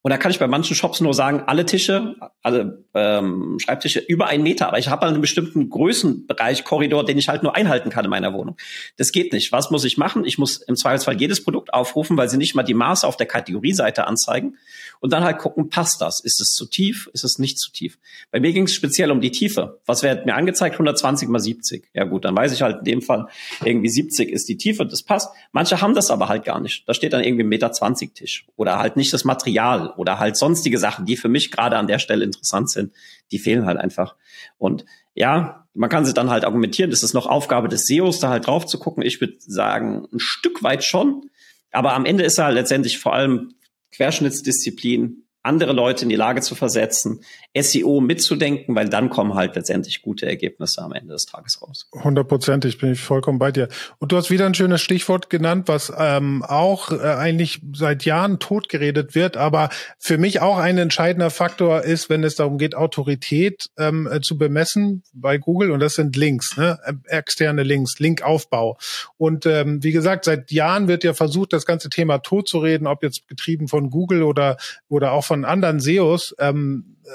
und 0.03 0.11
da 0.11 0.17
kann 0.17 0.31
ich 0.31 0.39
bei 0.39 0.47
manchen 0.47 0.75
Shops 0.75 1.01
nur 1.01 1.13
sagen, 1.13 1.43
alle 1.47 1.65
Tische, 1.65 2.15
alle 2.41 2.85
ähm, 2.93 3.57
Schreibtische 3.59 3.99
über 3.99 4.27
einen 4.27 4.43
Meter, 4.43 4.67
aber 4.67 4.79
ich 4.79 4.87
habe 4.87 5.05
einen 5.05 5.21
bestimmten 5.21 5.69
Größenbereich, 5.69 6.63
Korridor, 6.63 7.03
den 7.03 7.17
ich 7.17 7.27
halt 7.29 7.43
nur 7.43 7.55
einhalten 7.55 7.89
kann 7.89 8.05
in 8.05 8.11
meiner 8.11 8.33
Wohnung. 8.33 8.55
Das 8.97 9.11
geht 9.11 9.33
nicht. 9.33 9.51
Was 9.51 9.71
muss 9.71 9.83
ich 9.83 9.97
machen? 9.97 10.23
Ich 10.23 10.37
muss 10.37 10.57
im 10.57 10.75
Zweifelsfall 10.75 11.19
jedes 11.19 11.43
Produkt 11.43 11.73
aufrufen, 11.73 12.15
weil 12.15 12.29
sie 12.29 12.37
nicht 12.37 12.55
mal 12.55 12.63
die 12.63 12.73
Maße 12.73 13.05
auf 13.05 13.17
der 13.17 13.27
Kategorieseite 13.27 14.07
anzeigen 14.07 14.57
und 14.99 15.13
dann 15.13 15.23
halt 15.23 15.39
gucken, 15.39 15.69
passt 15.69 16.01
das? 16.01 16.19
Ist 16.19 16.41
es 16.41 16.53
zu 16.53 16.65
tief? 16.65 17.09
Ist 17.13 17.23
es 17.23 17.39
nicht 17.39 17.59
zu 17.59 17.71
tief? 17.71 17.97
Bei 18.31 18.39
mir 18.39 18.53
ging 18.53 18.63
es 18.63 18.73
speziell 18.73 19.11
um 19.11 19.19
die 19.19 19.31
Tiefe. 19.31 19.81
Was 19.85 20.03
wird 20.03 20.25
mir 20.25 20.35
angezeigt? 20.35 20.75
120 20.75 21.27
mal 21.29 21.39
70. 21.39 21.89
Ja 21.93 22.05
gut, 22.05 22.25
dann 22.25 22.35
weiß 22.35 22.53
ich 22.53 22.61
halt 22.61 22.79
in 22.79 22.85
dem 22.85 23.01
Fall 23.01 23.27
irgendwie 23.63 23.89
70 23.89 24.29
ist 24.29 24.47
die 24.47 24.57
Tiefe, 24.57 24.85
das 24.85 25.03
passt. 25.03 25.31
Manche 25.51 25.81
haben 25.81 25.95
das 25.95 26.11
aber 26.11 26.29
halt 26.29 26.45
gar 26.45 26.59
nicht. 26.59 26.87
Da 26.87 26.93
steht 26.93 27.13
dann 27.13 27.23
irgendwie 27.23 27.43
1,20 27.43 27.99
Meter 27.99 28.13
Tisch 28.13 28.45
oder 28.55 28.79
halt 28.79 28.95
nicht 28.95 29.11
das 29.13 29.23
Material 29.25 29.86
oder 29.95 30.19
halt 30.19 30.37
sonstige 30.37 30.77
Sachen, 30.77 31.05
die 31.05 31.17
für 31.17 31.29
mich 31.29 31.51
gerade 31.51 31.77
an 31.77 31.87
der 31.87 31.99
Stelle 31.99 32.25
interessant 32.25 32.69
sind, 32.69 32.93
die 33.31 33.39
fehlen 33.39 33.65
halt 33.65 33.77
einfach. 33.77 34.15
Und 34.57 34.85
ja, 35.13 35.67
man 35.73 35.89
kann 35.89 36.05
sich 36.05 36.13
dann 36.13 36.29
halt 36.29 36.43
argumentieren, 36.43 36.89
das 36.89 37.03
ist 37.03 37.13
noch 37.13 37.27
Aufgabe 37.27 37.67
des 37.67 37.85
SEOs, 37.85 38.19
da 38.19 38.29
halt 38.29 38.47
drauf 38.47 38.65
zu 38.65 38.79
gucken. 38.79 39.03
Ich 39.03 39.21
würde 39.21 39.35
sagen, 39.39 40.07
ein 40.11 40.19
Stück 40.19 40.63
weit 40.63 40.83
schon. 40.83 41.29
Aber 41.71 41.93
am 41.93 42.05
Ende 42.05 42.23
ist 42.23 42.37
er 42.37 42.45
halt 42.45 42.55
letztendlich 42.55 42.97
vor 42.97 43.13
allem 43.13 43.53
Querschnittsdisziplin 43.91 45.26
andere 45.47 45.73
Leute 45.73 46.03
in 46.03 46.09
die 46.09 46.15
Lage 46.15 46.41
zu 46.41 46.53
versetzen, 46.53 47.21
SEO 47.57 48.01
mitzudenken, 48.01 48.75
weil 48.75 48.89
dann 48.89 49.09
kommen 49.09 49.33
halt 49.33 49.55
letztendlich 49.55 50.01
gute 50.01 50.25
Ergebnisse 50.25 50.81
am 50.81 50.93
Ende 50.93 51.13
des 51.13 51.25
Tages 51.25 51.61
raus. 51.61 51.89
Hundertprozentig 51.93 52.77
bin 52.77 52.91
ich 52.91 52.99
vollkommen 52.99 53.39
bei 53.39 53.51
dir. 53.51 53.69
Und 53.97 54.11
du 54.11 54.17
hast 54.17 54.29
wieder 54.29 54.45
ein 54.45 54.53
schönes 54.53 54.81
Stichwort 54.81 55.29
genannt, 55.29 55.67
was 55.67 55.91
ähm, 55.97 56.43
auch 56.43 56.91
äh, 56.91 56.97
eigentlich 56.97 57.61
seit 57.73 58.05
Jahren 58.05 58.39
totgeredet 58.39 59.15
wird, 59.15 59.37
aber 59.37 59.69
für 59.97 60.17
mich 60.17 60.41
auch 60.41 60.57
ein 60.57 60.77
entscheidender 60.77 61.29
Faktor 61.29 61.81
ist, 61.81 62.09
wenn 62.09 62.23
es 62.23 62.35
darum 62.35 62.57
geht, 62.57 62.75
Autorität 62.75 63.69
ähm, 63.77 64.07
äh, 64.11 64.21
zu 64.21 64.37
bemessen 64.37 65.03
bei 65.13 65.37
Google 65.37 65.71
und 65.71 65.79
das 65.79 65.95
sind 65.95 66.15
Links, 66.15 66.57
ne? 66.57 66.77
externe 67.07 67.63
Links, 67.63 67.99
Linkaufbau. 67.99 68.77
Und 69.17 69.45
ähm, 69.45 69.83
wie 69.83 69.91
gesagt, 69.91 70.25
seit 70.25 70.51
Jahren 70.51 70.87
wird 70.87 71.03
ja 71.03 71.13
versucht, 71.13 71.53
das 71.53 71.65
ganze 71.65 71.89
Thema 71.89 72.19
totzureden, 72.19 72.87
ob 72.87 73.03
jetzt 73.03 73.27
getrieben 73.27 73.67
von 73.67 73.89
Google 73.89 74.23
oder 74.23 74.57
oder 74.89 75.11
auch 75.13 75.23
von 75.23 75.36
von 75.37 75.45
anderen 75.45 75.79
SEOs. 75.79 76.35
Ähm, 76.39 76.97
äh, 77.05 77.09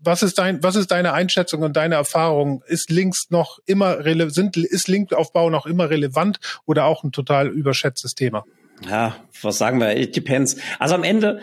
was 0.00 0.22
ist 0.22 0.38
dein, 0.38 0.62
was 0.62 0.76
ist 0.76 0.90
deine 0.90 1.12
Einschätzung 1.12 1.62
und 1.62 1.76
deine 1.76 1.94
Erfahrung? 1.96 2.62
Ist 2.66 2.90
Links 2.90 3.30
noch 3.30 3.58
immer 3.66 4.04
sind, 4.30 4.56
ist 4.56 4.88
Linkaufbau 4.88 5.50
noch 5.50 5.66
immer 5.66 5.90
relevant 5.90 6.38
oder 6.66 6.86
auch 6.86 7.04
ein 7.04 7.12
total 7.12 7.48
überschätztes 7.48 8.14
Thema? 8.14 8.44
Ja, 8.88 9.16
was 9.42 9.58
sagen 9.58 9.80
wir? 9.80 9.96
It 9.96 10.16
depends. 10.16 10.56
Also 10.78 10.94
am 10.94 11.04
Ende 11.04 11.40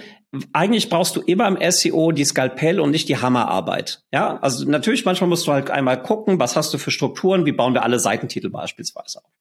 eigentlich 0.53 0.89
brauchst 0.89 1.15
du 1.15 1.21
immer 1.21 1.47
im 1.47 1.57
SEO 1.71 2.11
die 2.11 2.23
Skalpell 2.23 2.79
und 2.79 2.91
nicht 2.91 3.09
die 3.09 3.17
Hammerarbeit. 3.17 4.03
Ja, 4.13 4.37
also 4.41 4.69
natürlich 4.69 5.03
manchmal 5.03 5.27
musst 5.27 5.47
du 5.47 5.51
halt 5.51 5.71
einmal 5.71 6.03
gucken, 6.03 6.39
was 6.39 6.55
hast 6.55 6.71
du 6.71 6.77
für 6.77 6.91
Strukturen, 6.91 7.47
wie 7.47 7.51
bauen 7.51 7.73
wir 7.73 7.81
alle 7.81 7.97
Seitentitel 7.97 8.49
beispielsweise 8.49 9.19
auf. 9.23 9.31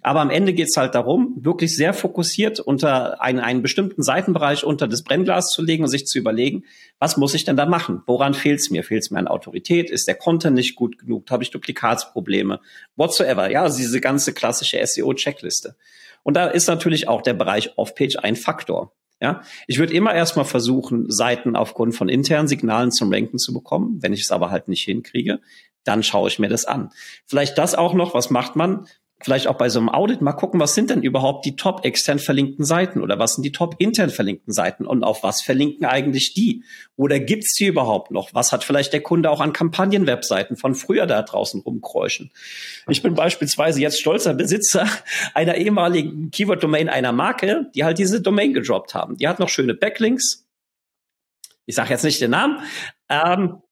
Aber 0.00 0.20
am 0.20 0.30
Ende 0.30 0.54
geht's 0.54 0.78
halt 0.78 0.94
darum, 0.94 1.36
wirklich 1.38 1.76
sehr 1.76 1.92
fokussiert 1.92 2.60
unter 2.60 3.20
einen, 3.20 3.40
einen 3.40 3.60
bestimmten 3.60 4.02
Seitenbereich 4.02 4.64
unter 4.64 4.88
das 4.88 5.02
Brennglas 5.02 5.50
zu 5.50 5.62
legen 5.62 5.84
und 5.84 5.90
sich 5.90 6.06
zu 6.06 6.18
überlegen, 6.18 6.64
was 6.98 7.18
muss 7.18 7.34
ich 7.34 7.44
denn 7.44 7.56
da 7.56 7.66
machen? 7.66 8.02
Woran 8.06 8.32
fehlt's 8.32 8.70
mir? 8.70 8.82
Fehlt's 8.82 9.10
mir 9.10 9.18
an 9.18 9.28
Autorität? 9.28 9.90
Ist 9.90 10.08
der 10.08 10.14
Content 10.14 10.56
nicht 10.56 10.76
gut 10.76 10.98
genug? 10.98 11.30
Habe 11.30 11.42
ich 11.42 11.50
Duplikatsprobleme? 11.50 12.60
Whatsoever. 12.96 13.50
Ja, 13.50 13.64
also 13.64 13.76
diese 13.76 14.00
ganze 14.00 14.32
klassische 14.32 14.84
SEO-Checkliste. 14.84 15.76
Und 16.28 16.34
da 16.34 16.46
ist 16.46 16.68
natürlich 16.68 17.08
auch 17.08 17.22
der 17.22 17.32
Bereich 17.32 17.78
Off-Page 17.78 18.16
ein 18.18 18.36
Faktor. 18.36 18.92
Ja, 19.18 19.40
ich 19.66 19.78
würde 19.78 19.94
immer 19.94 20.12
erstmal 20.12 20.44
versuchen, 20.44 21.10
Seiten 21.10 21.56
aufgrund 21.56 21.94
von 21.94 22.10
internen 22.10 22.48
Signalen 22.48 22.92
zum 22.92 23.10
Ranken 23.10 23.38
zu 23.38 23.54
bekommen. 23.54 24.02
Wenn 24.02 24.12
ich 24.12 24.20
es 24.20 24.30
aber 24.30 24.50
halt 24.50 24.68
nicht 24.68 24.84
hinkriege, 24.84 25.40
dann 25.84 26.02
schaue 26.02 26.28
ich 26.28 26.38
mir 26.38 26.50
das 26.50 26.66
an. 26.66 26.90
Vielleicht 27.24 27.56
das 27.56 27.74
auch 27.74 27.94
noch, 27.94 28.12
was 28.12 28.28
macht 28.28 28.56
man? 28.56 28.86
Vielleicht 29.20 29.48
auch 29.48 29.56
bei 29.56 29.68
so 29.68 29.80
einem 29.80 29.88
Audit 29.88 30.20
mal 30.20 30.32
gucken, 30.32 30.60
was 30.60 30.74
sind 30.74 30.90
denn 30.90 31.02
überhaupt 31.02 31.44
die 31.44 31.56
top 31.56 31.84
extern 31.84 32.18
verlinkten 32.18 32.64
Seiten 32.64 33.02
oder 33.02 33.18
was 33.18 33.34
sind 33.34 33.42
die 33.42 33.52
top 33.52 33.74
intern 33.78 34.10
verlinkten 34.10 34.52
Seiten 34.52 34.86
und 34.86 35.02
auf 35.02 35.22
was 35.22 35.42
verlinken 35.42 35.86
eigentlich 35.86 36.34
die? 36.34 36.62
Oder 36.96 37.18
gibt's 37.18 37.54
die 37.54 37.66
überhaupt 37.66 38.10
noch? 38.10 38.32
Was 38.32 38.52
hat 38.52 38.64
vielleicht 38.64 38.92
der 38.92 39.02
Kunde 39.02 39.30
auch 39.30 39.40
an 39.40 39.52
Kampagnenwebseiten 39.52 40.56
von 40.56 40.74
früher 40.74 41.06
da 41.06 41.22
draußen 41.22 41.60
rumkräuschen? 41.60 42.30
Ich 42.88 43.02
bin 43.02 43.14
beispielsweise 43.14 43.80
jetzt 43.80 44.00
stolzer 44.00 44.34
Besitzer 44.34 44.86
einer 45.34 45.56
ehemaligen 45.56 46.30
Keyword-Domain 46.30 46.88
einer 46.88 47.12
Marke, 47.12 47.70
die 47.74 47.84
halt 47.84 47.98
diese 47.98 48.20
Domain 48.20 48.52
gedroppt 48.52 48.94
haben. 48.94 49.16
Die 49.16 49.26
hat 49.26 49.40
noch 49.40 49.48
schöne 49.48 49.74
Backlinks. 49.74 50.46
Ich 51.66 51.74
sage 51.74 51.90
jetzt 51.90 52.04
nicht 52.04 52.20
den 52.20 52.30
Namen. 52.30 52.60
Ähm, 53.10 53.62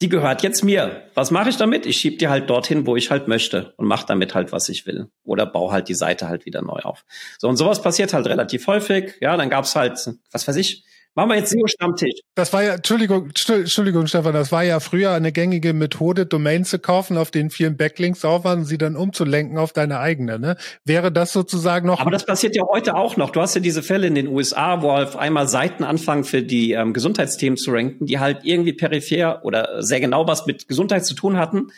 die 0.00 0.08
gehört 0.08 0.42
jetzt 0.42 0.64
mir. 0.64 1.02
Was 1.14 1.30
mache 1.30 1.50
ich 1.50 1.56
damit? 1.56 1.84
Ich 1.84 1.98
schieb 1.98 2.18
die 2.18 2.28
halt 2.28 2.48
dorthin, 2.48 2.86
wo 2.86 2.96
ich 2.96 3.10
halt 3.10 3.28
möchte 3.28 3.74
und 3.76 3.86
mache 3.86 4.06
damit 4.06 4.34
halt, 4.34 4.50
was 4.52 4.68
ich 4.68 4.86
will. 4.86 5.08
Oder 5.24 5.44
baue 5.46 5.72
halt 5.72 5.88
die 5.88 5.94
Seite 5.94 6.28
halt 6.28 6.46
wieder 6.46 6.62
neu 6.62 6.80
auf. 6.80 7.04
So, 7.38 7.48
und 7.48 7.56
sowas 7.56 7.82
passiert 7.82 8.14
halt 8.14 8.26
relativ 8.26 8.66
häufig. 8.66 9.14
Ja, 9.20 9.36
dann 9.36 9.50
gab's 9.50 9.76
halt, 9.76 9.98
was 10.32 10.48
weiß 10.48 10.56
ich, 10.56 10.84
Machen 11.16 11.30
wir 11.30 11.36
jetzt 11.36 11.50
SEO-Stammtisch. 11.50 12.20
Das 12.36 12.52
war 12.52 12.62
ja, 12.62 12.74
Entschuldigung, 12.74 13.30
Entschuldigung, 13.48 14.06
Stefan, 14.06 14.32
das 14.32 14.52
war 14.52 14.62
ja 14.62 14.78
früher 14.78 15.10
eine 15.10 15.32
gängige 15.32 15.72
Methode, 15.72 16.24
Domains 16.24 16.70
zu 16.70 16.78
kaufen, 16.78 17.18
auf 17.18 17.32
denen 17.32 17.50
vielen 17.50 17.76
Backlinks 17.76 18.20
drauf 18.20 18.44
waren 18.44 18.64
sie 18.64 18.78
dann 18.78 18.94
umzulenken 18.94 19.58
auf 19.58 19.72
deine 19.72 19.98
eigene, 19.98 20.38
ne? 20.38 20.56
Wäre 20.84 21.10
das 21.10 21.32
sozusagen 21.32 21.88
noch. 21.88 22.00
Aber 22.00 22.12
das 22.12 22.24
passiert 22.24 22.54
ja 22.54 22.62
heute 22.68 22.94
auch 22.94 23.16
noch. 23.16 23.30
Du 23.30 23.40
hast 23.40 23.54
ja 23.54 23.60
diese 23.60 23.82
Fälle 23.82 24.06
in 24.06 24.14
den 24.14 24.28
USA, 24.28 24.82
wo 24.82 24.90
auf 24.92 25.16
einmal 25.16 25.48
Seiten 25.48 25.82
anfangen 25.82 26.22
für 26.22 26.42
die 26.42 26.72
ähm, 26.72 26.92
Gesundheitsthemen 26.92 27.56
zu 27.56 27.72
ranken, 27.72 28.06
die 28.06 28.20
halt 28.20 28.44
irgendwie 28.44 28.72
peripher 28.72 29.44
oder 29.44 29.82
sehr 29.82 30.00
genau 30.00 30.28
was 30.28 30.46
mit 30.46 30.68
Gesundheit 30.68 31.04
zu 31.04 31.14
tun 31.14 31.36
hatten 31.36 31.72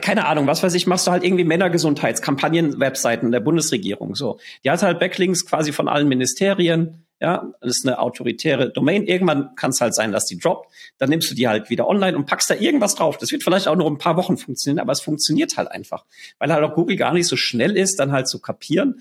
keine 0.00 0.26
Ahnung, 0.26 0.48
was 0.48 0.64
weiß 0.64 0.74
ich, 0.74 0.88
machst 0.88 1.06
du 1.06 1.12
halt 1.12 1.22
irgendwie 1.22 1.44
Männergesundheitskampagnen, 1.44 2.80
Webseiten 2.80 3.30
der 3.30 3.38
Bundesregierung, 3.38 4.16
so. 4.16 4.40
Die 4.64 4.70
hat 4.70 4.82
halt 4.82 4.98
Backlinks 4.98 5.46
quasi 5.46 5.72
von 5.72 5.86
allen 5.86 6.08
Ministerien, 6.08 7.06
ja, 7.20 7.52
das 7.60 7.78
ist 7.78 7.86
eine 7.86 7.98
autoritäre 7.98 8.70
Domain. 8.70 9.04
Irgendwann 9.04 9.54
kann 9.56 9.70
es 9.70 9.80
halt 9.80 9.94
sein, 9.94 10.12
dass 10.12 10.26
die 10.26 10.38
droppt. 10.38 10.72
Dann 10.98 11.10
nimmst 11.10 11.30
du 11.30 11.34
die 11.34 11.48
halt 11.48 11.68
wieder 11.68 11.88
online 11.88 12.16
und 12.16 12.26
packst 12.26 12.48
da 12.48 12.54
irgendwas 12.54 12.94
drauf. 12.94 13.18
Das 13.18 13.32
wird 13.32 13.42
vielleicht 13.42 13.66
auch 13.66 13.76
nur 13.76 13.90
ein 13.90 13.98
paar 13.98 14.16
Wochen 14.16 14.36
funktionieren, 14.36 14.80
aber 14.80 14.92
es 14.92 15.00
funktioniert 15.00 15.56
halt 15.56 15.70
einfach. 15.70 16.04
Weil 16.38 16.52
halt 16.52 16.62
auch 16.62 16.74
Google 16.74 16.96
gar 16.96 17.12
nicht 17.12 17.26
so 17.26 17.36
schnell 17.36 17.76
ist, 17.76 17.98
dann 17.98 18.12
halt 18.12 18.28
zu 18.28 18.40
kapieren, 18.40 19.00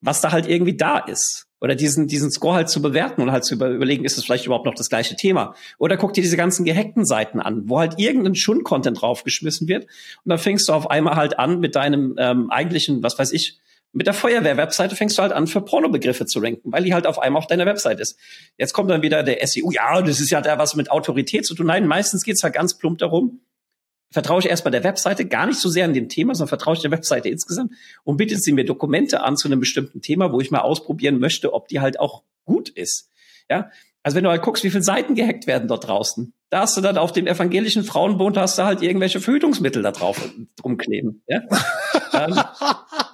was 0.00 0.22
da 0.22 0.32
halt 0.32 0.48
irgendwie 0.48 0.76
da 0.76 0.98
ist. 0.98 1.46
Oder 1.60 1.74
diesen, 1.74 2.06
diesen 2.06 2.30
Score 2.30 2.56
halt 2.56 2.68
zu 2.68 2.82
bewerten 2.82 3.22
und 3.22 3.32
halt 3.32 3.44
zu 3.44 3.54
überlegen, 3.54 4.04
ist 4.04 4.18
es 4.18 4.24
vielleicht 4.24 4.44
überhaupt 4.44 4.66
noch 4.66 4.74
das 4.74 4.90
gleiche 4.90 5.16
Thema? 5.16 5.54
Oder 5.78 5.96
guck 5.96 6.12
dir 6.12 6.22
diese 6.22 6.36
ganzen 6.36 6.64
gehackten 6.64 7.06
Seiten 7.06 7.40
an, 7.40 7.68
wo 7.68 7.78
halt 7.78 7.98
irgendein 7.98 8.34
Schund-Content 8.34 9.00
draufgeschmissen 9.00 9.66
wird. 9.66 9.84
Und 9.84 10.28
dann 10.28 10.38
fängst 10.38 10.68
du 10.68 10.74
auf 10.74 10.90
einmal 10.90 11.16
halt 11.16 11.38
an 11.38 11.60
mit 11.60 11.74
deinem 11.74 12.16
ähm, 12.18 12.50
eigentlichen, 12.50 13.02
was 13.02 13.18
weiß 13.18 13.32
ich, 13.32 13.58
mit 13.94 14.06
der 14.06 14.14
Feuerwehr-Webseite 14.14 14.96
fängst 14.96 15.16
du 15.16 15.22
halt 15.22 15.32
an, 15.32 15.46
für 15.46 15.60
Pornobegriffe 15.60 16.26
zu 16.26 16.40
ranken, 16.40 16.72
weil 16.72 16.84
die 16.84 16.92
halt 16.92 17.06
auf 17.06 17.18
einmal 17.18 17.40
auf 17.40 17.46
deiner 17.46 17.64
Website 17.64 18.00
ist. 18.00 18.18
Jetzt 18.58 18.72
kommt 18.72 18.90
dann 18.90 19.02
wieder 19.02 19.22
der 19.22 19.46
SEO, 19.46 19.70
ja, 19.70 20.02
das 20.02 20.20
ist 20.20 20.30
ja 20.30 20.40
da 20.40 20.58
was 20.58 20.74
mit 20.74 20.90
Autorität 20.90 21.46
zu 21.46 21.54
tun. 21.54 21.66
Nein, 21.66 21.86
meistens 21.86 22.24
geht's 22.24 22.42
halt 22.42 22.54
ganz 22.54 22.76
plump 22.76 22.98
darum, 22.98 23.40
vertraue 24.10 24.40
ich 24.40 24.48
erstmal 24.48 24.72
der 24.72 24.84
Webseite, 24.84 25.26
gar 25.26 25.46
nicht 25.46 25.60
so 25.60 25.68
sehr 25.68 25.84
an 25.84 25.94
dem 25.94 26.08
Thema, 26.08 26.34
sondern 26.34 26.48
vertraue 26.48 26.74
ich 26.74 26.80
der 26.80 26.90
Webseite 26.90 27.28
insgesamt 27.28 27.72
und 28.02 28.16
bitte 28.16 28.36
sie 28.36 28.52
mir 28.52 28.64
Dokumente 28.64 29.22
an 29.22 29.36
zu 29.36 29.48
einem 29.48 29.60
bestimmten 29.60 30.02
Thema, 30.02 30.32
wo 30.32 30.40
ich 30.40 30.50
mal 30.50 30.60
ausprobieren 30.60 31.18
möchte, 31.18 31.52
ob 31.52 31.68
die 31.68 31.80
halt 31.80 32.00
auch 32.00 32.22
gut 32.44 32.68
ist. 32.68 33.10
Ja, 33.48 33.70
also 34.02 34.16
wenn 34.16 34.24
du 34.24 34.30
halt 34.30 34.42
guckst, 34.42 34.64
wie 34.64 34.70
viele 34.70 34.82
Seiten 34.82 35.14
gehackt 35.14 35.46
werden 35.46 35.68
dort 35.68 35.86
draußen, 35.86 36.32
da 36.50 36.60
hast 36.60 36.76
du 36.76 36.80
dann 36.80 36.98
auf 36.98 37.12
dem 37.12 37.26
evangelischen 37.26 37.84
Frauenbund 37.84 38.36
hast 38.36 38.58
du 38.58 38.64
halt 38.64 38.82
irgendwelche 38.82 39.20
Verhütungsmittel 39.20 39.82
da 39.82 39.92
drauf 39.92 40.30
rumkleben. 40.62 41.22
Ja? 41.26 41.42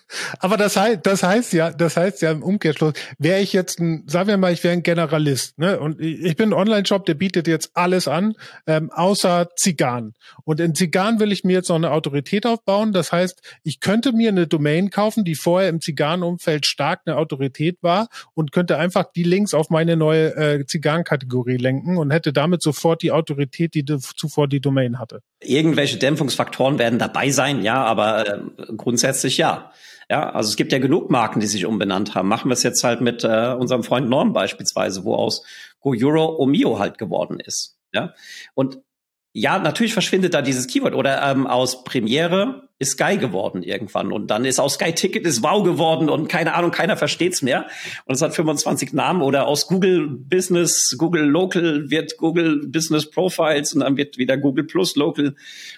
Aber 0.39 0.57
das 0.57 0.77
heißt, 0.77 0.99
das 1.03 1.23
heißt 1.23 1.53
ja, 1.53 1.71
das 1.71 1.97
heißt 1.97 2.21
ja 2.21 2.31
im 2.31 2.43
Umkehrschluss, 2.43 2.93
wäre 3.17 3.39
ich 3.39 3.53
jetzt 3.53 3.79
ein, 3.79 4.03
sagen 4.07 4.27
wir 4.27 4.37
mal, 4.37 4.53
ich 4.53 4.63
wäre 4.63 4.73
ein 4.73 4.83
Generalist, 4.83 5.57
ne? 5.57 5.79
Und 5.79 5.99
ich 5.99 6.35
bin 6.35 6.49
ein 6.49 6.53
Online-Shop, 6.53 7.05
der 7.05 7.13
bietet 7.13 7.47
jetzt 7.47 7.71
alles 7.73 8.07
an, 8.07 8.33
ähm, 8.67 8.91
außer 8.91 9.49
Zigarren. 9.55 10.13
Und 10.43 10.59
in 10.59 10.75
Zigarren 10.75 11.19
will 11.19 11.31
ich 11.31 11.43
mir 11.43 11.53
jetzt 11.53 11.69
noch 11.69 11.75
eine 11.75 11.91
Autorität 11.91 12.45
aufbauen. 12.45 12.93
Das 12.93 13.11
heißt, 13.11 13.41
ich 13.63 13.79
könnte 13.79 14.11
mir 14.13 14.29
eine 14.29 14.47
Domain 14.47 14.89
kaufen, 14.89 15.23
die 15.23 15.35
vorher 15.35 15.69
im 15.69 15.81
Zigarrenumfeld 15.81 16.65
stark 16.65 17.01
eine 17.05 17.17
Autorität 17.17 17.77
war 17.81 18.07
und 18.33 18.51
könnte 18.51 18.77
einfach 18.77 19.05
die 19.15 19.23
Links 19.23 19.53
auf 19.53 19.69
meine 19.69 19.95
neue 19.95 20.35
äh, 20.35 20.65
Zigarrenkategorie 20.65 21.57
lenken 21.57 21.97
und 21.97 22.11
hätte 22.11 22.33
damit 22.33 22.61
sofort 22.61 23.01
die 23.01 23.11
Autorität, 23.11 23.73
die 23.73 23.85
zuvor 23.85 24.47
die 24.47 24.61
Domain 24.61 24.99
hatte. 24.99 25.21
Irgendwelche 25.41 25.97
Dämpfungsfaktoren 25.97 26.79
werden 26.79 26.99
dabei 26.99 27.29
sein, 27.29 27.63
ja, 27.63 27.83
aber 27.83 28.27
äh, 28.27 28.39
grundsätzlich 28.75 29.37
ja. 29.37 29.71
Ja, 30.11 30.29
also 30.29 30.49
es 30.49 30.57
gibt 30.57 30.73
ja 30.73 30.79
genug 30.79 31.09
Marken, 31.09 31.39
die 31.39 31.47
sich 31.47 31.65
umbenannt 31.65 32.15
haben. 32.15 32.27
Machen 32.27 32.49
wir 32.49 32.53
es 32.53 32.63
jetzt 32.63 32.83
halt 32.83 32.99
mit 32.99 33.23
äh, 33.23 33.55
unserem 33.57 33.81
Freund 33.81 34.09
Norm 34.09 34.33
beispielsweise, 34.33 35.05
wo 35.05 35.15
aus 35.15 35.45
Go 35.79 35.95
Euro 35.97 36.35
Omio 36.37 36.79
halt 36.79 36.97
geworden 36.97 37.39
ist. 37.39 37.77
Ja, 37.93 38.13
und 38.53 38.79
ja, 39.33 39.59
natürlich 39.59 39.93
verschwindet 39.93 40.33
da 40.33 40.41
dieses 40.41 40.67
Keyword. 40.67 40.93
Oder 40.93 41.21
ähm, 41.23 41.47
aus 41.47 41.85
Premiere 41.85 42.67
ist 42.79 42.93
Sky 42.93 43.17
geworden 43.17 43.63
irgendwann. 43.63 44.11
Und 44.11 44.27
dann 44.27 44.43
ist 44.43 44.59
aus 44.59 44.73
Sky 44.73 44.91
Ticket 44.91 45.25
ist 45.25 45.41
Wow 45.41 45.63
geworden 45.63 46.09
und 46.09 46.27
keine 46.27 46.53
Ahnung, 46.53 46.71
keiner 46.71 46.97
versteht's 46.97 47.41
mehr. 47.41 47.67
Und 48.05 48.15
es 48.15 48.21
hat 48.21 48.35
25 48.35 48.91
Namen. 48.91 49.21
Oder 49.21 49.47
aus 49.47 49.67
Google 49.67 50.07
Business, 50.09 50.95
Google 50.97 51.23
Local 51.23 51.89
wird 51.89 52.17
Google 52.17 52.67
Business 52.67 53.09
Profiles 53.09 53.73
und 53.73 53.81
dann 53.81 53.95
wird 53.95 54.17
wieder 54.17 54.35
Google 54.35 54.65
Plus 54.65 54.97
Local. 54.97 55.35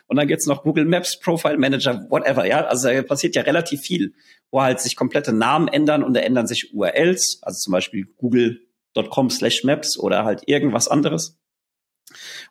Und 0.08 0.18
dann 0.18 0.28
gibt's 0.28 0.48
noch 0.48 0.64
Google 0.64 0.86
Maps 0.86 1.20
Profile 1.20 1.58
Manager, 1.58 2.08
whatever. 2.10 2.48
Ja, 2.48 2.66
also 2.66 2.88
da 2.88 3.04
passiert 3.04 3.36
ja 3.36 3.44
relativ 3.44 3.82
viel, 3.82 4.14
wo 4.50 4.62
halt 4.62 4.80
sich 4.80 4.96
komplette 4.96 5.32
Namen 5.32 5.68
ändern 5.68 6.04
und 6.04 6.16
da 6.16 6.22
ändern 6.22 6.48
sich 6.48 6.74
URLs. 6.74 7.40
Also 7.44 7.60
zum 7.60 7.74
Beispiel 7.74 8.08
google.com 8.18 9.30
slash 9.30 9.64
maps 9.64 10.00
oder 10.00 10.26
halt 10.26 10.42
irgendwas 10.48 10.88
anderes. 10.88 11.38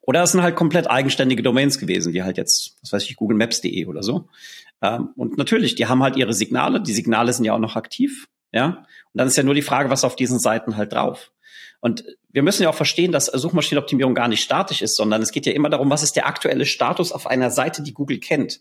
Oder 0.00 0.22
es 0.22 0.32
sind 0.32 0.42
halt 0.42 0.56
komplett 0.56 0.90
eigenständige 0.90 1.42
Domains 1.42 1.78
gewesen, 1.78 2.12
wie 2.12 2.22
halt 2.22 2.36
jetzt, 2.36 2.76
was 2.82 2.92
weiß 2.92 3.04
ich, 3.04 3.16
Google 3.16 3.36
Maps.de 3.36 3.86
oder 3.86 4.02
so. 4.02 4.28
Ähm, 4.80 5.10
und 5.16 5.38
natürlich, 5.38 5.74
die 5.74 5.86
haben 5.86 6.02
halt 6.02 6.16
ihre 6.16 6.34
Signale. 6.34 6.80
Die 6.80 6.92
Signale 6.92 7.32
sind 7.32 7.44
ja 7.44 7.54
auch 7.54 7.58
noch 7.58 7.76
aktiv. 7.76 8.28
Ja. 8.52 8.66
Und 8.66 9.18
dann 9.18 9.28
ist 9.28 9.36
ja 9.36 9.42
nur 9.42 9.54
die 9.54 9.62
Frage, 9.62 9.90
was 9.90 10.04
auf 10.04 10.16
diesen 10.16 10.38
Seiten 10.38 10.76
halt 10.76 10.92
drauf. 10.92 11.32
Und 11.80 12.04
wir 12.30 12.42
müssen 12.42 12.62
ja 12.62 12.68
auch 12.68 12.74
verstehen, 12.74 13.12
dass 13.12 13.26
Suchmaschinenoptimierung 13.26 14.14
gar 14.14 14.28
nicht 14.28 14.42
statisch 14.42 14.82
ist, 14.82 14.96
sondern 14.96 15.20
es 15.20 15.32
geht 15.32 15.46
ja 15.46 15.52
immer 15.52 15.68
darum, 15.68 15.90
was 15.90 16.02
ist 16.02 16.16
der 16.16 16.26
aktuelle 16.26 16.64
Status 16.64 17.12
auf 17.12 17.26
einer 17.26 17.50
Seite, 17.50 17.82
die 17.82 17.92
Google 17.92 18.18
kennt. 18.18 18.60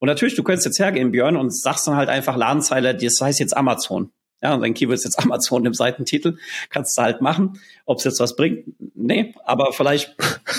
Und 0.00 0.08
natürlich, 0.08 0.34
du 0.34 0.42
könntest 0.42 0.66
jetzt 0.66 0.78
hergehen, 0.78 1.12
Björn, 1.12 1.36
und 1.36 1.54
sagst 1.54 1.86
dann 1.86 1.96
halt 1.96 2.08
einfach 2.08 2.36
Ladenzeile, 2.36 2.96
das 2.96 3.20
heißt 3.20 3.40
jetzt 3.40 3.56
Amazon. 3.56 4.12
Ja, 4.42 4.54
und 4.54 4.60
dein 4.60 4.74
Keyword 4.74 4.94
ist 4.94 5.04
jetzt 5.04 5.18
Amazon 5.24 5.66
im 5.66 5.74
Seitentitel. 5.74 6.36
Kannst 6.70 6.96
du 6.96 7.02
halt 7.02 7.20
machen. 7.20 7.60
Ob 7.86 7.98
es 7.98 8.04
jetzt 8.04 8.20
was 8.20 8.36
bringt? 8.36 8.64
Nee, 8.94 9.34
aber 9.44 9.72
vielleicht 9.72 10.14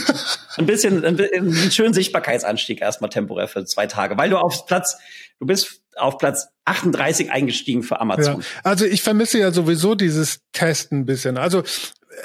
ein 0.58 0.66
bisschen, 0.66 1.06
ein, 1.06 1.20
ein 1.20 1.72
schönen 1.72 1.94
Sichtbarkeitsanstieg 1.94 2.82
erstmal 2.82 3.10
temporär 3.10 3.48
für 3.48 3.66
zwei 3.66 3.88
Tage, 3.88 4.18
weil 4.18 4.30
du 4.30 4.38
auf 4.38 4.66
Platz, 4.66 4.98
du 5.40 5.46
bist 5.46 5.82
auf 5.96 6.18
Platz 6.18 6.48
38 6.66 7.32
eingestiegen 7.32 7.84
für 7.84 8.00
Amazon. 8.00 8.42
Ja, 8.42 8.46
also 8.64 8.86
ich 8.86 9.02
vermisse 9.02 9.40
ja 9.40 9.52
sowieso 9.52 9.96
dieses 9.96 10.42
Testen 10.54 11.00
ein 11.00 11.06
bisschen. 11.06 11.38
Also 11.38 11.64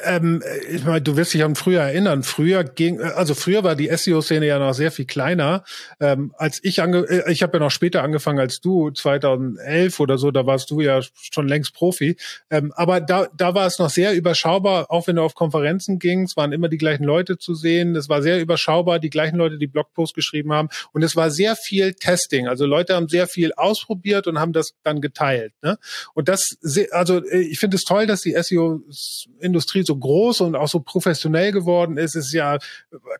ähm, 0.04 0.42
ich 0.68 0.84
meine, 0.84 1.02
du 1.02 1.16
wirst 1.16 1.34
dich 1.34 1.44
an 1.44 1.54
früher 1.54 1.82
erinnern. 1.82 2.22
Früher 2.22 2.64
ging, 2.64 3.00
also 3.00 3.34
früher 3.34 3.62
war 3.64 3.76
die 3.76 3.88
SEO-Szene 3.94 4.46
ja 4.46 4.58
noch 4.58 4.74
sehr 4.74 4.90
viel 4.90 5.04
kleiner. 5.04 5.64
Ähm, 6.00 6.34
als 6.36 6.60
ich 6.62 6.82
ange, 6.82 6.98
äh, 7.08 7.30
ich 7.32 7.42
habe 7.42 7.54
ja 7.54 7.60
noch 7.60 7.70
später 7.70 8.02
angefangen 8.02 8.38
als 8.38 8.60
du, 8.60 8.90
2011 8.90 10.00
oder 10.00 10.18
so. 10.18 10.30
Da 10.30 10.46
warst 10.46 10.70
du 10.70 10.80
ja 10.80 11.00
schon 11.14 11.48
längst 11.48 11.74
Profi. 11.74 12.16
Ähm, 12.50 12.72
aber 12.76 13.00
da, 13.00 13.28
da 13.36 13.54
war 13.54 13.66
es 13.66 13.78
noch 13.78 13.90
sehr 13.90 14.14
überschaubar. 14.14 14.90
Auch 14.90 15.06
wenn 15.06 15.16
du 15.16 15.22
auf 15.22 15.34
Konferenzen 15.34 15.98
gingst, 15.98 16.36
waren 16.36 16.52
immer 16.52 16.68
die 16.68 16.78
gleichen 16.78 17.04
Leute 17.04 17.38
zu 17.38 17.54
sehen. 17.54 17.94
Es 17.96 18.08
war 18.08 18.22
sehr 18.22 18.40
überschaubar, 18.40 18.98
die 18.98 19.10
gleichen 19.10 19.36
Leute, 19.36 19.58
die 19.58 19.66
Blogposts 19.66 20.14
geschrieben 20.14 20.52
haben. 20.52 20.68
Und 20.92 21.02
es 21.02 21.16
war 21.16 21.30
sehr 21.30 21.56
viel 21.56 21.94
Testing. 21.94 22.48
Also 22.48 22.66
Leute 22.66 22.94
haben 22.94 23.08
sehr 23.08 23.26
viel 23.26 23.52
ausprobiert 23.52 24.26
und 24.26 24.38
haben 24.38 24.52
das 24.52 24.74
dann 24.82 25.00
geteilt. 25.00 25.52
Ne? 25.62 25.78
Und 26.14 26.28
das, 26.28 26.58
also 26.90 27.24
äh, 27.24 27.40
ich 27.40 27.58
finde 27.58 27.76
es 27.76 27.84
toll, 27.84 28.06
dass 28.06 28.22
die 28.22 28.34
SEO-Industrie 28.40 29.83
so 29.86 29.96
groß 29.96 30.40
und 30.42 30.56
auch 30.56 30.68
so 30.68 30.80
professionell 30.80 31.52
geworden 31.52 31.96
ist, 31.96 32.14
ist 32.14 32.32
ja, 32.32 32.58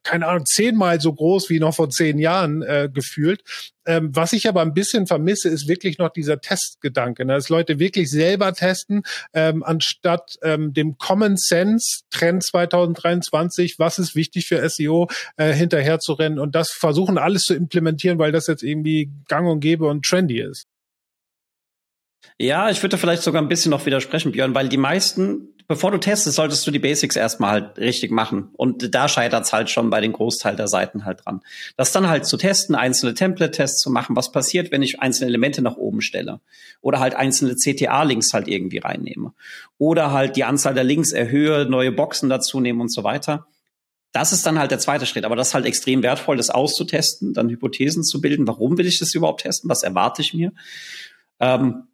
keine 0.03 0.27
Ahnung, 0.27 0.47
zehnmal 0.47 1.01
so 1.01 1.13
groß 1.13 1.51
wie 1.51 1.61
noch 1.61 1.75
vor 1.75 1.91
zehn 1.91 2.19
Jahren 2.19 2.63
äh, 2.63 2.89
gefühlt. 2.93 3.43
Ähm, 3.87 4.11
was 4.15 4.33
ich 4.33 4.49
aber 4.49 4.63
ein 4.63 4.75
bisschen 4.75 5.07
vermisse, 5.07 5.49
ist 5.49 5.69
wirklich 5.69 5.99
noch 5.99 6.09
dieser 6.09 6.41
Testgedanke, 6.41 7.25
ne? 7.25 7.35
dass 7.35 7.49
Leute 7.49 7.79
wirklich 7.79 8.11
selber 8.11 8.53
testen, 8.55 9.03
ähm, 9.35 9.63
anstatt 9.63 10.39
ähm, 10.43 10.73
dem 10.73 10.97
Common 10.97 11.37
Sense 11.37 12.01
Trend 12.11 12.43
2023, 12.45 13.79
was 13.79 13.99
ist 13.99 14.15
wichtig 14.15 14.47
für 14.47 14.67
SEO, 14.69 15.09
äh, 15.37 15.53
hinterher 15.53 15.99
zu 15.99 16.15
rennen 16.15 16.39
und 16.39 16.55
das 16.55 16.71
versuchen 16.71 17.19
alles 17.19 17.43
zu 17.43 17.55
implementieren, 17.55 18.19
weil 18.19 18.33
das 18.33 18.47
jetzt 18.47 18.63
irgendwie 18.63 19.11
gang 19.29 19.49
und 19.49 19.61
gäbe 19.61 19.87
und 19.87 20.05
trendy 20.05 20.41
ist. 20.41 20.67
Ja, 22.39 22.69
ich 22.69 22.83
würde 22.83 22.99
vielleicht 22.99 23.23
sogar 23.23 23.41
ein 23.41 23.49
bisschen 23.49 23.71
noch 23.71 23.87
widersprechen, 23.87 24.33
Björn, 24.33 24.55
weil 24.55 24.69
die 24.69 24.77
meisten, 24.77 25.55
bevor 25.69 25.93
du 25.93 25.99
testest, 25.99 26.35
solltest 26.35 26.67
du 26.67 26.73
die 26.73 26.81
Basics 26.81 27.15
erstmal 27.15 27.51
halt 27.51 27.79
richtig 27.79 28.11
machen. 28.11 28.51
Und 28.55 28.93
da 28.95 29.09
scheitert's 29.09 29.53
halt 29.53 29.71
schon 29.71 29.89
bei 29.89 30.01
den 30.01 30.13
Großteil 30.13 30.57
der 30.57 30.67
Seiten 30.67 31.05
halt 31.05 31.25
dran. 31.25 31.43
Das 31.77 31.93
dann 31.93 32.09
halt 32.09 32.27
zu 32.27 32.37
testen, 32.37 32.75
einzelne 32.75 33.15
Template-Tests 33.15 33.81
zu 33.81 33.91
machen, 33.91 34.17
was 34.17 34.33
passiert, 34.33 34.73
wenn 34.73 34.83
ich 34.83 35.01
einzelne 35.01 35.29
Elemente 35.29 35.63
nach 35.63 35.77
oben 35.77 36.01
stelle. 36.01 36.41
Oder 36.81 36.99
halt 36.99 37.15
einzelne 37.15 37.55
CTA-Links 37.55 38.35
halt 38.35 38.49
irgendwie 38.49 38.79
reinnehme. 38.79 39.33
Oder 39.79 40.11
halt 40.11 40.35
die 40.35 40.45
Anzahl 40.45 40.75
der 40.75 40.85
Links 40.85 41.13
erhöhe, 41.13 41.67
neue 41.67 41.93
Boxen 41.93 42.29
dazu 42.29 42.61
nehme 42.61 42.83
und 42.83 42.93
so 42.93 43.05
weiter. 43.05 43.47
Das 44.11 44.33
ist 44.33 44.47
dann 44.47 44.59
halt 44.59 44.71
der 44.71 44.79
zweite 44.79 45.07
Schritt. 45.07 45.25
Aber 45.25 45.37
das 45.37 45.49
ist 45.49 45.55
halt 45.55 45.67
extrem 45.67 46.03
wertvoll, 46.03 46.37
das 46.37 46.51
auszutesten, 46.51 47.33
dann 47.33 47.49
Hypothesen 47.49 48.03
zu 48.03 48.21
bilden. 48.21 48.47
Warum 48.47 48.77
will 48.77 48.87
ich 48.87 48.99
das 48.99 49.15
überhaupt 49.15 49.43
testen? 49.43 49.71
Was 49.71 49.83
erwarte 49.83 50.23
ich 50.23 50.35
mir? 50.35 50.53
Ähm, 51.41 51.89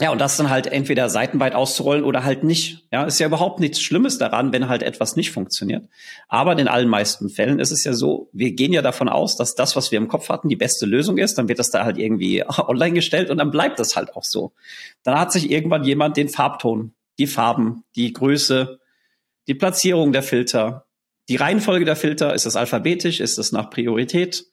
ja, 0.00 0.12
und 0.12 0.20
das 0.20 0.36
dann 0.36 0.48
halt 0.48 0.68
entweder 0.68 1.10
seitenweit 1.10 1.56
auszurollen 1.56 2.04
oder 2.04 2.22
halt 2.22 2.44
nicht. 2.44 2.86
Ja, 2.92 3.02
ist 3.04 3.18
ja 3.18 3.26
überhaupt 3.26 3.58
nichts 3.58 3.80
Schlimmes 3.80 4.16
daran, 4.16 4.52
wenn 4.52 4.68
halt 4.68 4.84
etwas 4.84 5.16
nicht 5.16 5.32
funktioniert. 5.32 5.88
Aber 6.28 6.56
in 6.56 6.68
allen 6.68 6.88
meisten 6.88 7.28
Fällen 7.28 7.58
ist 7.58 7.72
es 7.72 7.82
ja 7.82 7.92
so, 7.92 8.28
wir 8.32 8.52
gehen 8.52 8.72
ja 8.72 8.80
davon 8.80 9.08
aus, 9.08 9.36
dass 9.36 9.56
das, 9.56 9.74
was 9.74 9.90
wir 9.90 9.98
im 9.98 10.06
Kopf 10.06 10.28
hatten, 10.28 10.48
die 10.48 10.56
beste 10.56 10.86
Lösung 10.86 11.18
ist. 11.18 11.36
Dann 11.36 11.48
wird 11.48 11.58
das 11.58 11.70
da 11.70 11.84
halt 11.84 11.98
irgendwie 11.98 12.44
online 12.46 12.94
gestellt 12.94 13.28
und 13.28 13.38
dann 13.38 13.50
bleibt 13.50 13.80
das 13.80 13.96
halt 13.96 14.14
auch 14.14 14.22
so. 14.22 14.52
Dann 15.02 15.18
hat 15.18 15.32
sich 15.32 15.50
irgendwann 15.50 15.82
jemand 15.82 16.16
den 16.16 16.28
Farbton, 16.28 16.94
die 17.18 17.26
Farben, 17.26 17.82
die 17.96 18.12
Größe, 18.12 18.78
die 19.48 19.54
Platzierung 19.54 20.12
der 20.12 20.22
Filter, 20.22 20.86
die 21.28 21.36
Reihenfolge 21.36 21.84
der 21.84 21.96
Filter, 21.96 22.34
ist 22.34 22.46
das 22.46 22.54
alphabetisch, 22.54 23.18
ist 23.18 23.36
das 23.36 23.50
nach 23.50 23.68
Priorität, 23.68 24.44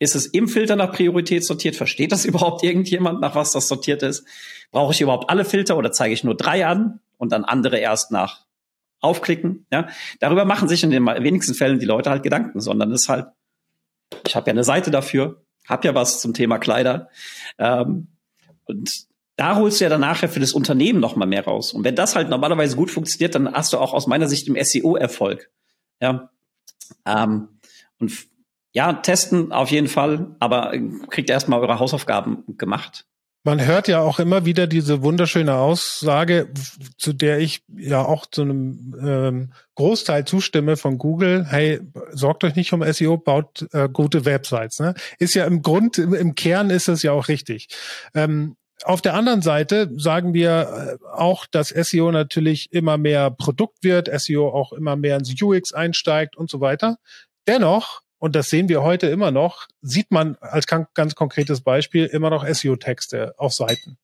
ist 0.00 0.16
es 0.16 0.26
im 0.26 0.48
Filter 0.48 0.74
nach 0.74 0.92
Priorität 0.92 1.44
sortiert? 1.44 1.76
Versteht 1.76 2.10
das 2.10 2.24
überhaupt 2.26 2.64
irgendjemand, 2.64 3.20
nach 3.20 3.36
was 3.36 3.52
das 3.52 3.68
sortiert 3.68 4.02
ist? 4.02 4.24
Brauche 4.72 4.92
ich 4.92 5.00
überhaupt 5.00 5.30
alle 5.30 5.44
Filter 5.44 5.76
oder 5.76 5.92
zeige 5.92 6.14
ich 6.14 6.24
nur 6.24 6.36
drei 6.36 6.66
an 6.66 6.98
und 7.18 7.30
dann 7.30 7.44
andere 7.44 7.78
erst 7.78 8.10
nach 8.10 8.46
aufklicken? 9.00 9.66
Ja, 9.70 9.88
darüber 10.18 10.44
machen 10.44 10.68
sich 10.68 10.82
in 10.82 10.90
den 10.90 11.06
wenigsten 11.06 11.54
Fällen 11.54 11.78
die 11.78 11.86
Leute 11.86 12.10
halt 12.10 12.22
Gedanken, 12.22 12.60
sondern 12.60 12.90
es 12.90 13.02
ist 13.02 13.08
halt, 13.08 13.26
ich 14.26 14.34
habe 14.34 14.48
ja 14.48 14.52
eine 14.52 14.64
Seite 14.64 14.90
dafür, 14.90 15.44
habe 15.68 15.86
ja 15.86 15.94
was 15.94 16.20
zum 16.20 16.34
Thema 16.34 16.58
Kleider 16.58 17.08
ähm, 17.58 18.08
und 18.64 18.90
da 19.36 19.56
holst 19.56 19.80
du 19.80 19.84
ja 19.84 19.90
danach 19.90 20.20
ja 20.20 20.28
für 20.28 20.40
das 20.40 20.52
Unternehmen 20.52 21.00
noch 21.00 21.16
mal 21.16 21.26
mehr 21.26 21.44
raus. 21.44 21.72
Und 21.72 21.82
wenn 21.82 21.96
das 21.96 22.14
halt 22.14 22.28
normalerweise 22.28 22.76
gut 22.76 22.90
funktioniert, 22.90 23.34
dann 23.34 23.50
hast 23.50 23.72
du 23.72 23.78
auch 23.78 23.94
aus 23.94 24.06
meiner 24.06 24.28
Sicht 24.28 24.46
im 24.48 24.62
SEO 24.62 24.96
Erfolg. 24.96 25.50
Ja, 25.98 26.30
ähm, 27.06 27.48
und 27.98 28.29
ja, 28.72 28.92
testen 28.94 29.52
auf 29.52 29.70
jeden 29.70 29.88
Fall, 29.88 30.34
aber 30.38 30.72
kriegt 31.08 31.30
erstmal 31.30 31.60
eure 31.60 31.78
Hausaufgaben 31.78 32.44
gemacht. 32.58 33.04
Man 33.42 33.64
hört 33.64 33.88
ja 33.88 34.00
auch 34.00 34.18
immer 34.18 34.44
wieder 34.44 34.66
diese 34.66 35.02
wunderschöne 35.02 35.54
Aussage, 35.54 36.52
zu 36.98 37.14
der 37.14 37.38
ich 37.38 37.62
ja 37.74 38.04
auch 38.04 38.26
zu 38.26 38.42
einem 38.42 38.94
ähm, 39.02 39.52
Großteil 39.76 40.26
zustimme 40.26 40.76
von 40.76 40.98
Google. 40.98 41.46
Hey, 41.48 41.80
sorgt 42.12 42.44
euch 42.44 42.54
nicht 42.54 42.74
um 42.74 42.84
SEO, 42.92 43.16
baut 43.16 43.66
äh, 43.72 43.88
gute 43.90 44.26
Websites. 44.26 44.78
Ne? 44.78 44.94
Ist 45.18 45.34
ja 45.34 45.46
im 45.46 45.62
Grund, 45.62 45.96
im, 45.96 46.12
im 46.12 46.34
Kern 46.34 46.68
ist 46.68 46.88
es 46.88 47.02
ja 47.02 47.12
auch 47.12 47.28
richtig. 47.28 47.68
Ähm, 48.14 48.56
auf 48.84 49.00
der 49.00 49.14
anderen 49.14 49.40
Seite 49.40 49.90
sagen 49.96 50.34
wir 50.34 50.98
äh, 51.00 51.04
auch, 51.14 51.46
dass 51.46 51.68
SEO 51.68 52.12
natürlich 52.12 52.70
immer 52.72 52.98
mehr 52.98 53.30
Produkt 53.30 53.82
wird, 53.82 54.10
SEO 54.20 54.50
auch 54.50 54.74
immer 54.74 54.96
mehr 54.96 55.16
ins 55.16 55.34
UX 55.40 55.72
einsteigt 55.72 56.36
und 56.36 56.50
so 56.50 56.60
weiter. 56.60 56.98
Dennoch 57.46 58.02
und 58.20 58.36
das 58.36 58.50
sehen 58.50 58.68
wir 58.68 58.82
heute 58.82 59.08
immer 59.08 59.32
noch, 59.32 59.66
sieht 59.82 60.12
man 60.12 60.36
als 60.40 60.66
ganz 60.66 61.14
konkretes 61.16 61.62
Beispiel 61.62 62.04
immer 62.06 62.30
noch 62.30 62.46
SEO-Texte 62.46 63.34
auf 63.38 63.52
Seiten. 63.52 63.98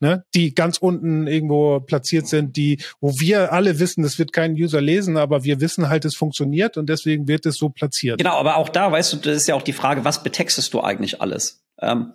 Ne, 0.00 0.24
die 0.34 0.54
ganz 0.54 0.76
unten 0.76 1.26
irgendwo 1.26 1.80
platziert 1.80 2.26
sind, 2.26 2.56
die, 2.56 2.82
wo 3.00 3.18
wir 3.18 3.52
alle 3.52 3.78
wissen, 3.78 4.02
das 4.02 4.18
wird 4.18 4.32
kein 4.32 4.52
User 4.52 4.82
lesen, 4.82 5.16
aber 5.16 5.44
wir 5.44 5.62
wissen 5.62 5.88
halt, 5.88 6.04
es 6.04 6.14
funktioniert 6.14 6.76
und 6.76 6.90
deswegen 6.90 7.26
wird 7.26 7.46
es 7.46 7.56
so 7.56 7.70
platziert. 7.70 8.18
Genau, 8.18 8.34
aber 8.34 8.56
auch 8.56 8.68
da, 8.68 8.92
weißt 8.92 9.14
du, 9.14 9.16
das 9.18 9.36
ist 9.36 9.46
ja 9.46 9.54
auch 9.54 9.62
die 9.62 9.72
Frage, 9.72 10.04
was 10.04 10.22
betextest 10.22 10.74
du 10.74 10.80
eigentlich 10.80 11.22
alles? 11.22 11.64
Ähm, 11.80 12.12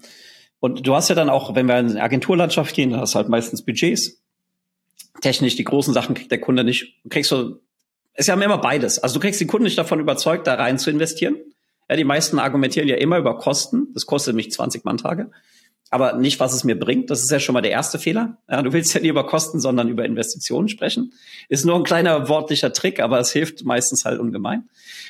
und 0.60 0.86
du 0.86 0.94
hast 0.94 1.10
ja 1.10 1.16
dann 1.16 1.30
auch, 1.30 1.56
wenn 1.56 1.68
wir 1.68 1.80
in 1.80 1.88
die 1.88 2.00
Agenturlandschaft 2.00 2.76
gehen, 2.76 2.96
hast 2.96 3.16
du 3.16 3.18
halt 3.18 3.30
meistens 3.30 3.64
Budgets. 3.64 4.22
Technisch, 5.22 5.56
die 5.56 5.64
großen 5.64 5.96
Sachen 5.96 6.14
kriegt 6.14 6.30
der 6.30 6.42
Kunde 6.42 6.64
nicht. 6.64 6.94
Kriegst 7.10 7.32
du 7.32 7.60
ist 8.18 8.28
ja 8.28 8.34
immer 8.34 8.58
beides. 8.58 9.00
Also 9.00 9.16
du 9.16 9.20
kriegst 9.22 9.40
die 9.40 9.48
Kunden 9.48 9.66
nicht 9.66 9.78
davon 9.78 10.00
überzeugt, 10.00 10.48
da 10.48 10.56
rein 10.56 10.80
zu 10.80 10.90
investieren. 10.90 11.38
Ja, 11.90 11.96
die 11.96 12.04
meisten 12.04 12.40
argumentieren 12.40 12.88
ja 12.88 12.96
immer 12.96 13.18
über 13.18 13.38
Kosten. 13.38 13.94
Das 13.94 14.06
kostet 14.06 14.36
mich 14.36 14.52
20 14.52 14.84
Manntage. 14.84 15.32
Aber 15.90 16.14
nicht, 16.14 16.40
was 16.42 16.54
es 16.54 16.66
mir 16.66 16.78
bringt. 16.78 17.10
Das 17.10 17.22
ist 17.22 17.32
ja 17.32 17.40
schon 17.40 17.54
mal 17.54 17.62
der 17.62 17.72
erste 17.72 17.98
Fehler. 17.98 18.40
Ja, 18.50 18.62
du 18.62 18.74
willst 18.74 18.94
ja 18.94 19.00
nie 19.00 19.08
über 19.08 19.26
Kosten, 19.26 19.62
sondern 19.62 19.88
über 19.88 20.04
Investitionen 20.04 20.68
sprechen. 20.68 21.14
Ist 21.48 21.64
nur 21.64 21.76
ein 21.76 21.84
kleiner 21.84 22.28
wortlicher 22.28 22.74
Trick, 22.74 23.00
aber 23.00 23.20
es 23.20 23.32
hilft 23.32 23.64
meistens 23.64 24.04
halt 24.04 24.20
ungemein. 24.20 24.68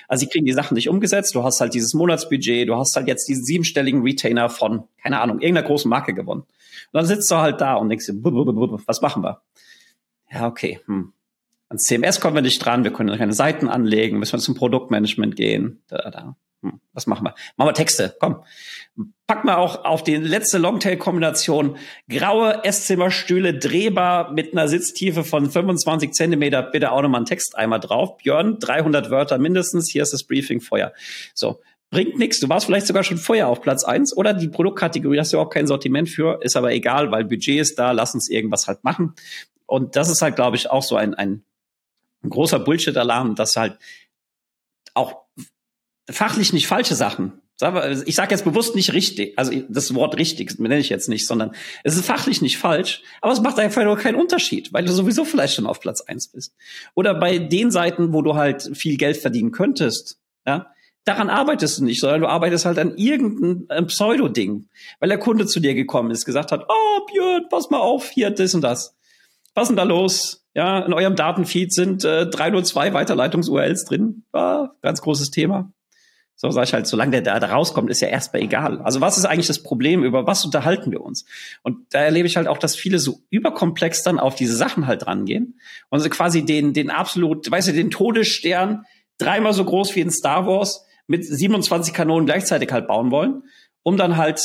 Also 0.08 0.26
sie 0.26 0.30
kriegen 0.30 0.46
die 0.46 0.54
Sachen 0.54 0.76
nicht 0.76 0.90
umgesetzt. 0.90 1.34
Du 1.34 1.44
hast 1.44 1.62
halt 1.62 1.74
dieses 1.74 1.96
Monatsbudget. 1.96 2.68
Du 2.68 2.76
hast 2.76 2.96
halt 2.96 3.08
jetzt 3.08 3.28
diesen 3.28 3.44
siebenstelligen 3.44 4.04
Retainer 4.04 4.50
von, 4.50 4.84
keine 5.02 5.20
Ahnung, 5.20 5.40
irgendeiner 5.40 5.66
großen 5.66 5.90
Marke 5.90 6.14
gewonnen. 6.14 6.42
Und 6.42 6.94
dann 6.94 7.06
sitzt 7.06 7.32
du 7.32 7.38
halt 7.38 7.60
da 7.60 7.76
und 7.76 7.90
denkst 7.90 8.06
dir, 8.06 8.14
was 8.16 9.02
machen 9.02 9.24
wir? 9.24 9.42
Ja, 10.32 10.46
okay, 10.46 10.82
hm. 10.86 11.14
Ans 11.70 11.84
CMS 11.84 12.22
kommen 12.22 12.36
wir 12.36 12.42
nicht 12.42 12.64
dran, 12.64 12.84
wir 12.84 12.94
können 12.94 13.18
keine 13.18 13.34
Seiten 13.34 13.68
anlegen, 13.68 14.20
müssen 14.20 14.34
wir 14.34 14.40
zum 14.40 14.56
Produktmanagement 14.56 15.36
gehen. 15.36 15.82
Da, 15.88 16.10
da. 16.10 16.36
Hm, 16.64 16.80
was 16.94 17.06
machen 17.06 17.26
wir? 17.26 17.36
Machen 17.56 17.70
wir 17.70 17.74
Texte, 17.74 18.16
komm. 18.20 18.44
Pack 19.28 19.44
mal 19.44 19.58
auch 19.58 19.86
auf 19.86 20.04
die 20.04 20.16
letzte 20.16 20.58
Longtail-Kombination 20.58 21.78
graue 22.10 22.64
Esszimmerstühle 22.64 23.54
drehbar 23.54 24.32
mit 24.32 24.54
einer 24.54 24.68
Sitztiefe 24.68 25.24
von 25.24 25.52
25 25.52 26.14
Zentimeter. 26.14 26.64
Bitte 26.64 26.92
auch 26.92 27.02
nochmal 27.02 27.20
einen 27.20 27.26
Text 27.26 27.56
einmal 27.58 27.80
drauf. 27.80 28.18
Björn, 28.18 28.58
300 28.60 29.12
Wörter 29.12 29.38
mindestens. 29.38 29.92
Hier 29.92 30.02
ist 30.02 30.14
das 30.14 30.24
Briefing 30.24 30.62
Feuer. 30.62 30.94
So. 31.34 31.62
Bringt 31.90 32.18
nichts. 32.18 32.42
Du 32.42 32.50
warst 32.50 32.66
vielleicht 32.66 32.88
sogar 32.88 33.04
schon 33.04 33.18
vorher 33.18 33.48
auf 33.48 33.62
Platz 33.62 33.86
eins 33.86 34.16
oder 34.16 34.34
die 34.34 34.50
Produktkategorie 34.50 35.20
hast 35.20 35.32
du 35.32 35.38
überhaupt 35.38 35.54
kein 35.54 35.68
Sortiment 35.68 36.10
für, 36.10 36.40
ist 36.42 36.58
aber 36.58 36.74
egal, 36.74 37.12
weil 37.12 37.24
Budget 37.24 37.62
ist 37.62 37.80
da, 37.80 37.92
lass 37.92 38.14
uns 38.14 38.30
irgendwas 38.30 38.68
halt 38.68 38.84
machen. 38.84 39.14
Und 39.66 39.96
das 39.96 40.10
ist 40.10 40.22
halt, 40.22 40.36
glaube 40.36 40.58
ich, 40.58 40.70
auch 40.70 40.84
so 40.84 40.98
ein, 40.98 41.14
ein 41.14 41.44
ein 42.24 42.30
großer 42.30 42.60
Bullshit-Alarm, 42.60 43.36
dass 43.36 43.58
halt 43.58 43.78
auch 44.94 45.24
fachlich 46.10 46.54
nicht 46.54 46.68
falsche 46.68 46.96
Sachen. 46.96 47.42
Ich 48.06 48.16
sage 48.16 48.32
jetzt 48.32 48.44
bewusst 48.44 48.76
nicht 48.76 48.94
richtig, 48.94 49.34
also 49.38 49.52
das 49.68 49.96
Wort 49.96 50.18
richtig 50.18 50.60
nenne 50.60 50.78
ich 50.78 50.90
jetzt 50.90 51.10
nicht, 51.10 51.26
sondern 51.26 51.56
es 51.84 51.96
ist 51.96 52.06
fachlich 52.06 52.40
nicht 52.42 52.60
falsch, 52.60 53.02
aber 53.20 53.34
es 53.34 53.42
macht 53.42 53.58
einfach 53.58 53.84
nur 53.84 53.98
keinen 53.98 54.14
Unterschied, 54.14 54.72
weil 54.74 54.86
du 54.86 54.94
sowieso 54.94 55.26
vielleicht 55.26 55.56
schon 55.56 55.66
auf 55.66 55.80
Platz 55.80 56.02
eins 56.02 56.28
bist. 56.28 56.54
Oder 56.94 57.16
bei 57.16 57.40
den 57.40 57.72
Seiten, 57.72 58.14
wo 58.14 58.22
du 58.22 58.36
halt 58.36 58.78
viel 58.78 58.96
Geld 58.98 59.18
verdienen 59.18 59.52
könntest, 59.52 60.20
ja, 60.46 60.68
daran 61.04 61.32
arbeitest 61.32 61.80
du 61.80 61.86
nicht, 61.86 62.00
sondern 62.00 62.22
du 62.22 62.28
arbeitest 62.28 62.66
halt 62.66 62.78
an 62.78 62.96
irgendeinem 62.96 63.88
Pseudo-Ding, 63.88 64.68
weil 65.00 65.10
der 65.10 65.18
Kunde 65.18 65.48
zu 65.48 65.60
dir 65.60 65.74
gekommen 65.74 66.12
ist, 66.12 66.26
gesagt 66.26 66.52
hat, 66.52 66.66
oh 66.70 67.06
Björn, 67.12 67.48
pass 67.50 67.72
mal 67.72 67.80
auf, 67.80 68.10
hier 68.12 68.30
das 68.30 68.54
und 68.54 68.62
das. 68.62 68.96
Was 69.56 69.64
ist 69.64 69.70
denn 69.70 69.78
da 69.78 69.84
los? 69.84 70.46
Ja, 70.58 70.80
in 70.80 70.92
eurem 70.92 71.16
Datenfeed 71.16 71.72
sind 71.72 72.04
äh, 72.04 72.26
302 72.26 72.92
Weiterleitungs-URLs 72.92 73.86
drin. 73.86 74.24
War 74.32 74.76
ganz 74.82 75.04
großes 75.04 75.30
Thema. 75.30 75.72
So 76.36 76.50
sage 76.50 76.66
ich 76.66 76.74
halt, 76.74 76.88
solange 76.88 77.12
der 77.12 77.22
da, 77.22 77.40
da 77.40 77.54
rauskommt, 77.54 77.92
ist 77.92 78.02
ja 78.02 78.08
erstmal 78.08 78.42
egal. 78.42 78.82
Also 78.82 79.00
was 79.00 79.20
ist 79.20 79.26
eigentlich 79.26 79.46
das 79.46 79.62
Problem? 79.62 80.04
Über 80.04 80.26
was 80.26 80.44
unterhalten 80.44 80.92
wir 80.92 81.02
uns? 81.02 81.26
Und 81.62 81.94
da 81.94 82.00
erlebe 82.00 82.28
ich 82.28 82.38
halt 82.38 82.48
auch, 82.48 82.58
dass 82.58 82.76
viele 82.76 82.98
so 82.98 83.20
überkomplex 83.30 84.02
dann 84.02 84.18
auf 84.18 84.34
diese 84.34 84.56
Sachen 84.56 84.88
halt 84.88 85.06
rangehen 85.06 85.60
und 85.90 86.00
so 86.00 86.10
quasi 86.10 86.44
den, 86.44 86.74
den 86.74 86.90
absolut, 86.90 87.52
weißt 87.52 87.68
du, 87.68 87.74
den 87.74 87.92
Todesstern 87.92 88.84
dreimal 89.20 89.54
so 89.54 89.64
groß 89.64 89.96
wie 89.96 90.02
in 90.02 90.10
Star 90.10 90.48
Wars 90.48 90.88
mit 91.06 91.24
27 91.24 91.94
Kanonen 91.94 92.26
gleichzeitig 92.26 92.72
halt 92.72 92.88
bauen 92.88 93.12
wollen, 93.12 93.44
um 93.84 93.96
dann 93.96 94.18
halt 94.18 94.42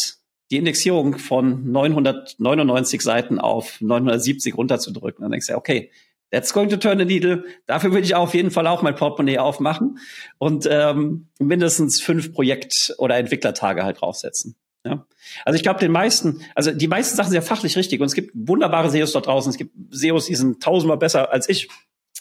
die 0.52 0.58
Indexierung 0.58 1.16
von 1.16 1.72
999 1.72 3.00
Seiten 3.00 3.38
auf 3.38 3.80
970 3.80 4.54
runterzudrücken. 4.54 5.22
Dann 5.22 5.30
denkst 5.32 5.46
du, 5.46 5.56
okay, 5.56 5.90
that's 6.30 6.52
going 6.52 6.68
to 6.68 6.76
turn 6.76 6.98
the 6.98 7.06
needle. 7.06 7.44
Dafür 7.66 7.90
würde 7.90 8.04
ich 8.04 8.14
auf 8.14 8.34
jeden 8.34 8.50
Fall 8.50 8.66
auch 8.66 8.82
mein 8.82 8.94
Portemonnaie 8.94 9.38
aufmachen 9.38 9.98
und 10.36 10.68
ähm, 10.70 11.28
mindestens 11.38 12.02
fünf 12.02 12.34
Projekt- 12.34 12.94
oder 12.98 13.16
Entwicklertage 13.16 13.82
halt 13.82 14.02
draufsetzen. 14.02 14.54
Ja. 14.84 15.06
Also 15.46 15.56
ich 15.56 15.62
glaube, 15.62 15.80
den 15.80 15.92
meisten, 15.92 16.44
also 16.54 16.70
die 16.70 16.88
meisten 16.88 17.16
Sachen 17.16 17.30
sind 17.30 17.36
ja 17.36 17.46
fachlich 17.46 17.76
richtig 17.76 18.00
und 18.00 18.06
es 18.06 18.14
gibt 18.14 18.32
wunderbare 18.34 18.90
SEOs 18.90 19.12
dort 19.12 19.28
draußen. 19.28 19.48
Es 19.48 19.56
gibt 19.56 19.74
SEOs, 19.90 20.26
die 20.26 20.34
sind 20.34 20.62
tausendmal 20.62 20.98
besser 20.98 21.32
als 21.32 21.48
ich, 21.48 21.70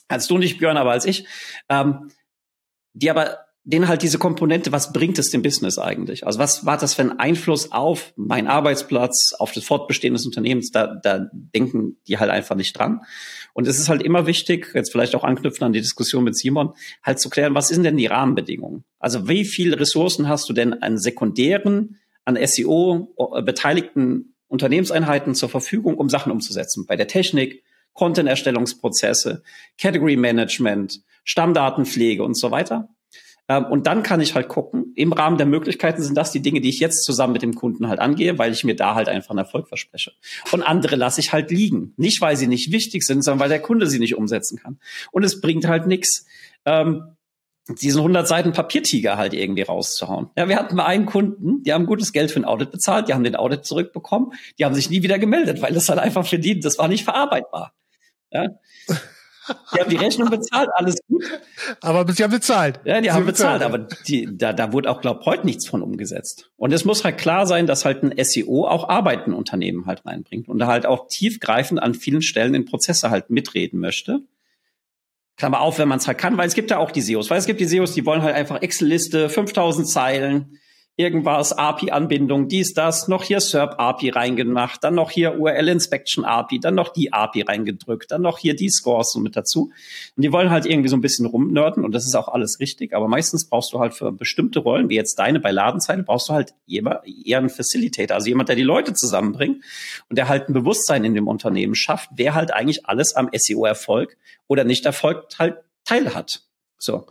als 0.07 0.27
du 0.27 0.37
nicht, 0.37 0.57
Björn, 0.57 0.77
aber 0.77 0.91
als 0.91 1.05
ich, 1.05 1.25
ähm, 1.67 2.11
die 2.93 3.09
aber 3.09 3.39
denen 3.63 3.87
halt 3.87 4.01
diese 4.01 4.17
Komponente, 4.17 4.71
was 4.71 4.91
bringt 4.91 5.19
es 5.19 5.29
dem 5.29 5.43
Business 5.43 5.77
eigentlich? 5.77 6.25
Also 6.25 6.39
was 6.39 6.65
war 6.65 6.77
das 6.77 6.95
für 6.95 7.03
ein 7.03 7.19
Einfluss 7.19 7.71
auf 7.71 8.11
meinen 8.15 8.47
Arbeitsplatz, 8.47 9.33
auf 9.37 9.51
das 9.51 9.63
Fortbestehen 9.63 10.15
des 10.15 10.25
Unternehmens? 10.25 10.71
Da, 10.71 10.95
da 10.95 11.29
denken 11.31 11.97
die 12.07 12.17
halt 12.17 12.31
einfach 12.31 12.55
nicht 12.55 12.77
dran. 12.77 13.01
Und 13.53 13.67
es 13.67 13.77
ist 13.77 13.89
halt 13.89 14.01
immer 14.01 14.25
wichtig, 14.25 14.71
jetzt 14.73 14.91
vielleicht 14.91 15.13
auch 15.13 15.23
anknüpfen 15.23 15.63
an 15.63 15.73
die 15.73 15.81
Diskussion 15.81 16.23
mit 16.23 16.35
Simon, 16.35 16.73
halt 17.03 17.19
zu 17.19 17.29
klären, 17.29 17.53
was 17.53 17.67
sind 17.67 17.83
denn 17.83 17.97
die 17.97 18.07
Rahmenbedingungen? 18.07 18.83
Also 18.97 19.27
wie 19.27 19.45
viele 19.45 19.79
Ressourcen 19.79 20.27
hast 20.27 20.49
du 20.49 20.53
denn 20.53 20.81
an 20.81 20.97
sekundären, 20.97 21.99
an 22.25 22.37
SEO 22.43 23.13
beteiligten 23.45 24.33
Unternehmenseinheiten 24.47 25.35
zur 25.35 25.49
Verfügung, 25.49 25.97
um 25.97 26.09
Sachen 26.09 26.31
umzusetzen. 26.31 26.85
Bei 26.87 26.95
der 26.95 27.07
Technik, 27.07 27.63
Content-Erstellungsprozesse, 27.93 29.43
Category 29.77 30.15
Management, 30.15 31.01
Stammdatenpflege 31.23 32.23
und 32.23 32.37
so 32.37 32.51
weiter. 32.51 32.89
Ähm, 33.51 33.65
und 33.65 33.85
dann 33.85 34.01
kann 34.01 34.21
ich 34.21 34.33
halt 34.33 34.47
gucken, 34.47 34.93
im 34.95 35.11
Rahmen 35.11 35.37
der 35.37 35.45
Möglichkeiten 35.45 36.01
sind 36.01 36.15
das 36.15 36.31
die 36.31 36.41
Dinge, 36.41 36.61
die 36.61 36.69
ich 36.69 36.79
jetzt 36.79 37.03
zusammen 37.03 37.33
mit 37.33 37.41
dem 37.41 37.53
Kunden 37.53 37.89
halt 37.89 37.99
angehe, 37.99 38.37
weil 38.37 38.53
ich 38.53 38.63
mir 38.63 38.77
da 38.77 38.95
halt 38.95 39.09
einfach 39.09 39.31
einen 39.31 39.39
Erfolg 39.39 39.67
verspreche. 39.67 40.13
Und 40.53 40.63
andere 40.63 40.95
lasse 40.95 41.19
ich 41.19 41.33
halt 41.33 41.51
liegen. 41.51 41.93
Nicht, 41.97 42.21
weil 42.21 42.37
sie 42.37 42.47
nicht 42.47 42.71
wichtig 42.71 43.03
sind, 43.03 43.25
sondern 43.25 43.41
weil 43.41 43.49
der 43.49 43.61
Kunde 43.61 43.87
sie 43.87 43.99
nicht 43.99 44.15
umsetzen 44.15 44.57
kann. 44.57 44.79
Und 45.11 45.25
es 45.25 45.41
bringt 45.41 45.67
halt 45.67 45.85
nichts, 45.85 46.25
ähm, 46.63 47.17
diesen 47.67 47.99
100 47.99 48.25
Seiten 48.25 48.53
Papiertiger 48.53 49.17
halt 49.17 49.33
irgendwie 49.33 49.63
rauszuhauen. 49.63 50.29
Ja, 50.37 50.47
wir 50.47 50.55
hatten 50.55 50.75
mal 50.75 50.85
einen 50.85 51.05
Kunden, 51.05 51.61
die 51.63 51.73
haben 51.73 51.85
gutes 51.87 52.13
Geld 52.13 52.31
für 52.31 52.39
ein 52.39 52.45
Audit 52.45 52.71
bezahlt, 52.71 53.09
die 53.09 53.13
haben 53.13 53.25
den 53.25 53.35
Audit 53.35 53.65
zurückbekommen, 53.65 54.31
die 54.57 54.65
haben 54.65 54.75
sich 54.75 54.89
nie 54.89 55.03
wieder 55.03 55.19
gemeldet, 55.19 55.61
weil 55.61 55.73
das 55.73 55.89
halt 55.89 55.99
einfach 55.99 56.25
verdient, 56.25 56.63
das 56.63 56.77
war 56.77 56.87
nicht 56.87 57.03
verarbeitbar. 57.03 57.73
Ja. 58.31 58.47
Die 59.47 59.79
haben 59.79 59.89
die 59.89 59.95
Rechnung 59.97 60.29
bezahlt, 60.29 60.69
alles 60.75 60.97
gut. 61.07 61.23
Aber 61.81 62.11
sie 62.11 62.23
haben 62.23 62.31
bezahlt. 62.31 62.79
Ja, 62.85 62.99
die 63.01 63.07
sie 63.07 63.11
haben 63.11 63.25
bezahlt, 63.25 63.59
bezahlt, 63.59 63.63
aber 63.63 63.95
die, 64.07 64.27
da, 64.31 64.53
da 64.53 64.71
wurde 64.71 64.89
auch, 64.89 65.01
glaub 65.01 65.25
heute 65.25 65.45
nichts 65.45 65.67
von 65.67 65.81
umgesetzt. 65.81 66.51
Und 66.57 66.71
es 66.73 66.85
muss 66.85 67.03
halt 67.03 67.17
klar 67.17 67.47
sein, 67.47 67.65
dass 67.65 67.83
halt 67.83 68.03
ein 68.03 68.13
SEO 68.23 68.67
auch 68.67 68.87
Arbeit 68.89 69.27
in 69.27 69.33
Unternehmen 69.33 69.87
halt 69.87 70.05
reinbringt 70.05 70.47
und 70.47 70.59
da 70.59 70.67
halt 70.67 70.85
auch 70.85 71.07
tiefgreifend 71.07 71.81
an 71.81 71.95
vielen 71.95 72.21
Stellen 72.21 72.53
in 72.53 72.65
Prozesse 72.65 73.09
halt 73.09 73.29
mitreden 73.29 73.79
möchte. 73.79 74.21
Klammer 75.37 75.61
auf, 75.61 75.79
wenn 75.79 75.87
man 75.87 75.97
es 75.97 76.07
halt 76.07 76.19
kann, 76.19 76.37
weil 76.37 76.47
es 76.47 76.53
gibt 76.53 76.69
ja 76.69 76.77
auch 76.77 76.91
die 76.91 77.01
SEOs, 77.01 77.31
weil 77.31 77.39
es 77.39 77.47
gibt 77.47 77.59
die 77.59 77.65
SEOs, 77.65 77.93
die 77.93 78.05
wollen 78.05 78.21
halt 78.21 78.35
einfach 78.35 78.61
Excel-Liste, 78.61 79.27
5000 79.27 79.89
Zeilen, 79.89 80.59
irgendwas, 80.97 81.53
API-Anbindung, 81.53 82.47
dies, 82.47 82.73
das, 82.73 83.07
noch 83.07 83.23
hier 83.23 83.39
SERP-API 83.39 84.09
reingemacht, 84.09 84.83
dann 84.83 84.95
noch 84.95 85.09
hier 85.09 85.39
URL-Inspection-API, 85.39 86.59
dann 86.59 86.75
noch 86.75 86.89
die 86.89 87.13
API 87.13 87.43
reingedrückt, 87.43 88.11
dann 88.11 88.21
noch 88.21 88.37
hier 88.37 88.55
die 88.55 88.69
Scores 88.69 89.11
so 89.11 89.19
mit 89.19 89.35
dazu. 89.35 89.71
Und 90.15 90.23
die 90.23 90.31
wollen 90.31 90.49
halt 90.49 90.65
irgendwie 90.65 90.89
so 90.89 90.97
ein 90.97 91.01
bisschen 91.01 91.25
rumnörden 91.25 91.85
und 91.85 91.93
das 91.93 92.05
ist 92.05 92.15
auch 92.15 92.27
alles 92.27 92.59
richtig, 92.59 92.93
aber 92.93 93.07
meistens 93.07 93.47
brauchst 93.49 93.73
du 93.73 93.79
halt 93.79 93.93
für 93.93 94.11
bestimmte 94.11 94.59
Rollen, 94.59 94.89
wie 94.89 94.95
jetzt 94.95 95.17
deine 95.17 95.39
bei 95.39 95.51
Ladenzeile, 95.51 96.03
brauchst 96.03 96.29
du 96.29 96.33
halt 96.33 96.53
eher 96.67 97.37
einen 97.37 97.49
Facilitator, 97.49 98.15
also 98.15 98.27
jemand, 98.27 98.49
der 98.49 98.55
die 98.55 98.63
Leute 98.63 98.93
zusammenbringt 98.93 99.63
und 100.09 100.17
der 100.17 100.27
halt 100.27 100.49
ein 100.49 100.53
Bewusstsein 100.53 101.05
in 101.05 101.15
dem 101.15 101.27
Unternehmen 101.27 101.73
schafft, 101.73 102.09
wer 102.15 102.35
halt 102.35 102.53
eigentlich 102.53 102.85
alles 102.85 103.15
am 103.15 103.29
SEO-Erfolg 103.33 104.17
oder 104.47 104.65
nicht 104.65 104.85
Erfolg 104.85 105.27
halt 105.39 105.57
Teil 105.85 106.13
hat. 106.13 106.41
So. 106.77 107.07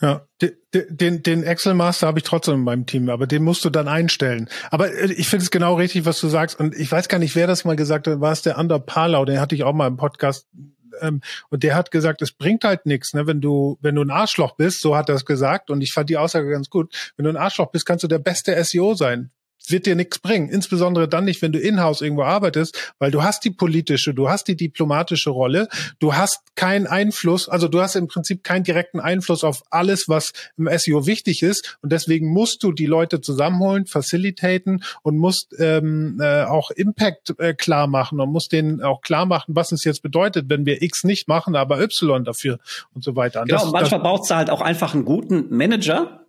Ja, 0.00 0.26
den, 0.74 1.22
den 1.22 1.42
Excel 1.42 1.74
Master 1.74 2.06
habe 2.06 2.18
ich 2.18 2.24
trotzdem 2.24 2.54
in 2.54 2.64
meinem 2.64 2.86
Team, 2.86 3.08
aber 3.08 3.26
den 3.26 3.42
musst 3.42 3.64
du 3.64 3.70
dann 3.70 3.88
einstellen. 3.88 4.48
Aber 4.70 4.92
äh, 4.92 5.12
ich 5.12 5.28
finde 5.28 5.44
es 5.44 5.50
genau 5.50 5.74
richtig, 5.74 6.04
was 6.04 6.20
du 6.20 6.28
sagst. 6.28 6.60
Und 6.60 6.74
ich 6.74 6.90
weiß 6.90 7.08
gar 7.08 7.18
nicht, 7.18 7.34
wer 7.34 7.46
das 7.46 7.64
mal 7.64 7.76
gesagt 7.76 8.06
hat. 8.06 8.20
War 8.20 8.32
es 8.32 8.42
der 8.42 8.58
Ander 8.58 8.78
Palau? 8.78 9.24
Den 9.24 9.40
hatte 9.40 9.54
ich 9.54 9.64
auch 9.64 9.72
mal 9.72 9.86
im 9.86 9.96
Podcast. 9.96 10.46
Ähm, 11.00 11.22
und 11.48 11.62
der 11.62 11.74
hat 11.76 11.90
gesagt, 11.90 12.20
es 12.20 12.32
bringt 12.32 12.64
halt 12.64 12.84
nichts, 12.84 13.14
ne? 13.14 13.26
wenn 13.26 13.40
du 13.40 13.78
wenn 13.80 13.94
du 13.94 14.02
ein 14.02 14.10
Arschloch 14.10 14.56
bist. 14.56 14.80
So 14.80 14.96
hat 14.96 15.08
er 15.08 15.14
es 15.14 15.24
gesagt. 15.24 15.70
Und 15.70 15.80
ich 15.80 15.92
fand 15.92 16.10
die 16.10 16.18
Aussage 16.18 16.50
ganz 16.50 16.68
gut. 16.68 16.94
Wenn 17.16 17.24
du 17.24 17.30
ein 17.30 17.36
Arschloch 17.36 17.70
bist, 17.70 17.86
kannst 17.86 18.04
du 18.04 18.08
der 18.08 18.18
beste 18.18 18.62
SEO 18.62 18.94
sein 18.94 19.30
wird 19.70 19.86
dir 19.86 19.94
nichts 19.94 20.18
bringen. 20.18 20.48
Insbesondere 20.48 21.08
dann 21.08 21.24
nicht, 21.24 21.42
wenn 21.42 21.52
du 21.52 21.58
in-house 21.58 22.00
irgendwo 22.00 22.24
arbeitest, 22.24 22.92
weil 22.98 23.10
du 23.10 23.22
hast 23.22 23.44
die 23.44 23.50
politische, 23.50 24.14
du 24.14 24.28
hast 24.28 24.48
die 24.48 24.56
diplomatische 24.56 25.30
Rolle, 25.30 25.68
du 25.98 26.14
hast 26.14 26.40
keinen 26.54 26.86
Einfluss, 26.86 27.48
also 27.48 27.68
du 27.68 27.80
hast 27.80 27.96
im 27.96 28.08
Prinzip 28.08 28.44
keinen 28.44 28.64
direkten 28.64 29.00
Einfluss 29.00 29.44
auf 29.44 29.62
alles, 29.70 30.08
was 30.08 30.32
im 30.56 30.68
SEO 30.76 31.06
wichtig 31.06 31.42
ist. 31.42 31.78
Und 31.82 31.92
deswegen 31.92 32.28
musst 32.28 32.62
du 32.62 32.72
die 32.72 32.86
Leute 32.86 33.20
zusammenholen, 33.20 33.86
facilitaten 33.86 34.82
und 35.02 35.18
musst 35.18 35.54
ähm, 35.58 36.18
äh, 36.20 36.44
auch 36.44 36.70
Impact 36.70 37.34
äh, 37.38 37.54
klar 37.54 37.86
machen 37.86 38.20
und 38.20 38.30
musst 38.30 38.52
denen 38.52 38.82
auch 38.82 39.00
klar 39.00 39.26
machen, 39.26 39.54
was 39.54 39.72
es 39.72 39.84
jetzt 39.84 40.02
bedeutet, 40.02 40.46
wenn 40.48 40.66
wir 40.66 40.82
X 40.82 41.04
nicht 41.04 41.28
machen, 41.28 41.56
aber 41.56 41.80
Y 41.80 42.24
dafür 42.24 42.58
und 42.94 43.04
so 43.04 43.16
weiter. 43.16 43.42
Und 43.42 43.48
genau, 43.48 43.62
das, 43.62 43.72
manchmal 43.72 44.00
braucht 44.00 44.24
es 44.24 44.30
halt 44.30 44.50
auch 44.50 44.60
einfach 44.60 44.94
einen 44.94 45.04
guten 45.04 45.54
Manager, 45.54 46.23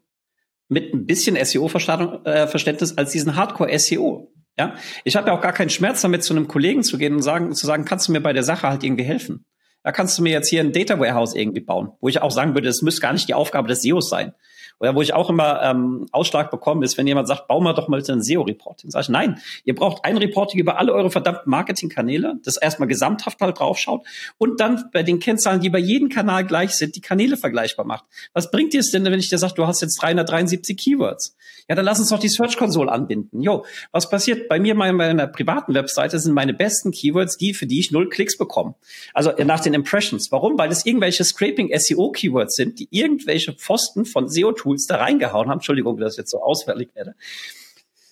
mit 0.67 0.93
ein 0.93 1.05
bisschen 1.05 1.35
SEO-Verständnis 1.43 2.91
äh, 2.91 2.95
als 2.97 3.11
diesen 3.11 3.35
Hardcore-SEO. 3.35 4.31
Ja, 4.57 4.75
ich 5.03 5.15
habe 5.15 5.27
ja 5.27 5.37
auch 5.37 5.41
gar 5.41 5.51
keinen 5.51 5.69
Schmerz 5.69 6.01
damit, 6.01 6.23
zu 6.23 6.33
einem 6.33 6.47
Kollegen 6.47 6.81
zu 6.81 6.97
gehen 6.97 7.13
und 7.13 7.21
sagen, 7.21 7.53
zu 7.53 7.65
sagen, 7.65 7.83
kannst 7.83 8.07
du 8.07 8.13
mir 8.13 8.21
bei 8.21 8.31
der 8.31 8.43
Sache 8.43 8.69
halt 8.69 8.83
irgendwie 8.83 9.03
helfen? 9.03 9.45
Da 9.83 9.91
kannst 9.91 10.17
du 10.17 10.23
mir 10.23 10.31
jetzt 10.31 10.47
hier 10.47 10.61
ein 10.61 10.71
Data 10.71 10.99
Warehouse 10.99 11.35
irgendwie 11.35 11.59
bauen, 11.59 11.91
wo 11.99 12.07
ich 12.07 12.21
auch 12.21 12.31
sagen 12.31 12.55
würde, 12.55 12.69
es 12.69 12.81
müsste 12.81 13.01
gar 13.01 13.13
nicht 13.13 13.27
die 13.27 13.33
Aufgabe 13.33 13.67
des 13.67 13.81
SEOs 13.81 14.09
sein. 14.09 14.33
Oder 14.79 14.95
wo 14.95 15.01
ich 15.01 15.13
auch 15.13 15.29
immer 15.29 15.61
ähm, 15.63 16.07
Ausschlag 16.11 16.51
bekomme, 16.51 16.83
ist, 16.83 16.97
wenn 16.97 17.07
jemand 17.07 17.27
sagt, 17.27 17.47
bau 17.47 17.61
mal 17.61 17.73
doch 17.73 17.87
mal 17.87 18.03
ein 18.07 18.21
SEO-Reporting. 18.21 18.91
Sag 18.91 19.03
ich, 19.03 19.09
nein, 19.09 19.39
ihr 19.63 19.75
braucht 19.75 20.03
ein 20.03 20.17
Reporting 20.17 20.59
über 20.59 20.77
alle 20.77 20.93
eure 20.93 21.11
verdammten 21.11 21.49
Marketingkanäle, 21.49 22.39
das 22.43 22.57
erstmal 22.57 22.87
gesamthaft 22.87 23.39
halt 23.41 23.59
draufschaut 23.59 24.05
und 24.37 24.59
dann 24.59 24.89
bei 24.91 25.03
den 25.03 25.19
Kennzahlen, 25.19 25.61
die 25.61 25.69
bei 25.69 25.79
jedem 25.79 26.09
Kanal 26.09 26.45
gleich 26.45 26.71
sind, 26.71 26.95
die 26.95 27.01
Kanäle 27.01 27.37
vergleichbar 27.37 27.85
macht. 27.85 28.05
Was 28.33 28.51
bringt 28.51 28.73
dir 28.73 28.81
es 28.81 28.91
denn, 28.91 29.05
wenn 29.05 29.19
ich 29.19 29.29
dir 29.29 29.37
sage, 29.37 29.53
du 29.55 29.65
hast 29.65 29.81
jetzt 29.81 30.01
373 30.01 30.77
Keywords? 30.77 31.35
Ja, 31.69 31.75
dann 31.75 31.85
lass 31.85 31.99
uns 31.99 32.09
doch 32.09 32.19
die 32.19 32.29
Search 32.29 32.57
Console 32.57 32.91
anbinden. 32.91 33.41
Jo, 33.41 33.65
was 33.91 34.09
passiert? 34.09 34.49
Bei 34.49 34.59
mir, 34.59 34.75
bei 34.75 34.91
meiner 34.91 35.27
privaten 35.27 35.73
Webseite 35.73 36.19
sind 36.19 36.33
meine 36.33 36.53
besten 36.53 36.91
Keywords 36.91 37.37
die, 37.37 37.53
für 37.53 37.65
die 37.65 37.79
ich 37.79 37.91
null 37.91 38.09
Klicks 38.09 38.37
bekomme. 38.37 38.75
Also 39.13 39.31
äh, 39.31 39.45
nach 39.45 39.59
den 39.59 39.73
Impressions. 39.73 40.31
Warum? 40.31 40.57
Weil 40.57 40.71
es 40.71 40.85
irgendwelche 40.85 41.23
Scraping 41.23 41.71
SEO 41.75 42.11
Keywords 42.11 42.55
sind, 42.55 42.79
die 42.79 42.87
irgendwelche 42.91 43.53
Pfosten 43.53 44.05
von 44.05 44.29
SEO 44.29 44.51
Tools 44.65 44.87
da 44.87 44.97
reingehauen 44.97 45.49
haben. 45.49 45.57
Entschuldigung, 45.57 45.97
dass 45.97 46.13
ich 46.13 46.17
jetzt 46.17 46.31
so 46.31 46.41
ausfällig 46.41 46.89
werde. 46.95 47.15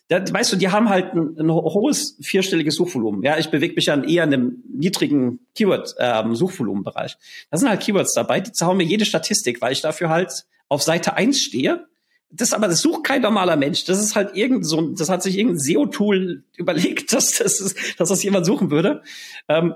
Da, 0.10 0.22
weißt 0.32 0.54
du, 0.54 0.58
die 0.58 0.70
haben 0.70 0.90
halt 0.90 1.14
ein, 1.14 1.40
ein 1.40 1.52
hohes 1.52 2.18
vierstelliges 2.22 2.76
Suchvolumen. 2.76 3.24
Ja, 3.24 3.40
ich 3.40 3.50
bewege 3.50 3.74
mich 3.74 3.88
ja 3.88 3.96
eher 3.96 4.26
in 4.26 4.34
einem 4.34 4.64
niedrigen 4.72 5.40
Keyword-Suchvolumenbereich. 5.56 7.14
Ähm, 7.14 7.48
da 7.50 7.58
sind 7.58 7.70
halt 7.70 7.82
Keywords 7.82 8.14
dabei, 8.14 8.40
die 8.42 8.52
hauen 8.62 8.78
mir 8.78 8.84
jede 8.84 9.06
Statistik, 9.06 9.62
weil 9.62 9.74
ich 9.74 9.82
dafür 9.82 10.10
halt 10.10 10.46
auf 10.70 10.84
Seite 10.84 11.16
eins 11.16 11.40
stehe. 11.40 11.88
Das 12.30 12.54
aber, 12.54 12.68
das 12.68 12.82
sucht 12.82 13.06
kein 13.06 13.22
normaler 13.22 13.56
Mensch. 13.56 13.86
Das 13.86 14.00
ist 14.00 14.16
halt 14.16 14.36
irgend 14.36 14.66
so, 14.68 14.82
das 14.94 15.10
hat 15.10 15.24
sich 15.24 15.38
irgendein 15.38 15.60
SEO-Tool 15.60 16.44
überlegt, 16.58 17.14
dass 17.14 17.38
das, 17.38 17.60
ist, 17.60 18.00
dass 18.00 18.10
das 18.10 18.24
jemand 18.24 18.46
suchen 18.46 18.70
würde. 18.70 19.02
Ähm, 19.48 19.76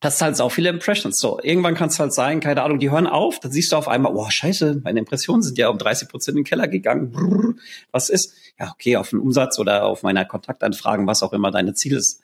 hast 0.00 0.22
halt 0.22 0.40
auch 0.40 0.50
viele 0.50 0.68
Impressions. 0.68 1.18
So, 1.18 1.40
irgendwann 1.42 1.74
kann 1.74 1.88
es 1.88 1.98
halt 1.98 2.12
sein, 2.12 2.40
keine 2.40 2.62
Ahnung, 2.62 2.78
die 2.78 2.90
hören 2.90 3.06
auf, 3.06 3.40
dann 3.40 3.52
siehst 3.52 3.72
du 3.72 3.76
auf 3.76 3.88
einmal, 3.88 4.14
oh, 4.14 4.28
scheiße, 4.28 4.80
meine 4.84 4.98
Impressionen 4.98 5.42
sind 5.42 5.58
ja 5.58 5.68
um 5.68 5.78
30 5.78 6.08
Prozent 6.08 6.36
in 6.36 6.42
den 6.42 6.48
Keller 6.48 6.68
gegangen. 6.68 7.10
Brrr, 7.10 7.54
was 7.92 8.10
ist? 8.10 8.34
Ja, 8.58 8.70
okay, 8.72 8.96
auf 8.96 9.10
den 9.10 9.18
Umsatz 9.18 9.58
oder 9.58 9.84
auf 9.84 10.02
meiner 10.02 10.24
Kontaktanfragen, 10.24 11.06
was 11.06 11.22
auch 11.22 11.32
immer 11.32 11.50
deine 11.50 11.74
Ziel 11.74 11.96
ist, 11.96 12.20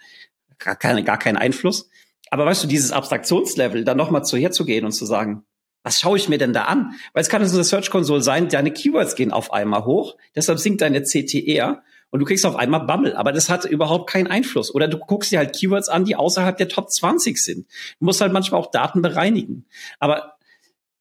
gar, 0.58 0.76
keine, 0.76 1.02
gar 1.04 1.18
keinen 1.18 1.36
Einfluss. 1.36 1.88
Aber 2.30 2.46
weißt 2.46 2.64
du, 2.64 2.68
dieses 2.68 2.92
Abstraktionslevel, 2.92 3.84
dann 3.84 3.96
nochmal 3.96 4.24
zu 4.24 4.36
herzugehen 4.36 4.84
und 4.84 4.92
zu 4.92 5.04
sagen, 5.04 5.44
was 5.82 6.00
schaue 6.00 6.16
ich 6.16 6.28
mir 6.28 6.38
denn 6.38 6.52
da 6.52 6.64
an? 6.64 6.94
Weil 7.12 7.22
es 7.22 7.28
kann 7.28 7.44
so 7.46 7.56
eine 7.56 7.64
Search 7.64 7.90
Console 7.90 8.22
sein, 8.22 8.48
deine 8.48 8.70
Keywords 8.70 9.16
gehen 9.16 9.32
auf 9.32 9.52
einmal 9.52 9.84
hoch, 9.84 10.16
deshalb 10.34 10.58
sinkt 10.58 10.80
deine 10.80 11.02
CTR 11.02 11.82
und 12.12 12.20
du 12.20 12.26
kriegst 12.26 12.44
auf 12.44 12.56
einmal 12.56 12.86
Bubble, 12.86 13.16
aber 13.16 13.32
das 13.32 13.48
hat 13.48 13.64
überhaupt 13.64 14.08
keinen 14.08 14.26
Einfluss. 14.26 14.72
Oder 14.72 14.86
du 14.86 14.98
guckst 14.98 15.32
dir 15.32 15.38
halt 15.38 15.56
Keywords 15.56 15.88
an, 15.88 16.04
die 16.04 16.14
außerhalb 16.14 16.56
der 16.58 16.68
Top 16.68 16.90
20 16.90 17.38
sind. 17.38 17.66
Du 17.98 18.04
musst 18.04 18.20
halt 18.20 18.34
manchmal 18.34 18.60
auch 18.60 18.70
Daten 18.70 19.00
bereinigen. 19.00 19.64
Aber 19.98 20.36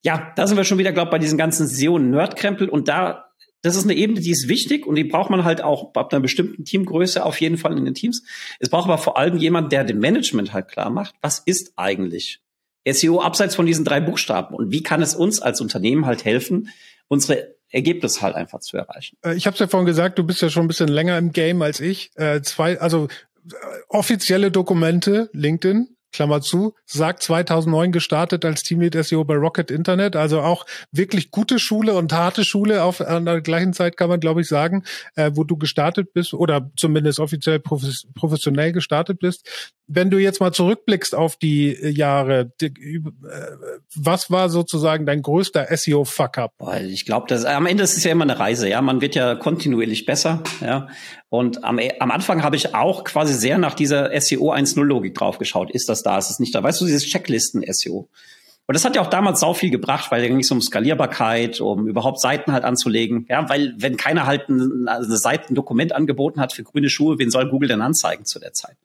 ja, 0.04 0.32
da 0.38 0.48
sind 0.48 0.56
wir 0.56 0.64
schon 0.64 0.78
wieder, 0.78 0.94
glaube 0.94 1.10
ich, 1.10 1.12
bei 1.12 1.20
diesen 1.20 1.38
ganzen 1.38 1.68
SEO-Nerdkrempel 1.68 2.70
und 2.70 2.88
da 2.88 3.28
das 3.64 3.76
ist 3.76 3.84
eine 3.84 3.94
Ebene, 3.94 4.22
die 4.22 4.32
ist 4.32 4.48
wichtig 4.48 4.88
und 4.88 4.96
die 4.96 5.04
braucht 5.04 5.30
man 5.30 5.44
halt 5.44 5.64
auch 5.64 5.94
ab 5.94 6.12
einer 6.12 6.22
bestimmten 6.22 6.66
Teamgröße 6.66 7.24
auf 7.24 7.40
jeden 7.40 7.58
Fall 7.58 7.78
in 7.78 7.86
den 7.86 7.94
Teams. 7.94 8.24
Es 8.60 8.70
braucht 8.70 8.86
aber 8.86 8.98
vor 8.98 9.18
allem 9.18 9.38
jemand, 9.38 9.72
der 9.72 9.84
dem 9.84 10.00
Management 10.00 10.52
halt 10.52 10.68
klar 10.68 10.90
macht, 10.90 11.14
was 11.22 11.38
ist 11.40 11.74
eigentlich 11.76 12.42
SEO 12.90 13.22
abseits 13.22 13.54
von 13.54 13.68
diesen 13.68 13.86
drei 13.86 14.00
Buchstaben 14.00 14.56
und 14.56 14.72
wie 14.72 14.82
kann 14.82 15.04
es 15.04 15.14
uns 15.14 15.42
als 15.42 15.62
Unternehmen 15.62 16.08
halt 16.08 16.26
helfen, 16.26 16.70
unsere 17.08 17.56
Ergebnis 17.72 18.22
halt 18.22 18.36
einfach 18.36 18.60
zu 18.60 18.78
erreichen. 18.78 19.18
Äh, 19.24 19.36
ich 19.36 19.48
habe 19.48 19.54
es 19.56 19.60
ja 19.60 19.68
vorhin 19.68 19.86
gesagt, 19.86 20.20
du 20.20 20.24
bist 20.24 20.42
ja 20.42 20.50
schon 20.50 20.66
ein 20.66 20.68
bisschen 20.68 20.90
länger 20.90 21.18
im 21.18 21.32
Game 21.32 21.62
als 21.62 21.80
ich. 21.80 22.12
Äh, 22.16 22.42
zwei, 22.42 22.80
also 22.80 23.08
äh, 23.50 23.56
offizielle 23.88 24.52
Dokumente, 24.52 25.30
LinkedIn, 25.34 25.96
Klammer 26.12 26.42
zu, 26.42 26.74
sagt 26.86 27.24
2009 27.24 27.92
gestartet 27.92 28.46
als 28.46 28.64
Teamlead 28.64 29.04
SEO 29.04 29.24
bei 29.24 29.36
Rocket 29.36 29.72
Internet, 29.72 30.16
also 30.16 30.42
auch 30.42 30.66
wirklich 30.92 31.32
gute 31.32 31.60
Schule 31.60 31.94
und 31.94 32.14
harte 32.14 32.44
Schule 32.44 32.84
auf 32.84 33.02
an 33.02 33.26
der 33.26 33.42
gleichen 33.42 33.74
Zeit 33.74 33.98
kann 33.98 34.10
man 34.10 34.20
glaube 34.20 34.42
ich 34.42 34.48
sagen, 34.48 34.84
äh, 35.16 35.32
wo 35.34 35.44
du 35.44 35.58
gestartet 35.58 36.14
bist 36.14 36.34
oder 36.34 36.70
zumindest 36.76 37.20
offiziell 37.20 37.60
professionell 37.60 38.72
gestartet 38.72 39.20
bist. 39.20 39.48
Wenn 39.88 40.10
du 40.10 40.18
jetzt 40.18 40.40
mal 40.40 40.54
zurückblickst 40.54 41.16
auf 41.16 41.36
die 41.36 41.74
Jahre, 41.82 42.52
die, 42.62 42.68
äh, 42.68 43.02
was 43.96 44.32
war 44.32 44.50
sozusagen 44.50 45.06
dein 45.06 45.22
größter 45.22 45.68
SEO 45.76 46.06
Fuck 46.06 46.38
up? 46.38 46.54
Ich 46.82 47.06
glaube, 47.06 47.28
das 47.28 47.46
am 47.46 47.66
Ende 47.66 47.84
ist 47.84 47.98
es 47.98 48.04
ja 48.04 48.12
immer 48.12 48.24
eine 48.24 48.40
Reise, 48.40 48.70
ja, 48.70 48.82
man 48.82 49.02
wird 49.02 49.16
ja 49.16 49.36
kontinuierlich 49.36 50.06
besser, 50.06 50.44
ja. 50.62 50.88
Und 51.32 51.64
am, 51.64 51.80
am 52.02 52.12
Anfang 52.12 52.44
habe 52.44 52.58
ich 52.58 52.76
auch 52.76 53.06
quasi 53.06 53.34
sehr 53.34 53.58
nach 53.58 53.74
dieser 53.74 54.10
SEO 54.20 54.52
1.0 54.52 54.84
Logik 54.84 55.16
draufgeschaut. 55.16 55.72
Ist 55.72 55.88
das 55.88 56.04
da? 56.04 56.18
Ist 56.18 56.30
es 56.30 56.40
nicht 56.40 56.54
da? 56.54 56.62
Weißt 56.62 56.82
du, 56.82 56.86
dieses 56.86 57.06
Checklisten-SEO. 57.06 58.10
Und 58.68 58.74
das 58.76 58.84
hat 58.84 58.98
ja 58.98 59.02
auch 59.02 59.10
damals 59.10 59.40
sau 59.40 59.54
viel 59.54 59.70
gebracht, 59.70 60.12
weil 60.12 60.22
da 60.22 60.28
ging 60.28 60.42
es 60.42 60.52
um 60.52 60.62
Skalierbarkeit, 60.62 61.62
um 61.62 61.88
überhaupt 61.88 62.20
Seiten 62.20 62.52
halt 62.52 62.66
anzulegen. 62.66 63.28
Ja, 63.30 63.48
weil 63.48 63.74
wenn 63.78 63.96
keiner 63.96 64.26
halt 64.26 64.50
ein, 64.50 64.90
Seite, 65.04 65.54
ein 65.54 65.56
Dokument 65.56 65.96
angeboten 65.96 66.42
hat 66.42 66.52
für 66.52 66.64
grüne 66.64 66.90
Schuhe, 66.90 67.18
wen 67.18 67.32
soll 67.32 67.50
Google 67.50 67.70
denn 67.70 67.82
anzeigen 67.82 68.26
zu 68.26 68.38
der 68.38 68.52
Zeit? 68.52 68.76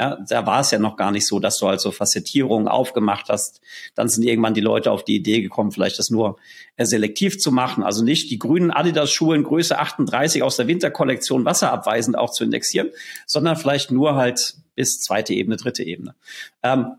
Ja, 0.00 0.16
da 0.28 0.46
war 0.46 0.60
es 0.60 0.70
ja 0.70 0.78
noch 0.78 0.96
gar 0.96 1.10
nicht 1.10 1.26
so, 1.26 1.40
dass 1.40 1.58
du 1.58 1.66
halt 1.66 1.80
so 1.80 1.90
Facettierungen 1.90 2.68
aufgemacht 2.68 3.28
hast. 3.28 3.60
Dann 3.96 4.08
sind 4.08 4.22
irgendwann 4.22 4.54
die 4.54 4.60
Leute 4.60 4.92
auf 4.92 5.04
die 5.04 5.16
Idee 5.16 5.40
gekommen, 5.40 5.72
vielleicht 5.72 5.98
das 5.98 6.08
nur 6.08 6.38
äh, 6.76 6.84
selektiv 6.84 7.40
zu 7.40 7.50
machen. 7.50 7.82
Also 7.82 8.04
nicht 8.04 8.30
die 8.30 8.38
grünen 8.38 8.70
Adidas-Schuhe 8.70 9.34
in 9.34 9.42
Größe 9.42 9.76
38 9.76 10.44
aus 10.44 10.56
der 10.56 10.68
Winterkollektion 10.68 11.44
wasserabweisend 11.44 12.16
auch 12.16 12.30
zu 12.30 12.44
indexieren, 12.44 12.90
sondern 13.26 13.56
vielleicht 13.56 13.90
nur 13.90 14.14
halt 14.14 14.54
bis 14.76 15.00
zweite 15.00 15.34
Ebene, 15.34 15.56
dritte 15.56 15.82
Ebene. 15.82 16.14
Ähm, 16.62 16.92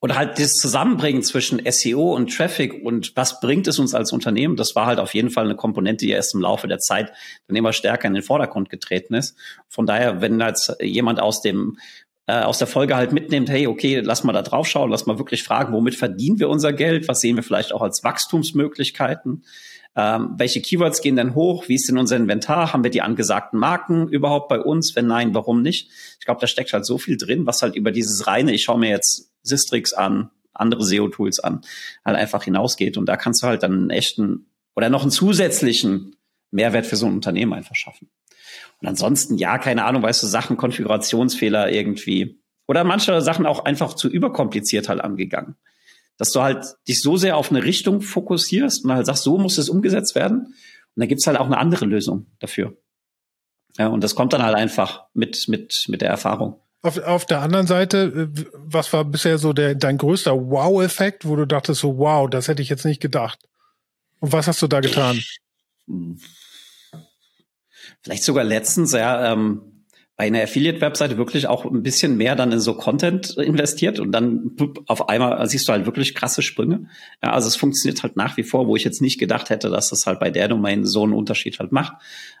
oder 0.00 0.16
halt 0.16 0.38
das 0.38 0.54
Zusammenbringen 0.54 1.22
zwischen 1.22 1.60
SEO 1.70 2.14
und 2.14 2.34
Traffic 2.34 2.84
und 2.84 3.14
was 3.16 3.40
bringt 3.40 3.66
es 3.66 3.78
uns 3.78 3.92
als 3.92 4.12
Unternehmen, 4.12 4.56
das 4.56 4.74
war 4.74 4.86
halt 4.86 4.98
auf 4.98 5.14
jeden 5.14 5.30
Fall 5.30 5.44
eine 5.44 5.56
Komponente, 5.56 6.06
die 6.06 6.12
erst 6.12 6.34
im 6.34 6.40
Laufe 6.40 6.68
der 6.68 6.78
Zeit 6.78 7.12
dann 7.46 7.56
immer 7.56 7.74
stärker 7.74 8.08
in 8.08 8.14
den 8.14 8.22
Vordergrund 8.22 8.70
getreten 8.70 9.14
ist. 9.14 9.36
Von 9.68 9.84
daher, 9.86 10.22
wenn 10.22 10.40
jetzt 10.40 10.74
jemand 10.80 11.20
aus 11.20 11.42
dem 11.42 11.78
äh, 12.30 12.44
aus 12.44 12.58
der 12.58 12.68
Folge 12.68 12.94
halt 12.94 13.12
mitnimmt, 13.12 13.50
hey, 13.50 13.66
okay, 13.66 14.00
lass 14.00 14.22
mal 14.22 14.32
da 14.32 14.42
drauf 14.42 14.68
schauen, 14.68 14.88
lass 14.88 15.06
mal 15.06 15.18
wirklich 15.18 15.42
fragen, 15.42 15.72
womit 15.72 15.96
verdienen 15.96 16.38
wir 16.38 16.48
unser 16.48 16.72
Geld, 16.72 17.08
was 17.08 17.20
sehen 17.20 17.34
wir 17.34 17.42
vielleicht 17.42 17.72
auch 17.72 17.82
als 17.82 18.04
Wachstumsmöglichkeiten, 18.04 19.44
ähm, 19.96 20.34
welche 20.36 20.60
Keywords 20.60 21.02
gehen 21.02 21.16
denn 21.16 21.34
hoch, 21.34 21.66
wie 21.66 21.74
ist 21.74 21.88
denn 21.88 21.98
unser 21.98 22.16
Inventar, 22.16 22.72
haben 22.72 22.84
wir 22.84 22.92
die 22.92 23.02
angesagten 23.02 23.58
Marken 23.58 24.06
überhaupt 24.06 24.48
bei 24.48 24.60
uns, 24.60 24.94
wenn 24.94 25.08
nein, 25.08 25.34
warum 25.34 25.62
nicht? 25.62 25.90
Ich 26.20 26.24
glaube, 26.24 26.40
da 26.40 26.46
steckt 26.46 26.72
halt 26.72 26.86
so 26.86 26.98
viel 26.98 27.16
drin, 27.16 27.46
was 27.46 27.62
halt 27.62 27.74
über 27.74 27.90
dieses 27.90 28.28
reine, 28.28 28.52
ich 28.52 28.62
schaue 28.62 28.78
mir 28.78 28.90
jetzt 28.90 29.32
Sistrix 29.42 29.92
an, 29.92 30.30
andere 30.52 30.84
SEO-Tools 30.84 31.40
an, 31.40 31.62
halt 32.04 32.16
einfach 32.16 32.44
hinausgeht 32.44 32.96
und 32.96 33.06
da 33.06 33.16
kannst 33.16 33.42
du 33.42 33.48
halt 33.48 33.64
dann 33.64 33.72
einen 33.72 33.90
echten 33.90 34.46
oder 34.76 34.88
noch 34.88 35.02
einen 35.02 35.10
zusätzlichen 35.10 36.14
Mehrwert 36.52 36.86
für 36.86 36.96
so 36.96 37.06
ein 37.06 37.14
Unternehmen 37.14 37.54
einfach 37.54 37.74
schaffen. 37.74 38.08
Und 38.80 38.88
ansonsten, 38.88 39.36
ja, 39.36 39.58
keine 39.58 39.84
Ahnung, 39.84 40.02
weißt 40.02 40.22
du, 40.22 40.26
Sachen, 40.26 40.56
Konfigurationsfehler 40.56 41.70
irgendwie. 41.70 42.40
Oder 42.66 42.84
manche 42.84 43.20
Sachen 43.20 43.46
auch 43.46 43.64
einfach 43.64 43.94
zu 43.94 44.08
überkompliziert 44.08 44.88
halt 44.88 45.00
angegangen. 45.00 45.56
Dass 46.16 46.32
du 46.32 46.42
halt 46.42 46.64
dich 46.88 47.00
so 47.02 47.16
sehr 47.16 47.36
auf 47.36 47.50
eine 47.50 47.64
Richtung 47.64 48.00
fokussierst 48.00 48.84
und 48.84 48.92
halt 48.92 49.06
sagst, 49.06 49.24
so 49.24 49.38
muss 49.38 49.58
es 49.58 49.68
umgesetzt 49.68 50.14
werden. 50.14 50.46
Und 50.46 50.54
dann 50.96 51.08
gibt's 51.08 51.26
halt 51.26 51.38
auch 51.38 51.46
eine 51.46 51.58
andere 51.58 51.84
Lösung 51.84 52.26
dafür. 52.38 52.76
Ja, 53.78 53.88
und 53.88 54.02
das 54.02 54.14
kommt 54.14 54.32
dann 54.32 54.42
halt 54.42 54.56
einfach 54.56 55.04
mit, 55.14 55.46
mit, 55.48 55.84
mit 55.88 56.00
der 56.00 56.10
Erfahrung. 56.10 56.60
Auf, 56.82 56.98
auf 56.98 57.26
der 57.26 57.40
anderen 57.42 57.66
Seite, 57.66 58.30
äh, 58.36 58.44
was 58.54 58.92
war 58.92 59.04
bisher 59.04 59.38
so 59.38 59.52
der, 59.52 59.74
dein 59.74 59.98
größter 59.98 60.32
Wow-Effekt, 60.32 61.26
wo 61.26 61.36
du 61.36 61.46
dachtest 61.46 61.80
so, 61.80 61.98
wow, 61.98 62.28
das 62.28 62.48
hätte 62.48 62.62
ich 62.62 62.70
jetzt 62.70 62.84
nicht 62.84 63.00
gedacht? 63.00 63.38
Und 64.20 64.32
was 64.32 64.46
hast 64.46 64.62
du 64.62 64.66
da 64.66 64.80
getan? 64.80 65.20
Vielleicht 68.02 68.24
sogar 68.24 68.44
letztens, 68.44 68.92
ja, 68.92 69.32
ähm, 69.32 69.62
bei 70.20 70.26
einer 70.26 70.42
Affiliate-Webseite 70.42 71.16
wirklich 71.16 71.46
auch 71.46 71.64
ein 71.64 71.82
bisschen 71.82 72.18
mehr 72.18 72.36
dann 72.36 72.52
in 72.52 72.60
so 72.60 72.74
Content 72.74 73.38
investiert 73.38 73.98
und 74.00 74.12
dann 74.12 74.54
auf 74.86 75.08
einmal 75.08 75.48
siehst 75.48 75.66
du 75.66 75.72
halt 75.72 75.86
wirklich 75.86 76.14
krasse 76.14 76.42
Sprünge. 76.42 76.88
Ja, 77.22 77.32
also 77.32 77.48
es 77.48 77.56
funktioniert 77.56 78.02
halt 78.02 78.16
nach 78.16 78.36
wie 78.36 78.42
vor, 78.42 78.66
wo 78.66 78.76
ich 78.76 78.84
jetzt 78.84 79.00
nicht 79.00 79.18
gedacht 79.18 79.48
hätte, 79.48 79.70
dass 79.70 79.88
das 79.88 80.04
halt 80.04 80.20
bei 80.20 80.28
der 80.28 80.48
Domain 80.48 80.84
so 80.84 81.04
einen 81.04 81.14
Unterschied 81.14 81.58
halt 81.58 81.72
macht. 81.72 81.94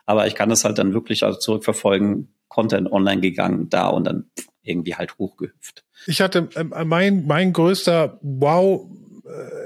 Aber 0.04 0.26
ich 0.26 0.34
kann 0.34 0.50
das 0.50 0.64
halt 0.64 0.76
dann 0.76 0.92
wirklich 0.92 1.24
also 1.24 1.38
zurückverfolgen, 1.38 2.28
Content 2.48 2.92
online 2.92 3.22
gegangen, 3.22 3.70
da 3.70 3.88
und 3.88 4.04
dann 4.04 4.26
irgendwie 4.62 4.96
halt 4.96 5.16
hochgehüpft. 5.16 5.82
Ich 6.06 6.20
hatte 6.20 6.50
äh, 6.56 6.84
mein, 6.84 7.24
mein 7.26 7.54
größter 7.54 8.18
Wow 8.20 8.90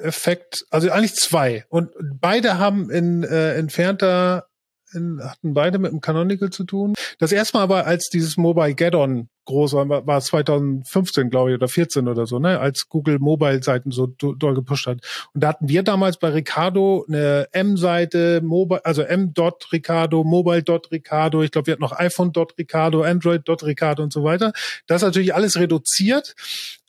Effekt, 0.02 0.66
also 0.70 0.90
eigentlich 0.90 1.14
zwei. 1.14 1.64
Und 1.68 1.90
beide 2.20 2.58
haben 2.58 2.90
in 2.90 3.24
äh, 3.24 3.54
entfernter 3.54 4.46
hatten 4.94 5.54
beide 5.54 5.78
mit 5.78 5.92
dem 5.92 6.00
Canonical 6.00 6.50
zu 6.50 6.64
tun. 6.64 6.94
Das 7.18 7.32
erste 7.32 7.56
Mal 7.56 7.64
aber, 7.64 7.86
als 7.86 8.08
dieses 8.08 8.36
Mobile 8.36 8.74
Get-On 8.74 9.28
groß 9.44 9.74
war, 9.74 10.06
war 10.06 10.20
2015, 10.20 11.30
glaube 11.30 11.50
ich, 11.50 11.56
oder 11.56 11.68
14 11.68 12.08
oder 12.08 12.26
so, 12.26 12.38
ne, 12.38 12.60
als 12.60 12.88
Google 12.88 13.18
Mobile-Seiten 13.18 13.90
so 13.90 14.06
doll 14.06 14.54
gepusht 14.54 14.86
hat. 14.86 15.00
Und 15.34 15.42
da 15.42 15.48
hatten 15.48 15.68
wir 15.68 15.82
damals 15.82 16.18
bei 16.18 16.30
Ricardo 16.30 17.04
eine 17.08 17.48
M-Seite, 17.52 18.40
Mobile, 18.42 18.84
also 18.84 19.02
M.Ricardo, 19.02 20.24
Mobile.Ricardo, 20.24 21.42
ich 21.42 21.50
glaube, 21.50 21.66
wir 21.66 21.72
hatten 21.72 21.82
noch 21.82 21.98
iPhone.Ricardo, 21.98 23.02
Android.Ricardo 23.02 24.02
und 24.02 24.12
so 24.12 24.24
weiter. 24.24 24.52
Das 24.86 25.02
ist 25.02 25.06
natürlich 25.06 25.34
alles 25.34 25.58
reduziert 25.58 26.34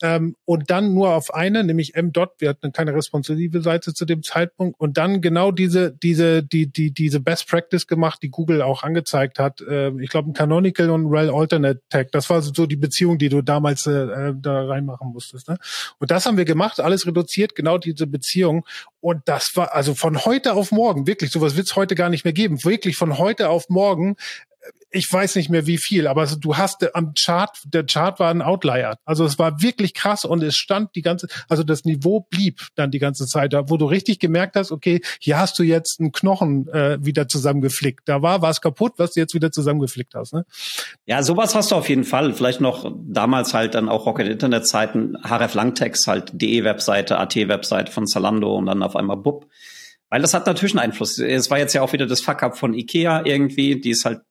ähm, 0.02 0.36
und 0.43 0.70
dann 0.70 0.93
nur 0.93 1.14
auf 1.14 1.34
eine, 1.34 1.64
nämlich 1.64 1.96
M. 1.96 2.12
Wir 2.38 2.50
hatten 2.50 2.72
keine 2.74 2.93
responsive 2.93 3.62
Seite 3.62 3.93
zu 3.93 4.06
dem 4.06 4.24
Zeitpunkt 4.24 4.80
und 4.80 4.98
dann 4.98 5.22
genau 5.22 5.52
diese, 5.52 5.91
diese, 5.91 6.43
die, 6.43 6.68
die, 6.68 6.91
diese 6.91 7.20
Best 7.20 7.48
Practice 7.48 7.88
gemacht, 7.88 8.22
die 8.22 8.30
Google 8.30 8.62
auch 8.62 8.84
angezeigt 8.84 9.39
hat. 9.39 9.62
Äh, 9.62 9.91
ich 10.02 10.10
glaube, 10.10 10.30
ein 10.30 10.34
Canonical 10.34 10.89
und 10.89 11.08
Rel 11.08 11.30
Alternate 11.30 11.82
Tag. 11.89 12.12
Das 12.12 12.30
war 12.30 12.41
so 12.41 12.66
die 12.66 12.76
Beziehung, 12.76 13.18
die 13.18 13.30
du 13.30 13.41
damals 13.41 13.88
äh, 13.88 14.34
da 14.36 14.66
reinmachen 14.66 15.14
musstest. 15.14 15.48
Ne? 15.48 15.58
Und 16.00 16.12
das 16.12 16.26
haben 16.26 16.38
wir 16.38 16.46
gemacht, 16.46 16.80
alles 16.80 17.08
reduziert, 17.08 17.56
genau 17.56 17.78
diese 17.78 18.08
Beziehung. 18.08 18.66
Und 19.00 19.22
das 19.26 19.56
war 19.56 19.74
also 19.74 19.96
von 19.96 20.26
heute 20.26 20.54
auf 20.54 20.72
morgen, 20.72 21.08
wirklich, 21.08 21.32
sowas 21.32 21.56
wird 21.56 21.68
es 21.68 21.76
heute 21.76 21.96
gar 21.96 22.10
nicht 22.10 22.26
mehr 22.26 22.34
geben. 22.34 22.64
Wirklich 22.64 22.98
von 22.98 23.18
heute 23.18 23.50
auf 23.50 23.70
morgen 23.70 24.18
ich 24.96 25.12
weiß 25.12 25.36
nicht 25.36 25.50
mehr 25.50 25.68
wie 25.68 25.78
viel, 25.78 26.08
aber 26.08 26.26
du 26.26 26.58
hast 26.58 26.82
äh, 26.82 26.89
am 26.93 27.14
Chart, 27.14 27.52
der 27.66 27.86
Chart 27.86 28.20
war 28.20 28.32
ein 28.32 28.41
Outlier. 28.41 28.98
Also 29.04 29.26
es 29.26 29.38
war 29.38 29.62
wirklich 29.62 29.93
krass 29.93 30.24
und 30.24 30.41
es 30.41 30.56
stand 30.56 30.96
die 30.96 31.02
ganze, 31.02 31.28
also 31.50 31.64
das 31.64 31.84
Niveau 31.84 32.22
blieb 32.22 32.62
dann 32.76 32.91
die 32.91 33.00
ganze 33.00 33.28
Zeit 33.28 33.54
da, 33.54 33.70
wo 33.70 33.78
du 33.78 33.86
richtig 33.86 34.20
gemerkt 34.20 34.56
hast, 34.56 34.72
okay, 34.72 35.02
hier 35.20 35.38
hast 35.38 35.60
du 35.60 35.64
jetzt 35.64 36.00
einen 36.00 36.14
Knochen 36.14 36.68
äh, 36.70 36.98
wieder 37.02 37.28
zusammengeflickt. 37.28 38.08
Da 38.08 38.22
war 38.22 38.41
was 38.41 38.62
kaputt, 38.62 38.93
was 38.98 39.12
du 39.12 39.20
jetzt 39.20 39.34
wieder 39.34 39.52
zusammengeflickt 39.52 40.16
hast. 40.16 40.34
Ne? 40.34 40.46
Ja, 41.06 41.22
sowas 41.24 41.56
hast 41.56 41.72
du 41.72 41.76
auf 41.76 41.89
jeden 41.89 42.06
Fall. 42.06 42.34
Vielleicht 42.34 42.62
noch 42.62 42.91
damals 43.06 43.54
halt 43.54 43.76
dann 43.76 43.89
auch 43.89 44.06
Rocket 44.06 44.28
Internet 44.28 44.66
Zeiten, 44.66 45.18
HRF 45.24 45.54
Langtext 45.54 46.08
halt 46.08 46.32
DE 46.41 46.64
Webseite, 46.64 47.20
AT 47.20 47.36
Webseite 47.36 47.91
von 47.91 48.08
Zalando 48.08 48.56
und 48.56 48.66
dann 48.68 48.82
auf 48.82 48.96
einmal 48.96 49.18
Bub. 49.18 49.48
Weil 50.10 50.22
das 50.22 50.34
hat 50.34 50.46
natürlich 50.46 50.74
einen 50.74 50.91
Einfluss. 50.91 51.18
Es 51.18 51.50
war 51.52 51.58
jetzt 51.58 51.74
ja 51.74 51.82
auch 51.82 51.91
wieder 51.91 52.06
das 52.06 52.22
Fuck-up 52.22 52.58
von 52.58 52.74
Ikea 52.74 53.26
irgendwie, 53.26 53.82
die 53.82 53.89
ist 53.89 54.06
halt 54.06 54.22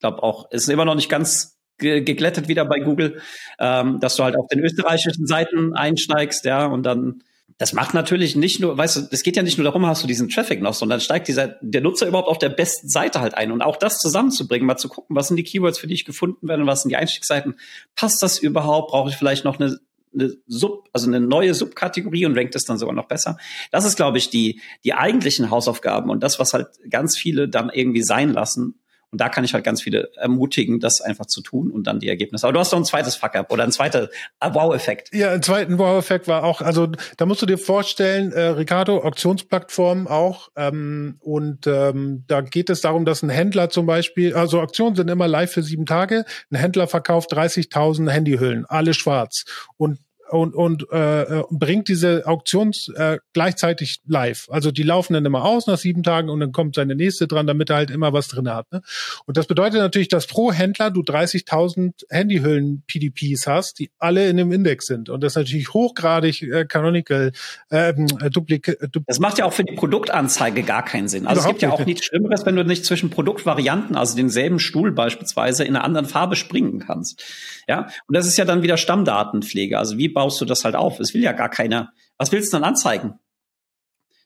glaube 0.00 0.22
auch, 0.22 0.50
ist 0.50 0.68
immer 0.68 0.84
noch 0.84 0.94
nicht 0.94 1.08
ganz 1.08 1.58
geglättet 1.78 2.48
wieder 2.48 2.64
bei 2.64 2.80
Google, 2.80 3.20
ähm, 3.58 4.00
dass 4.00 4.16
du 4.16 4.24
halt 4.24 4.36
auf 4.36 4.46
den 4.48 4.60
österreichischen 4.60 5.26
Seiten 5.26 5.74
einsteigst, 5.74 6.44
ja, 6.46 6.64
und 6.66 6.84
dann 6.84 7.22
das 7.58 7.72
macht 7.72 7.94
natürlich 7.94 8.36
nicht 8.36 8.60
nur, 8.60 8.76
weißt 8.76 8.96
du, 8.96 9.00
es 9.10 9.22
geht 9.22 9.36
ja 9.36 9.42
nicht 9.42 9.56
nur 9.56 9.64
darum, 9.64 9.86
hast 9.86 10.02
du 10.02 10.06
diesen 10.06 10.28
Traffic 10.28 10.60
noch, 10.60 10.74
sondern 10.74 11.00
steigt 11.00 11.26
dieser, 11.26 11.56
der 11.62 11.80
Nutzer 11.80 12.06
überhaupt 12.06 12.28
auf 12.28 12.38
der 12.38 12.50
besten 12.50 12.88
Seite 12.88 13.20
halt 13.20 13.34
ein 13.34 13.50
und 13.50 13.62
auch 13.62 13.76
das 13.76 13.98
zusammenzubringen, 13.98 14.66
mal 14.66 14.76
zu 14.76 14.88
gucken, 14.88 15.16
was 15.16 15.28
sind 15.28 15.36
die 15.36 15.44
Keywords, 15.44 15.78
für 15.78 15.86
die 15.86 15.94
ich 15.94 16.04
gefunden 16.04 16.48
werde, 16.48 16.66
was 16.66 16.82
sind 16.82 16.90
die 16.90 16.96
Einstiegsseiten, 16.96 17.54
passt 17.94 18.22
das 18.22 18.38
überhaupt, 18.38 18.90
brauche 18.90 19.08
ich 19.08 19.16
vielleicht 19.16 19.44
noch 19.44 19.58
eine, 19.58 19.78
eine 20.12 20.34
Sub, 20.46 20.88
also 20.92 21.06
eine 21.06 21.20
neue 21.20 21.54
Subkategorie 21.54 22.26
und 22.26 22.36
rankt 22.36 22.54
es 22.56 22.64
dann 22.64 22.76
sogar 22.76 22.94
noch 22.94 23.08
besser. 23.08 23.38
Das 23.70 23.86
ist, 23.86 23.96
glaube 23.96 24.18
ich, 24.18 24.28
die, 24.28 24.60
die 24.84 24.92
eigentlichen 24.92 25.50
Hausaufgaben 25.50 26.10
und 26.10 26.22
das, 26.22 26.38
was 26.38 26.52
halt 26.52 26.68
ganz 26.90 27.16
viele 27.16 27.48
dann 27.48 27.70
irgendwie 27.72 28.02
sein 28.02 28.34
lassen, 28.34 28.80
und 29.12 29.20
da 29.20 29.28
kann 29.28 29.44
ich 29.44 29.54
halt 29.54 29.64
ganz 29.64 29.82
viele 29.82 30.10
ermutigen, 30.16 30.80
das 30.80 31.00
einfach 31.00 31.26
zu 31.26 31.40
tun 31.40 31.70
und 31.70 31.86
dann 31.86 32.00
die 32.00 32.08
Ergebnisse. 32.08 32.46
Aber 32.46 32.52
du 32.54 32.60
hast 32.60 32.72
noch 32.72 32.80
ein 32.80 32.84
zweites 32.84 33.14
Fuck-up 33.16 33.52
oder 33.52 33.62
ein 33.62 33.72
zweiter 33.72 34.08
Wow-Effekt. 34.40 35.14
Ja, 35.14 35.30
ein 35.30 35.42
zweiten 35.42 35.78
Wow-Effekt 35.78 36.26
war 36.26 36.44
auch, 36.44 36.60
also 36.60 36.88
da 37.16 37.26
musst 37.26 37.40
du 37.40 37.46
dir 37.46 37.58
vorstellen, 37.58 38.32
äh, 38.32 38.40
Ricardo, 38.48 39.02
Auktionsplattform 39.02 40.08
auch. 40.08 40.48
Ähm, 40.56 41.16
und 41.20 41.66
ähm, 41.66 42.24
da 42.26 42.40
geht 42.40 42.68
es 42.68 42.80
darum, 42.80 43.04
dass 43.04 43.22
ein 43.22 43.30
Händler 43.30 43.70
zum 43.70 43.86
Beispiel, 43.86 44.34
also 44.34 44.60
Auktionen 44.60 44.96
sind 44.96 45.08
immer 45.08 45.28
live 45.28 45.52
für 45.52 45.62
sieben 45.62 45.86
Tage. 45.86 46.24
Ein 46.50 46.56
Händler 46.56 46.88
verkauft 46.88 47.32
30.000 47.32 48.10
Handyhüllen, 48.10 48.66
alle 48.66 48.92
schwarz. 48.92 49.44
Und 49.76 49.98
und, 50.30 50.54
und 50.54 50.86
äh, 50.92 51.22
äh, 51.22 51.44
bringt 51.50 51.88
diese 51.88 52.26
Auktions 52.26 52.88
äh, 52.96 53.18
gleichzeitig 53.32 54.00
live. 54.06 54.48
Also 54.50 54.70
die 54.70 54.82
laufen 54.82 55.14
dann 55.14 55.24
immer 55.24 55.44
aus 55.44 55.66
nach 55.66 55.78
sieben 55.78 56.02
Tagen 56.02 56.28
und 56.28 56.40
dann 56.40 56.52
kommt 56.52 56.74
seine 56.74 56.94
nächste 56.94 57.26
dran, 57.26 57.46
damit 57.46 57.70
er 57.70 57.76
halt 57.76 57.90
immer 57.90 58.12
was 58.12 58.28
drin 58.28 58.48
hat. 58.48 58.70
Ne? 58.72 58.82
Und 59.26 59.36
das 59.36 59.46
bedeutet 59.46 59.80
natürlich, 59.80 60.08
dass 60.08 60.26
pro 60.26 60.52
Händler 60.52 60.90
du 60.90 61.02
30.000 61.02 62.04
Handyhüllen 62.10 62.82
PDPs 62.86 63.46
hast, 63.46 63.78
die 63.78 63.90
alle 63.98 64.28
in 64.28 64.36
dem 64.36 64.52
Index 64.52 64.86
sind. 64.86 65.08
Und 65.08 65.22
das 65.22 65.32
ist 65.32 65.36
natürlich 65.36 65.72
hochgradig 65.72 66.42
äh, 66.42 66.64
canonical 66.64 67.32
ähm, 67.70 68.06
äh, 68.20 68.30
duplik, 68.30 68.68
äh, 68.68 68.88
duplik 68.88 69.06
Das 69.06 69.20
macht 69.20 69.38
ja 69.38 69.44
auch 69.44 69.52
für 69.52 69.64
die 69.64 69.74
Produktanzeige 69.74 70.62
gar 70.62 70.84
keinen 70.84 71.08
Sinn. 71.08 71.26
Also 71.26 71.42
es 71.42 71.46
gibt 71.46 71.62
ja 71.62 71.70
auch 71.70 71.84
nichts 71.84 72.06
Schlimmeres, 72.06 72.44
wenn 72.46 72.56
du 72.56 72.64
nicht 72.64 72.84
zwischen 72.84 73.10
Produktvarianten, 73.10 73.96
also 73.96 74.16
denselben 74.16 74.58
Stuhl 74.58 74.92
beispielsweise, 74.92 75.64
in 75.64 75.76
einer 75.76 75.84
anderen 75.84 76.06
Farbe 76.06 76.36
springen 76.36 76.80
kannst. 76.80 77.22
Ja, 77.68 77.88
und 78.06 78.16
das 78.16 78.26
ist 78.26 78.36
ja 78.36 78.44
dann 78.44 78.62
wieder 78.62 78.76
Stammdatenpflege. 78.76 79.78
Also 79.78 79.98
wie 79.98 80.15
baust 80.16 80.40
du 80.40 80.46
das 80.46 80.64
halt 80.64 80.74
auf? 80.76 80.98
Es 80.98 81.12
will 81.12 81.22
ja 81.22 81.32
gar 81.32 81.50
keiner. 81.50 81.92
Was 82.16 82.32
willst 82.32 82.50
du 82.50 82.56
dann 82.56 82.64
anzeigen? 82.64 83.18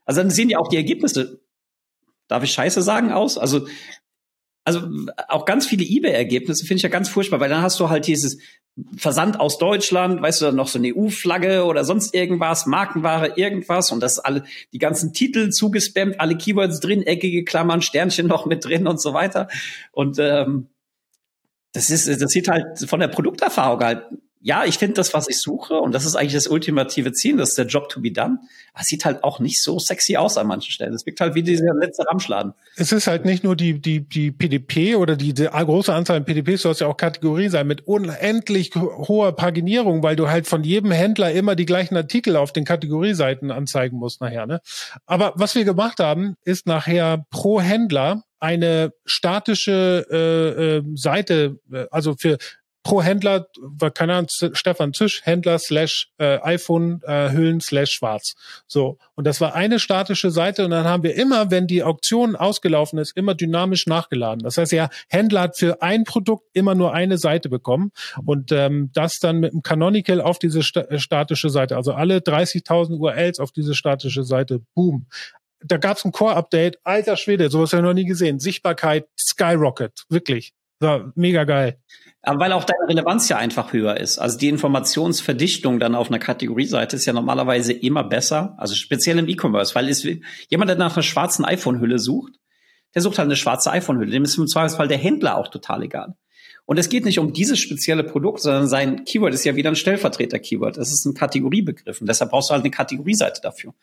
Also 0.06 0.20
dann 0.20 0.30
sehen 0.30 0.48
ja 0.48 0.58
auch 0.58 0.68
die 0.68 0.76
Ergebnisse. 0.76 1.40
Darf 2.28 2.44
ich 2.44 2.52
Scheiße 2.52 2.80
sagen 2.80 3.10
aus? 3.10 3.36
Also 3.36 3.66
also 4.64 4.88
auch 5.26 5.46
ganz 5.46 5.66
viele 5.66 5.84
eBay-Ergebnisse 5.84 6.64
finde 6.64 6.76
ich 6.76 6.82
ja 6.84 6.90
ganz 6.90 7.08
furchtbar, 7.08 7.40
weil 7.40 7.48
dann 7.48 7.62
hast 7.62 7.80
du 7.80 7.88
halt 7.88 8.06
dieses 8.06 8.38
Versand 8.96 9.40
aus 9.40 9.58
Deutschland, 9.58 10.22
weißt 10.22 10.42
du, 10.42 10.44
dann 10.44 10.54
noch 10.54 10.68
so 10.68 10.78
eine 10.78 10.94
EU-Flagge 10.94 11.64
oder 11.64 11.84
sonst 11.84 12.14
irgendwas, 12.14 12.66
Markenware, 12.66 13.36
irgendwas 13.36 13.90
und 13.90 14.00
das 14.00 14.20
alle, 14.20 14.44
die 14.72 14.78
ganzen 14.78 15.12
Titel 15.12 15.50
zugespammt, 15.50 16.20
alle 16.20 16.36
Keywords 16.36 16.78
drin, 16.78 17.02
eckige 17.02 17.42
Klammern, 17.42 17.82
Sternchen 17.82 18.28
noch 18.28 18.46
mit 18.46 18.64
drin 18.64 18.86
und 18.86 19.00
so 19.00 19.12
weiter. 19.12 19.48
Und 19.90 20.20
ähm, 20.20 20.68
das 21.72 21.90
ist, 21.90 22.06
das 22.06 22.30
sieht 22.30 22.46
halt 22.46 22.78
von 22.88 23.00
der 23.00 23.08
Produkterfahrung 23.08 23.80
halt 23.80 24.04
ja, 24.42 24.64
ich 24.64 24.78
finde 24.78 24.94
das, 24.94 25.12
was 25.12 25.28
ich 25.28 25.38
suche, 25.38 25.74
und 25.74 25.92
das 25.92 26.06
ist 26.06 26.16
eigentlich 26.16 26.32
das 26.32 26.46
ultimative 26.46 27.12
Ziel, 27.12 27.36
das 27.36 27.50
ist 27.50 27.58
der 27.58 27.66
Job 27.66 27.90
to 27.90 28.00
be 28.00 28.10
done. 28.10 28.38
Aber 28.72 28.82
es 28.82 28.86
sieht 28.86 29.04
halt 29.04 29.22
auch 29.22 29.38
nicht 29.38 29.62
so 29.62 29.78
sexy 29.78 30.16
aus 30.16 30.38
an 30.38 30.46
manchen 30.46 30.72
Stellen. 30.72 30.94
Es 30.94 31.04
wirkt 31.04 31.20
halt 31.20 31.34
wie 31.34 31.42
dieser 31.42 31.74
letzte 31.74 32.06
Ramschladen. 32.08 32.54
Es 32.76 32.90
ist 32.90 33.06
halt 33.06 33.26
nicht 33.26 33.44
nur 33.44 33.54
die, 33.54 33.80
die, 33.80 34.00
die 34.00 34.30
PDP 34.30 34.96
oder 34.96 35.16
die, 35.16 35.34
die 35.34 35.44
große 35.44 35.92
Anzahl 35.92 36.16
an 36.16 36.24
PDPs, 36.24 36.62
du 36.62 36.70
hast 36.70 36.80
ja 36.80 36.86
auch 36.86 36.96
Kategorien 36.96 37.50
sein 37.50 37.66
mit 37.66 37.86
unendlich 37.86 38.74
hoher 38.74 39.32
Paginierung, 39.36 40.02
weil 40.02 40.16
du 40.16 40.28
halt 40.28 40.46
von 40.46 40.64
jedem 40.64 40.90
Händler 40.90 41.32
immer 41.32 41.54
die 41.54 41.66
gleichen 41.66 41.96
Artikel 41.96 42.36
auf 42.36 42.52
den 42.52 42.64
Kategorieseiten 42.64 43.50
anzeigen 43.50 43.98
musst 43.98 44.22
nachher, 44.22 44.46
ne? 44.46 44.60
Aber 45.04 45.34
was 45.36 45.54
wir 45.54 45.64
gemacht 45.64 46.00
haben, 46.00 46.36
ist 46.44 46.66
nachher 46.66 47.26
pro 47.30 47.60
Händler 47.60 48.22
eine 48.40 48.92
statische 49.04 50.06
äh, 50.10 50.78
äh, 50.78 50.82
Seite, 50.94 51.60
äh, 51.70 51.86
also 51.90 52.14
für 52.18 52.38
pro 52.82 53.02
Händler, 53.02 53.46
war 53.60 53.90
keine 53.90 54.14
Ahnung, 54.14 54.28
Stefan 54.52 54.92
Zisch, 54.94 55.20
Händler 55.24 55.58
slash 55.58 56.10
äh, 56.18 56.38
iPhone 56.42 57.00
äh, 57.02 57.30
Hüllen 57.30 57.60
slash 57.60 57.92
schwarz. 57.92 58.34
So. 58.66 58.98
Und 59.14 59.26
das 59.26 59.40
war 59.40 59.54
eine 59.54 59.78
statische 59.78 60.30
Seite 60.30 60.64
und 60.64 60.70
dann 60.70 60.86
haben 60.86 61.02
wir 61.02 61.14
immer, 61.14 61.50
wenn 61.50 61.66
die 61.66 61.82
Auktion 61.82 62.36
ausgelaufen 62.36 62.98
ist, 62.98 63.16
immer 63.16 63.34
dynamisch 63.34 63.86
nachgeladen. 63.86 64.42
Das 64.42 64.56
heißt 64.56 64.72
ja, 64.72 64.88
Händler 65.08 65.42
hat 65.42 65.58
für 65.58 65.82
ein 65.82 66.04
Produkt 66.04 66.44
immer 66.52 66.74
nur 66.74 66.94
eine 66.94 67.18
Seite 67.18 67.48
bekommen 67.48 67.92
und 68.24 68.50
ähm, 68.52 68.90
das 68.94 69.18
dann 69.18 69.40
mit 69.40 69.52
dem 69.52 69.62
Canonical 69.62 70.20
auf 70.20 70.38
diese 70.38 70.62
sta 70.62 70.80
äh, 70.82 70.98
statische 70.98 71.50
Seite, 71.50 71.76
also 71.76 71.92
alle 71.92 72.18
30.000 72.18 72.98
URLs 72.98 73.40
auf 73.40 73.52
diese 73.52 73.74
statische 73.74 74.24
Seite, 74.24 74.62
boom 74.74 75.06
da 75.62 75.76
gab's 75.76 76.04
ein 76.04 76.12
Core-Update, 76.12 76.78
alter 76.84 77.16
Schwede, 77.16 77.50
sowas 77.50 77.72
habe 77.72 77.82
ich 77.82 77.86
noch 77.86 77.94
nie 77.94 78.06
gesehen. 78.06 78.40
Sichtbarkeit, 78.40 79.06
Skyrocket, 79.18 80.04
wirklich. 80.08 80.54
War 80.80 81.12
mega 81.14 81.44
geil. 81.44 81.78
Aber 82.22 82.40
weil 82.40 82.52
auch 82.52 82.64
deine 82.64 82.88
Relevanz 82.88 83.28
ja 83.28 83.38
einfach 83.38 83.72
höher 83.72 83.96
ist. 83.96 84.18
Also 84.18 84.38
die 84.38 84.48
Informationsverdichtung 84.48 85.78
dann 85.78 85.94
auf 85.94 86.08
einer 86.08 86.18
Kategorieseite 86.18 86.96
ist 86.96 87.06
ja 87.06 87.12
normalerweise 87.12 87.72
immer 87.72 88.04
besser. 88.04 88.54
Also 88.58 88.74
speziell 88.74 89.18
im 89.18 89.28
E-Commerce, 89.28 89.74
weil 89.74 89.88
es, 89.88 90.06
jemand, 90.48 90.68
der 90.68 90.76
nach 90.76 90.94
einer 90.94 91.02
schwarzen 91.02 91.44
iPhone-Hülle 91.44 91.98
sucht, 91.98 92.34
der 92.94 93.02
sucht 93.02 93.18
halt 93.18 93.26
eine 93.26 93.36
schwarze 93.36 93.70
iPhone-Hülle. 93.70 94.10
Dem 94.10 94.24
ist 94.24 94.36
im 94.36 94.46
Zweifelsfall 94.46 94.88
der 94.88 94.98
Händler 94.98 95.38
auch 95.38 95.48
total 95.48 95.82
egal. 95.82 96.14
Und 96.66 96.78
es 96.78 96.88
geht 96.88 97.04
nicht 97.04 97.18
um 97.18 97.32
dieses 97.32 97.58
spezielle 97.58 98.04
Produkt, 98.04 98.40
sondern 98.40 98.68
sein 98.68 99.04
Keyword 99.04 99.34
ist 99.34 99.44
ja 99.44 99.56
wieder 99.56 99.70
ein 99.70 99.76
Stellvertreter-Keyword. 99.76 100.76
Es 100.76 100.92
ist 100.92 101.04
ein 101.04 101.14
Kategoriebegriff. 101.14 102.00
Und 102.00 102.06
deshalb 102.06 102.30
brauchst 102.30 102.50
du 102.50 102.52
halt 102.52 102.62
eine 102.62 102.70
Kategorieseite 102.70 103.40
dafür. 103.40 103.74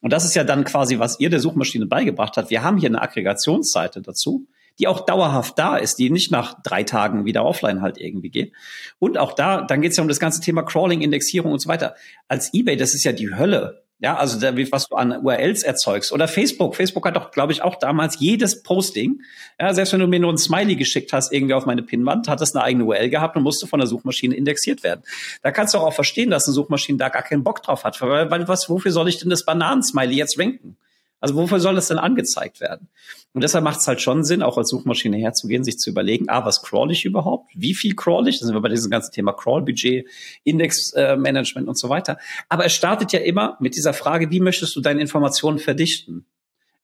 Und 0.00 0.12
das 0.12 0.24
ist 0.24 0.34
ja 0.34 0.44
dann 0.44 0.64
quasi, 0.64 0.98
was 0.98 1.20
ihr 1.20 1.28
der 1.28 1.40
Suchmaschine 1.40 1.86
beigebracht 1.86 2.36
hat. 2.36 2.50
Wir 2.50 2.62
haben 2.62 2.78
hier 2.78 2.88
eine 2.88 3.02
Aggregationsseite 3.02 4.00
dazu 4.00 4.46
die 4.80 4.88
auch 4.88 5.00
dauerhaft 5.04 5.58
da 5.58 5.76
ist, 5.76 5.98
die 5.98 6.10
nicht 6.10 6.30
nach 6.32 6.60
drei 6.62 6.82
Tagen 6.82 7.26
wieder 7.26 7.44
offline 7.44 7.82
halt 7.82 7.98
irgendwie 7.98 8.30
geht. 8.30 8.52
Und 8.98 9.18
auch 9.18 9.34
da, 9.34 9.62
dann 9.62 9.82
geht 9.82 9.92
es 9.92 9.98
ja 9.98 10.02
um 10.02 10.08
das 10.08 10.20
ganze 10.20 10.40
Thema 10.40 10.62
Crawling, 10.62 11.02
Indexierung 11.02 11.52
und 11.52 11.60
so 11.60 11.68
weiter. 11.68 11.94
Als 12.28 12.54
eBay, 12.54 12.76
das 12.76 12.94
ist 12.94 13.04
ja 13.04 13.12
die 13.12 13.34
Hölle. 13.34 13.82
Ja, 14.02 14.16
also 14.16 14.40
da, 14.40 14.56
was 14.72 14.88
du 14.88 14.96
an 14.96 15.12
URLs 15.12 15.62
erzeugst. 15.62 16.10
Oder 16.10 16.26
Facebook. 16.26 16.74
Facebook 16.74 17.04
hat 17.06 17.16
doch, 17.16 17.30
glaube 17.32 17.52
ich, 17.52 17.60
auch 17.60 17.76
damals 17.76 18.18
jedes 18.18 18.62
Posting, 18.62 19.20
ja, 19.60 19.74
selbst 19.74 19.92
wenn 19.92 20.00
du 20.00 20.06
mir 20.06 20.18
nur 20.18 20.32
ein 20.32 20.38
Smiley 20.38 20.76
geschickt 20.76 21.12
hast, 21.12 21.32
irgendwie 21.32 21.52
auf 21.52 21.66
meine 21.66 21.82
Pinwand, 21.82 22.26
hat 22.26 22.40
das 22.40 22.54
eine 22.54 22.64
eigene 22.64 22.86
URL 22.86 23.10
gehabt 23.10 23.36
und 23.36 23.42
musste 23.42 23.66
von 23.66 23.78
der 23.78 23.86
Suchmaschine 23.86 24.34
indexiert 24.34 24.82
werden. 24.82 25.02
Da 25.42 25.52
kannst 25.52 25.74
du 25.74 25.78
auch 25.78 25.92
verstehen, 25.92 26.30
dass 26.30 26.46
eine 26.46 26.54
Suchmaschine 26.54 26.96
da 26.96 27.10
gar 27.10 27.22
keinen 27.22 27.44
Bock 27.44 27.62
drauf 27.62 27.84
hat. 27.84 28.00
Weil, 28.00 28.30
weil 28.30 28.48
was, 28.48 28.70
wofür 28.70 28.90
soll 28.90 29.10
ich 29.10 29.18
denn 29.18 29.28
das 29.28 29.44
Bananensmiley 29.44 30.14
jetzt 30.14 30.38
ranken? 30.38 30.78
Also 31.20 31.34
wofür 31.36 31.60
soll 31.60 31.74
das 31.74 31.88
denn 31.88 31.98
angezeigt 31.98 32.60
werden? 32.60 32.88
Und 33.32 33.42
deshalb 33.42 33.62
macht 33.62 33.80
es 33.80 33.86
halt 33.86 34.00
schon 34.00 34.24
Sinn, 34.24 34.42
auch 34.42 34.58
als 34.58 34.70
Suchmaschine 34.70 35.16
herzugehen, 35.18 35.62
sich 35.62 35.78
zu 35.78 35.90
überlegen, 35.90 36.28
ah, 36.28 36.44
was 36.44 36.62
crawl 36.62 36.90
ich 36.90 37.04
überhaupt? 37.04 37.50
Wie 37.54 37.74
viel 37.74 37.94
crawl 37.94 38.26
ich? 38.26 38.40
Da 38.40 38.46
sind 38.46 38.54
wir 38.54 38.60
bei 38.60 38.68
diesem 38.68 38.90
ganzen 38.90 39.12
Thema 39.12 39.32
Crawl-Budget, 39.32 40.08
Index-Management 40.44 41.68
und 41.68 41.78
so 41.78 41.88
weiter. 41.88 42.18
Aber 42.48 42.64
es 42.64 42.72
startet 42.72 43.12
ja 43.12 43.20
immer 43.20 43.56
mit 43.60 43.76
dieser 43.76 43.92
Frage, 43.92 44.30
wie 44.30 44.40
möchtest 44.40 44.74
du 44.74 44.80
deine 44.80 45.00
Informationen 45.00 45.58
verdichten? 45.58 46.26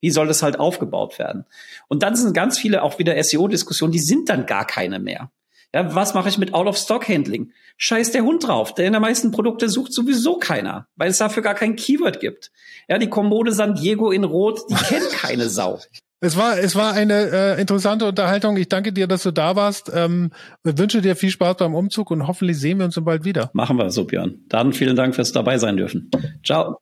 Wie 0.01 0.11
soll 0.11 0.28
das 0.28 0.43
halt 0.43 0.61
aufgebaut 0.61 1.18
werden? 1.18 1.47
Und 1.89 2.03
dann 2.03 2.14
sind 2.14 2.34
ganz 2.34 2.59
viele 2.59 2.82
auch 2.82 2.99
wieder 2.99 3.20
SEO-Diskussionen, 3.22 3.93
die 3.93 3.99
sind 3.99 4.28
dann 4.28 4.47
gar 4.47 4.66
keine 4.66 4.99
mehr. 4.99 5.30
Ja, 5.74 5.94
was 5.94 6.14
mache 6.14 6.28
ich 6.28 6.38
mit 6.38 6.54
Out-of-Stock-Handling? 6.54 7.52
Scheiß 7.76 8.12
der 8.12 8.22
Hund 8.22 8.46
drauf. 8.46 8.74
Der 8.74 8.86
in 8.86 8.92
der 8.92 9.00
meisten 9.00 9.30
Produkte 9.30 9.68
sucht 9.68 9.92
sowieso 9.92 10.38
keiner, 10.38 10.86
weil 10.96 11.10
es 11.10 11.18
dafür 11.18 11.42
gar 11.42 11.54
kein 11.54 11.76
Keyword 11.76 12.20
gibt. 12.20 12.50
Ja, 12.88 12.98
die 12.98 13.08
Kommode 13.08 13.52
San 13.52 13.74
Diego 13.74 14.10
in 14.10 14.24
Rot, 14.24 14.60
die 14.70 14.74
kennt 14.88 15.10
keine 15.10 15.48
Sau. 15.48 15.80
Es 16.20 16.36
war, 16.36 16.58
es 16.58 16.74
war 16.74 16.94
eine 16.94 17.30
äh, 17.30 17.60
interessante 17.60 18.06
Unterhaltung. 18.06 18.56
Ich 18.56 18.68
danke 18.68 18.92
dir, 18.92 19.06
dass 19.06 19.22
du 19.22 19.32
da 19.32 19.54
warst. 19.54 19.92
Ähm, 19.94 20.30
wünsche 20.64 21.02
dir 21.02 21.14
viel 21.14 21.30
Spaß 21.30 21.58
beim 21.58 21.74
Umzug 21.74 22.10
und 22.10 22.26
hoffentlich 22.26 22.58
sehen 22.58 22.78
wir 22.78 22.86
uns 22.86 22.98
bald 23.02 23.24
wieder. 23.24 23.50
Machen 23.52 23.76
wir 23.76 23.90
so, 23.90 24.04
Björn. 24.04 24.40
Dann 24.48 24.72
vielen 24.72 24.96
Dank 24.96 25.14
fürs 25.14 25.32
dabei 25.32 25.58
sein 25.58 25.76
dürfen. 25.76 26.10
Ciao. 26.42 26.78